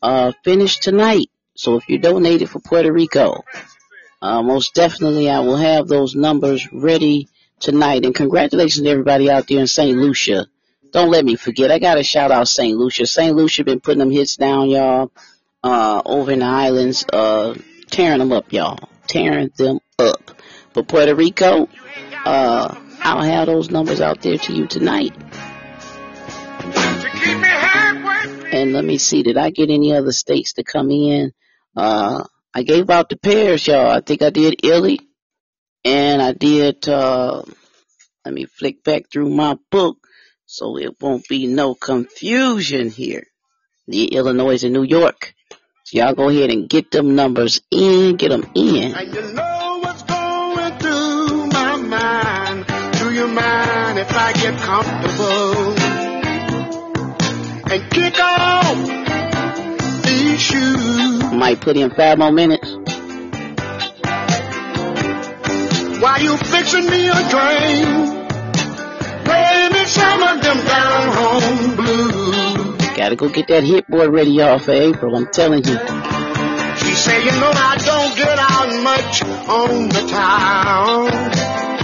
uh, 0.00 0.32
finished 0.44 0.84
tonight. 0.84 1.30
So 1.56 1.74
if 1.74 1.88
you 1.88 1.98
donated 1.98 2.48
for 2.48 2.60
Puerto 2.60 2.92
Rico, 2.92 3.42
uh, 4.22 4.40
most 4.42 4.74
definitely 4.74 5.28
I 5.28 5.40
will 5.40 5.56
have 5.56 5.88
those 5.88 6.14
numbers 6.14 6.72
ready 6.72 7.28
tonight. 7.58 8.04
And 8.04 8.14
congratulations 8.14 8.84
to 8.84 8.90
everybody 8.90 9.28
out 9.28 9.48
there 9.48 9.58
in 9.58 9.66
St. 9.66 9.98
Lucia. 9.98 10.46
Don't 10.92 11.10
let 11.10 11.24
me 11.24 11.34
forget. 11.34 11.72
I 11.72 11.80
gotta 11.80 12.04
shout 12.04 12.30
out 12.30 12.46
St. 12.46 12.78
Lucia. 12.78 13.06
St. 13.06 13.34
Lucia 13.34 13.64
been 13.64 13.80
putting 13.80 13.98
them 13.98 14.12
hits 14.12 14.36
down, 14.36 14.70
y'all. 14.70 15.10
Uh, 15.64 16.02
over 16.04 16.30
in 16.30 16.38
the 16.38 16.46
islands, 16.46 17.04
uh, 17.12 17.56
tearing 17.90 18.20
them 18.20 18.30
up, 18.30 18.52
y'all. 18.52 18.78
Tearing 19.08 19.50
them 19.56 19.80
up. 19.98 20.37
Puerto 20.82 21.14
Rico, 21.14 21.68
uh, 22.24 22.74
I'll 23.00 23.22
have 23.22 23.46
those 23.46 23.70
numbers 23.70 24.00
out 24.00 24.22
there 24.22 24.38
to 24.38 24.52
you 24.52 24.66
tonight. 24.66 25.14
And 28.50 28.72
let 28.72 28.84
me 28.84 28.98
see, 28.98 29.22
did 29.22 29.36
I 29.36 29.50
get 29.50 29.70
any 29.70 29.94
other 29.94 30.12
states 30.12 30.54
to 30.54 30.64
come 30.64 30.90
in? 30.90 31.32
Uh, 31.76 32.24
I 32.54 32.62
gave 32.62 32.90
out 32.90 33.08
the 33.08 33.16
pairs, 33.16 33.66
y'all. 33.66 33.90
I 33.90 34.00
think 34.00 34.22
I 34.22 34.30
did 34.30 34.64
Illy, 34.64 35.00
and 35.84 36.20
I 36.20 36.32
did, 36.32 36.88
uh, 36.88 37.42
let 38.24 38.34
me 38.34 38.46
flick 38.46 38.82
back 38.82 39.10
through 39.12 39.30
my 39.30 39.56
book 39.70 39.98
so 40.46 40.78
it 40.78 41.00
won't 41.00 41.28
be 41.28 41.46
no 41.46 41.74
confusion 41.74 42.90
here. 42.90 43.24
The 43.86 44.06
Illinois 44.06 44.64
and 44.64 44.72
New 44.72 44.82
York. 44.82 45.34
So 45.84 45.98
y'all 45.98 46.14
go 46.14 46.28
ahead 46.28 46.50
and 46.50 46.68
get 46.68 46.90
them 46.90 47.14
numbers 47.14 47.60
in, 47.70 48.16
get 48.16 48.30
them 48.30 48.50
in. 48.54 48.94
You 53.18 53.26
mind 53.26 53.98
if 53.98 54.12
I 54.12 54.32
get 54.32 54.56
comfortable 54.60 55.74
and 57.72 57.90
kick 57.90 58.20
off 58.20 58.76
these 60.04 60.40
shoes? 60.40 61.32
Might 61.32 61.60
put 61.60 61.76
in 61.76 61.90
five 61.90 62.18
more 62.18 62.30
minutes. 62.30 62.70
While 66.00 66.22
you 66.22 66.36
fixing 66.36 66.86
me 66.86 67.08
a 67.08 67.20
drink, 67.34 68.28
play 69.24 69.68
me 69.72 69.84
some 69.86 70.22
of 70.22 70.40
them 70.40 70.58
down 70.64 71.12
home 71.18 71.74
blues. 71.74 72.76
Gotta 72.96 73.16
go 73.16 73.28
get 73.28 73.48
that 73.48 73.64
hit 73.64 73.88
boy 73.88 74.08
ready, 74.08 74.30
y'all, 74.30 74.60
for 74.60 74.70
April. 74.70 75.16
I'm 75.16 75.26
telling 75.32 75.64
you. 75.64 75.76
She 76.76 76.94
say, 76.94 77.24
you 77.24 77.32
know 77.32 77.50
I 77.52 77.76
don't 77.84 78.16
get 78.16 78.38
out 78.38 78.82
much 78.84 79.22
on 79.48 79.88
the 79.88 80.06
town. 80.08 81.77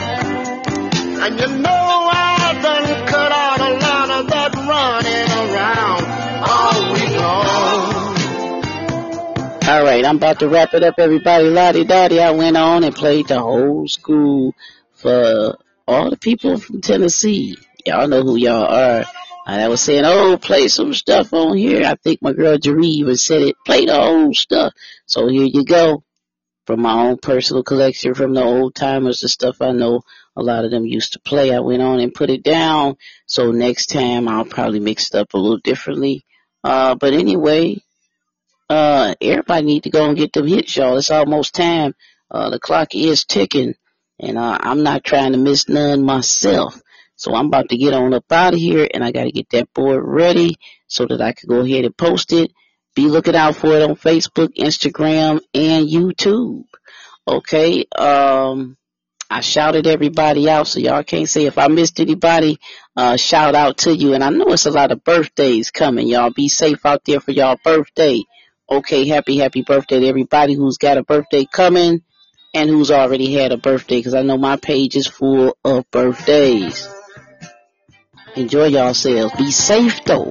And 1.23 1.41
you 1.41 1.49
know 1.49 1.71
I 1.71 2.59
done 2.63 3.07
cut 3.07 3.33
out 3.33 3.61
a 3.61 3.71
lot 3.79 4.11
of 4.11 4.27
that 4.31 4.55
running 4.55 5.31
around 5.45 6.05
all 6.51 6.93
week 6.93 7.17
long. 7.17 8.05
All 9.67 9.83
right, 9.83 10.05
I'm 10.05 10.17
about 10.17 10.41
to 10.41 10.49
wrap 10.49 10.75
it 10.75 10.83
up, 10.83 10.97
everybody. 10.99 11.49
Lottie 11.49 11.85
Dottie, 11.85 12.21
I 12.21 12.33
went 12.33 12.57
on 12.57 12.85
and 12.85 12.95
played 12.95 13.29
the 13.29 13.41
whole 13.41 13.89
school 13.89 14.55
for 14.93 15.57
all 15.89 16.11
the 16.11 16.17
people 16.17 16.59
from 16.59 16.81
Tennessee. 16.83 17.57
Y'all 17.87 18.09
know 18.09 18.23
who 18.23 18.37
y'all 18.37 18.65
are. 18.65 19.05
And 19.47 19.61
I 19.61 19.69
was 19.69 19.81
saying, 19.83 20.05
oh, 20.05 20.39
play 20.39 20.69
some 20.69 20.95
stuff 20.95 21.33
on 21.33 21.57
here. 21.57 21.87
I 21.87 21.97
think 21.97 22.23
my 22.23 22.33
girl 22.33 22.57
Jeree 22.57 22.85
even 22.87 23.17
said 23.17 23.43
it. 23.43 23.57
Play 23.65 23.85
the 23.87 23.95
whole 23.95 24.33
stuff. 24.35 24.73
So 25.07 25.29
here 25.29 25.45
you 25.45 25.65
go. 25.65 26.03
From 26.67 26.81
my 26.81 26.95
own 26.95 27.19
personal 27.19 27.63
collection, 27.63 28.15
from 28.15 28.33
the 28.33 28.43
old 28.43 28.75
timers, 28.75 29.21
the 29.21 29.29
stuff 29.29 29.61
I 29.61 29.73
know 29.73 30.03
a 30.37 30.43
lot 30.43 30.65
of 30.65 30.71
them 30.71 30.87
used 30.87 31.13
to 31.13 31.21
play. 31.21 31.55
I 31.55 31.61
went 31.61 31.83
on 31.83 32.01
and 32.01 32.15
put 32.15 32.31
it 32.31 32.43
down. 32.43 32.97
So 33.27 33.53
next 33.53 33.87
time 33.87 34.29
I'll 34.29 34.45
probably 34.45 34.81
mix 34.81 35.11
it 35.11 35.19
up 35.19 35.35
a 35.35 35.39
little 35.39 35.59
differently. 35.59 36.25
Uh, 36.63 36.95
but 36.95 37.13
anyway, 37.13 37.77
uh, 38.69 39.15
everybody 39.21 39.67
need 39.67 39.85
to 39.85 39.91
go 39.91 40.09
and 40.09 40.17
get 40.17 40.33
them 40.33 40.47
hits, 40.47 40.77
y'all. 40.77 40.97
It's 40.97 41.11
almost 41.11 41.55
time. 41.55 41.95
Uh, 42.31 42.51
the 42.51 42.59
clock 42.59 42.95
is 42.95 43.25
ticking, 43.25 43.75
and 44.19 44.39
uh, 44.39 44.59
I'm 44.61 44.83
not 44.83 45.05
trying 45.05 45.33
to 45.33 45.39
miss 45.39 45.69
none 45.69 46.03
myself. 46.03 46.81
So 47.17 47.35
I'm 47.35 47.47
about 47.47 47.69
to 47.69 47.77
get 47.77 47.95
on 47.95 48.15
up 48.15 48.31
out 48.33 48.55
of 48.55 48.61
here, 48.61 48.89
and 48.93 49.05
I 49.05 49.13
got 49.13 49.25
to 49.25 49.33
get 49.33 49.51
that 49.51 49.73
board 49.73 50.03
ready 50.05 50.57
so 50.89 51.07
that 51.07 51.21
I 51.21 51.33
can 51.33 51.49
go 51.49 51.61
ahead 51.61 51.85
and 51.85 51.97
post 51.97 52.33
it. 52.33 52.51
Be 52.97 53.09
looking 53.09 53.37
out 53.37 53.57
for 53.57 53.69
it 53.69 53.83
on 53.83 53.97
Facebook, 53.97 54.57
Instagram, 54.57 55.41
and 55.53 55.87
YouTube. 55.87 56.65
Okay. 57.27 57.85
Um, 57.97 58.77
I 59.35 59.41
shouted 59.41 59.89
everybody 59.89 60.49
out, 60.49 60.69
so 60.69 60.79
y'all 60.79 61.03
can't 61.03 61.29
say 61.29 61.47
if 61.47 61.59
I 61.59 61.67
missed 61.67 61.99
anybody, 61.99 62.61
uh, 62.97 63.17
shout 63.17 63.57
out 63.57 63.79
to 63.79 63.93
you. 63.93 64.15
And 64.15 64.23
I 64.23 64.31
know 64.31 64.47
it's 64.51 64.67
a 64.67 64.71
lot 64.71 64.93
of 64.93 65.03
birthdays 65.03 65.73
coming. 65.73 66.07
Y'all 66.07 66.31
be 66.31 66.49
safe 66.49 66.87
out 66.87 67.05
there 67.05 67.19
for 67.19 67.33
y'all 67.33 67.59
birthday. 67.65 68.23
Okay, 68.71 69.09
happy, 69.09 69.39
happy 69.39 69.63
birthday 69.63 69.99
to 69.99 70.07
everybody 70.07 70.55
who's 70.55 70.79
got 70.79 70.99
a 70.99 71.03
birthday 71.03 71.47
coming 71.53 72.05
and 72.55 72.71
who's 72.71 72.93
already 72.93 73.35
had 73.35 73.51
a 73.51 73.57
birthday 73.57 73.97
because 73.97 74.15
I 74.15 74.23
know 74.23 74.39
my 74.39 74.55
page 74.55 74.95
is 74.95 75.09
full 75.09 75.59
of 75.65 75.91
birthdays. 75.91 76.89
Enjoy 78.37 78.67
yourselves. 78.67 79.35
Be 79.37 79.51
safe 79.51 80.05
though. 80.05 80.31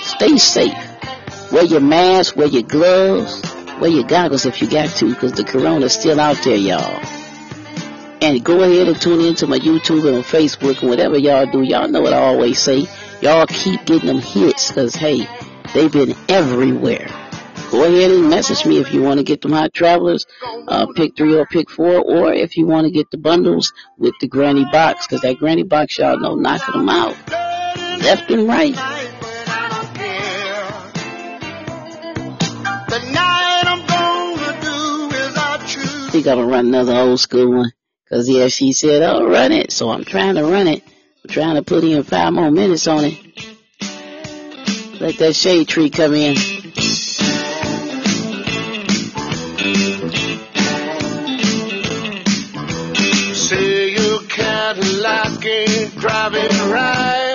Stay 0.00 0.38
safe. 0.38 1.52
Wear 1.52 1.64
your 1.64 1.80
mask, 1.80 2.34
wear 2.34 2.48
your 2.48 2.62
gloves, 2.62 3.42
wear 3.78 3.90
your 3.90 4.04
goggles 4.04 4.46
if 4.46 4.62
you 4.62 4.70
got 4.70 4.88
to 4.96 5.10
because 5.10 5.32
the 5.32 5.44
corona's 5.44 5.92
still 5.92 6.18
out 6.18 6.42
there, 6.42 6.56
y'all. 6.56 7.15
And 8.20 8.44
go 8.44 8.62
ahead 8.62 8.88
and 8.88 9.00
tune 9.00 9.20
into 9.20 9.46
my 9.46 9.58
YouTube 9.58 10.12
and 10.12 10.24
Facebook 10.24 10.80
and 10.80 10.90
whatever 10.90 11.18
y'all 11.18 11.46
do. 11.46 11.62
Y'all 11.62 11.88
know 11.88 12.00
what 12.00 12.12
I 12.12 12.18
always 12.18 12.58
say. 12.58 12.86
Y'all 13.20 13.46
keep 13.46 13.84
getting 13.84 14.06
them 14.06 14.20
hits 14.20 14.68
because, 14.68 14.94
hey, 14.94 15.26
they've 15.74 15.92
been 15.92 16.14
everywhere. 16.28 17.08
Go 17.70 17.84
ahead 17.84 18.10
and 18.10 18.30
message 18.30 18.64
me 18.64 18.78
if 18.78 18.94
you 18.94 19.02
want 19.02 19.18
to 19.18 19.24
get 19.24 19.42
them 19.42 19.52
hot 19.52 19.74
travelers, 19.74 20.24
uh, 20.68 20.86
pick 20.94 21.16
three 21.16 21.36
or 21.36 21.46
pick 21.46 21.68
four, 21.68 22.00
or 22.00 22.32
if 22.32 22.56
you 22.56 22.66
want 22.66 22.86
to 22.86 22.92
get 22.92 23.10
the 23.10 23.18
bundles 23.18 23.72
with 23.98 24.14
the 24.20 24.28
granny 24.28 24.64
box, 24.64 25.06
because 25.06 25.22
that 25.22 25.38
granny 25.38 25.64
box, 25.64 25.98
y'all 25.98 26.18
know, 26.18 26.36
knocking 26.36 26.78
them 26.78 26.88
out 26.88 27.16
left 28.06 28.30
and 28.30 28.46
right. 28.46 28.74
I 28.76 29.02
think 36.12 36.26
I'm 36.28 36.38
gonna 36.38 36.46
run 36.46 36.66
another 36.66 36.94
old 36.94 37.18
school 37.20 37.52
one. 37.52 37.72
Cause 38.08 38.28
yeah, 38.28 38.48
she 38.48 38.72
said, 38.72 39.02
oh, 39.02 39.28
run 39.28 39.52
it. 39.52 39.72
So 39.72 39.90
I'm 39.90 40.04
trying 40.04 40.36
to 40.36 40.44
run 40.44 40.68
it. 40.68 40.82
I'm 41.24 41.30
trying 41.30 41.56
to 41.56 41.62
put 41.62 41.84
in 41.84 42.02
five 42.04 42.32
more 42.32 42.50
minutes 42.50 42.86
on 42.86 43.04
it. 43.04 43.18
Let 45.00 45.18
that 45.18 45.34
shade 45.34 45.68
tree 45.68 45.90
come 45.90 46.14
in. 46.14 46.36
Say 53.34 53.96
driving 55.98 56.70
right. 56.70 57.25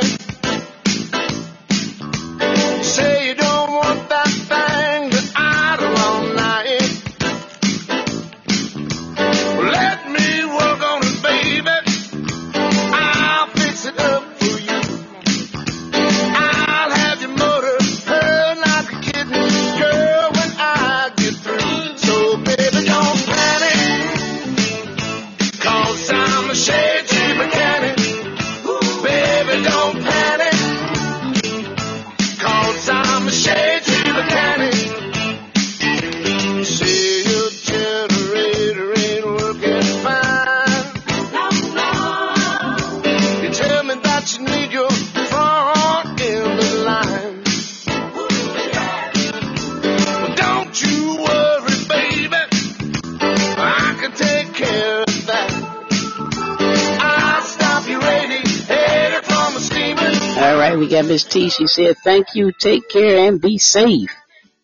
Got 61.01 61.07
Miss 61.07 61.23
T. 61.23 61.49
She 61.49 61.65
said, 61.65 61.97
thank 62.03 62.35
you, 62.35 62.51
take 62.51 62.87
care, 62.87 63.27
and 63.27 63.41
be 63.41 63.57
safe. 63.57 64.11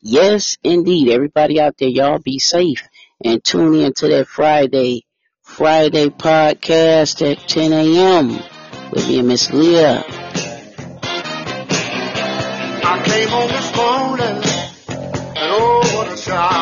Yes, 0.02 0.56
indeed. 0.64 1.10
Everybody 1.10 1.60
out 1.60 1.80
there, 1.80 1.90
y'all 1.90 2.20
be 2.20 2.38
safe 2.38 2.88
and 3.26 3.44
tune 3.44 3.74
in 3.74 3.92
to 3.94 4.08
that 4.10 4.28
Friday, 4.28 5.04
Friday 5.42 6.10
podcast 6.10 7.28
at 7.28 7.40
10 7.48 7.74
a.m. 7.74 8.28
with 8.92 9.08
me 9.08 9.18
and 9.18 9.28
Miss 9.28 9.52
Leah. 9.52 10.04
I 12.84 13.02
came 13.04 13.30
home 13.30 13.50
this 13.50 13.76
morning 13.76 14.44
and 15.38 15.38
oh, 15.38 15.92
what 15.96 16.12
a. 16.12 16.57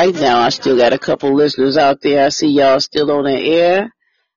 right, 0.00 0.14
now 0.14 0.40
I 0.40 0.50
still 0.50 0.76
got 0.76 0.92
a 0.92 0.98
couple 0.98 1.34
listeners 1.34 1.76
out 1.78 2.02
there. 2.02 2.26
I 2.26 2.28
see 2.28 2.48
y'all 2.48 2.80
still 2.80 3.10
on 3.10 3.24
the 3.24 3.32
air. 3.32 3.94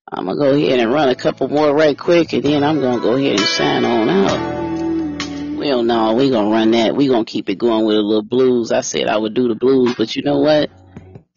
I'm 0.09 0.25
gonna 0.25 0.37
go 0.37 0.53
ahead 0.53 0.79
and 0.79 0.93
run 0.93 1.09
a 1.09 1.15
couple 1.15 1.49
more 1.49 1.75
right 1.75 1.97
quick, 1.97 2.33
and 2.33 2.43
then 2.43 2.63
I'm 2.63 2.79
gonna 2.79 3.01
go 3.01 3.15
ahead 3.15 3.39
and 3.39 3.47
sign 3.47 3.83
on 3.83 4.09
out. 4.09 5.57
Well, 5.57 5.83
no, 5.83 6.13
we 6.13 6.29
gonna 6.29 6.49
run 6.49 6.71
that. 6.71 6.95
We 6.95 7.07
gonna 7.09 7.25
keep 7.25 7.49
it 7.49 7.55
going 7.55 7.85
with 7.85 7.97
a 7.97 8.01
little 8.01 8.23
blues. 8.23 8.71
I 8.71 8.81
said 8.81 9.07
I 9.07 9.17
would 9.17 9.33
do 9.33 9.49
the 9.49 9.55
blues, 9.55 9.95
but 9.97 10.15
you 10.15 10.23
know 10.23 10.39
what? 10.39 10.69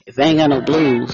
If 0.07 0.19
I 0.19 0.23
ain't 0.23 0.39
got 0.39 0.51
no 0.51 0.61
blues, 0.61 1.13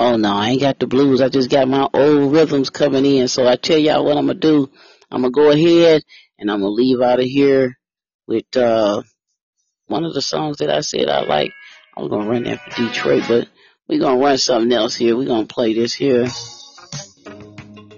oh 0.00 0.16
no, 0.16 0.32
I 0.32 0.50
ain't 0.50 0.60
got 0.60 0.78
the 0.78 0.86
blues. 0.86 1.20
I 1.20 1.28
just 1.28 1.50
got 1.50 1.68
my 1.68 1.86
old 1.92 2.32
rhythms 2.32 2.70
coming 2.70 3.04
in. 3.04 3.28
So 3.28 3.46
I 3.46 3.56
tell 3.56 3.78
y'all 3.78 4.04
what 4.04 4.16
I'm 4.16 4.26
gonna 4.26 4.38
do. 4.38 4.70
I'm 5.10 5.20
gonna 5.20 5.32
go 5.32 5.50
ahead 5.50 6.02
and 6.38 6.50
I'm 6.50 6.60
gonna 6.60 6.72
leave 6.72 7.02
out 7.02 7.20
of 7.20 7.26
here 7.26 7.78
with 8.26 8.56
uh 8.56 9.02
one 9.90 10.04
of 10.04 10.14
the 10.14 10.22
songs 10.22 10.58
that 10.58 10.70
I 10.70 10.80
said 10.80 11.08
I 11.08 11.22
like. 11.22 11.52
I'm 11.96 12.08
gonna 12.08 12.28
run 12.28 12.44
that 12.44 12.60
for 12.62 12.82
Detroit, 12.82 13.24
but 13.28 13.48
we're 13.88 13.98
gonna 13.98 14.20
run 14.20 14.38
something 14.38 14.72
else 14.72 14.94
here. 14.94 15.16
We're 15.16 15.26
gonna 15.26 15.46
play 15.46 15.74
this 15.74 15.92
here. 15.92 16.28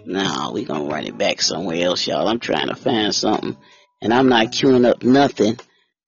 No, 0.06 0.50
we 0.52 0.64
gonna 0.64 0.84
run 0.84 1.04
it 1.04 1.16
back 1.16 1.42
somewhere 1.42 1.84
else, 1.84 2.06
y'all. 2.06 2.26
I'm 2.26 2.40
trying 2.40 2.68
to 2.68 2.74
find 2.74 3.14
something, 3.14 3.56
and 4.00 4.12
I'm 4.12 4.28
not 4.28 4.46
queuing 4.46 4.86
up 4.88 5.02
nothing. 5.02 5.58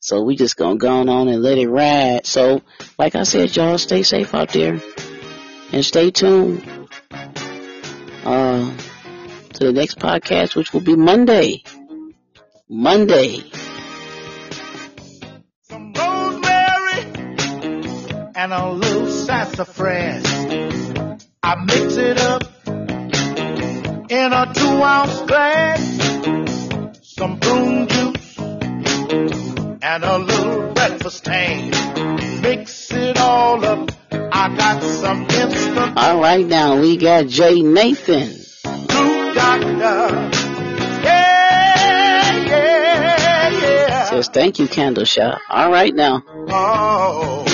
So 0.01 0.23
we 0.23 0.37
just 0.37 0.57
gonna 0.57 0.77
go 0.77 0.89
on 0.89 1.29
and 1.29 1.43
let 1.43 1.59
it 1.59 1.69
ride. 1.69 2.27
So, 2.27 2.63
like 2.99 3.15
I 3.15 3.23
said, 3.23 3.55
y'all 3.55 3.79
stay 3.79 4.03
safe 4.03 4.35
out 4.35 4.49
there, 4.51 4.81
and 5.73 5.85
stay 5.85 6.11
tuned. 6.11 6.67
Uh, 8.25 8.75
to 9.53 9.67
the 9.67 9.73
next 9.73 9.99
podcast, 9.99 10.57
which 10.57 10.73
will 10.73 10.81
be 10.81 10.97
Monday. 10.97 11.63
Monday. 12.69 13.45
And 18.45 18.53
a 18.53 18.71
little 18.71 19.09
sassafras. 19.09 20.23
I 21.43 21.55
mix 21.65 21.97
it 21.97 22.19
up 22.19 22.43
in 22.67 24.33
a 24.35 24.53
two 24.53 24.83
ounce 24.83 25.23
glass, 25.23 25.81
some 27.01 27.41
prune 27.41 27.89
juice, 27.89 28.39
and 28.39 30.05
a 30.05 30.19
little 30.19 30.75
breakfast 30.75 31.25
tang. 31.25 31.71
Mix 32.43 32.93
it 32.93 33.17
all 33.17 33.65
up. 33.65 33.91
I 34.13 34.55
got 34.55 34.83
some 34.83 35.23
instant. 35.23 35.97
All 35.97 36.21
right, 36.21 36.45
now 36.45 36.79
we 36.79 36.99
got 36.99 37.29
Jay 37.29 37.63
Nathan. 37.63 38.31
Doctor. 38.63 40.31
Yeah, 41.03 42.45
yeah, 42.45 43.49
yeah. 43.49 44.05
Says 44.11 44.29
thank 44.29 44.59
you, 44.59 44.69
Candle 44.69 45.07
Shop. 45.07 45.41
All 45.49 45.71
right 45.71 45.95
now. 45.95 46.23
Oh, 46.49 47.45
the 47.47 47.54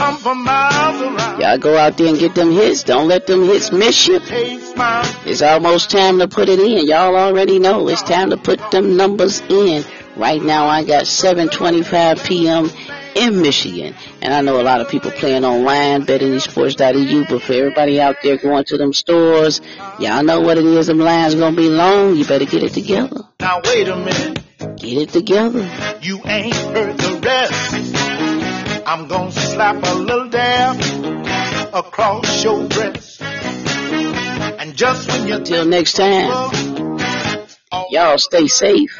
come 0.00 0.16
from 0.16 0.44
miles 0.44 1.00
around. 1.02 1.40
Y'all 1.40 1.58
go 1.58 1.76
out 1.76 1.98
there 1.98 2.08
and 2.08 2.18
get 2.18 2.34
them 2.34 2.50
hits. 2.52 2.84
Don't 2.84 3.06
let 3.06 3.26
them 3.26 3.42
hits 3.44 3.70
miss 3.70 4.06
you. 4.08 4.18
It's 4.22 5.42
almost 5.42 5.90
time 5.90 6.18
to 6.20 6.26
put 6.28 6.48
it 6.48 6.58
in. 6.58 6.86
Y'all 6.86 7.14
already 7.14 7.58
know 7.58 7.86
it's 7.88 8.02
time 8.02 8.30
to 8.30 8.38
put 8.38 8.70
them 8.70 8.96
numbers 8.96 9.40
in. 9.48 9.84
Right 10.16 10.42
now 10.42 10.66
I 10.66 10.84
got 10.84 11.04
7:25 11.04 12.26
p.m. 12.26 12.70
in 13.14 13.42
Michigan, 13.42 13.94
and 14.22 14.32
I 14.32 14.40
know 14.40 14.60
a 14.60 14.64
lot 14.64 14.80
of 14.80 14.88
people 14.88 15.10
playing 15.10 15.44
online, 15.44 16.06
bettingesports.eu. 16.06 17.26
But 17.28 17.42
for 17.42 17.52
everybody 17.52 18.00
out 18.00 18.16
there 18.22 18.38
going 18.38 18.64
to 18.64 18.78
them 18.78 18.92
stores, 18.94 19.60
y'all 19.98 20.24
know 20.24 20.40
what 20.40 20.56
it 20.56 20.64
is. 20.64 20.86
Them 20.86 20.98
lines 20.98 21.34
gonna 21.34 21.54
be 21.54 21.68
long. 21.68 22.16
You 22.16 22.24
better 22.24 22.46
get 22.46 22.62
it 22.62 22.72
together. 22.72 23.20
Now 23.40 23.60
wait 23.64 23.86
a 23.88 23.96
minute, 23.96 24.38
Get 24.78 24.96
it 24.98 25.10
together. 25.10 25.60
you 26.02 26.20
ain't 26.24 26.54
heard 26.54 26.96
the 26.98 27.20
rest. 27.22 27.89
I'm 28.92 29.06
gonna 29.06 29.30
slap 29.30 29.76
a 29.84 29.94
little 29.94 30.28
dab 30.30 30.74
across 31.72 32.42
your 32.42 32.66
breast. 32.66 33.22
And 33.22 34.74
just 34.74 35.06
when 35.06 35.28
you 35.28 35.44
Till 35.44 35.64
next 35.64 35.92
time, 35.92 36.50
y'all 37.90 38.18
stay 38.18 38.48
safe 38.48 38.90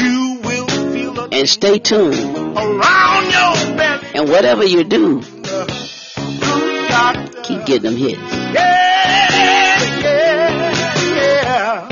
you 0.00 0.40
will 0.42 0.66
feel 0.66 1.20
a 1.20 1.28
and 1.30 1.48
stay 1.48 1.78
tuned. 1.78 2.14
around 2.16 3.24
your 3.30 3.76
belly. 3.76 4.08
And 4.16 4.28
whatever 4.28 4.64
you 4.64 4.82
do, 4.82 5.20
keep 7.44 7.64
getting 7.66 7.82
them 7.82 7.96
hits. 7.96 8.20
Yeah, 8.54 9.82
yeah, 10.02 10.74
yeah. 11.14 11.88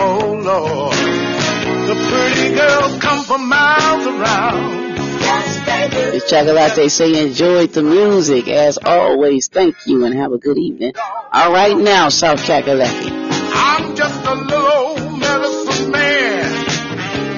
Oh 0.00 0.32
Lord, 0.50 0.96
the 1.88 1.94
pretty 2.10 2.48
girls 2.56 2.98
come 3.00 3.22
from 3.22 3.48
miles 3.48 3.85
around. 4.20 4.96
This 5.90 6.28
Chocolate 6.30 6.90
say 6.90 7.26
enjoyed 7.26 7.72
the 7.72 7.82
music. 7.82 8.48
As 8.48 8.78
always, 8.78 9.48
thank 9.48 9.76
you 9.86 10.04
and 10.04 10.14
have 10.14 10.32
a 10.32 10.38
good 10.38 10.58
evening. 10.58 10.92
All 11.32 11.52
right 11.52 11.76
now, 11.76 12.08
South 12.08 12.40
Kakalaki. 12.40 13.10
I'm 13.52 13.94
just 13.96 14.24
a 14.26 14.34
little 14.34 14.98
medicine 15.16 15.90
man, 15.90 16.64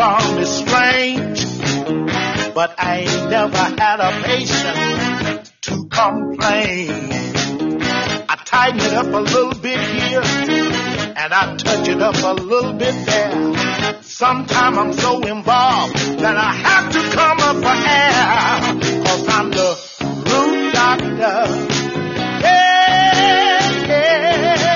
Some 0.00 0.38
is 0.38 0.48
strange, 0.48 1.44
but 2.54 2.74
I 2.78 3.00
ain't 3.04 3.30
never 3.30 3.64
had 3.82 3.98
a 4.00 4.10
patient 4.22 5.52
to 5.66 5.74
complain. 5.98 6.88
I 8.32 8.34
tighten 8.46 8.80
it 8.80 8.94
up 8.94 9.12
a 9.12 9.22
little 9.34 9.60
bit 9.60 9.78
here, 9.78 10.22
and 11.20 11.34
I 11.40 11.54
touch 11.58 11.86
it 11.86 12.00
up 12.00 12.14
a 12.14 12.32
little 12.42 12.72
bit 12.72 12.96
there. 13.04 14.00
Sometimes 14.00 14.78
I'm 14.78 14.92
so 14.94 15.20
involved 15.20 15.96
that 16.24 16.36
I 16.48 16.52
have 16.66 16.92
to 16.96 17.02
come 17.18 17.38
up 17.48 17.56
for 17.66 17.76
air, 18.00 19.04
cause 19.04 19.28
I'm 19.28 19.50
the 19.50 19.68
root 20.30 20.72
doctor. 20.72 21.40
Yeah, 22.40 23.86
yeah. 23.86 24.69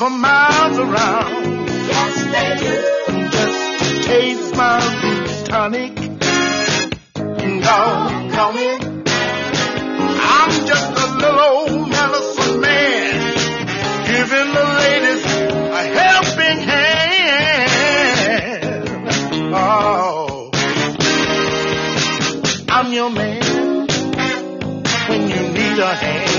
From 0.00 0.16
miles 0.18 0.78
around. 0.78 1.68
Yes, 1.92 2.14
they 2.32 2.50
do. 2.64 2.74
Just 3.36 3.84
to 3.84 4.02
taste 4.02 4.56
my 4.56 4.78
root 5.02 5.28
tonic. 5.44 5.94
Doggone 7.64 8.58
it. 8.70 8.80
I'm 10.38 10.52
just 10.66 10.90
a 11.04 11.06
little 11.20 11.40
old 11.50 11.90
medicine 11.90 12.60
man, 12.62 13.34
giving 14.06 14.50
the 14.58 14.64
ladies 14.80 15.24
a 15.80 15.82
helping 16.00 16.60
hand. 16.70 17.92
Oh, 19.54 20.50
I'm 22.70 22.88
your 22.90 23.10
man 23.10 23.86
when 25.10 25.22
you 25.28 25.42
need 25.52 25.78
a 25.78 25.94
hand. 25.94 26.29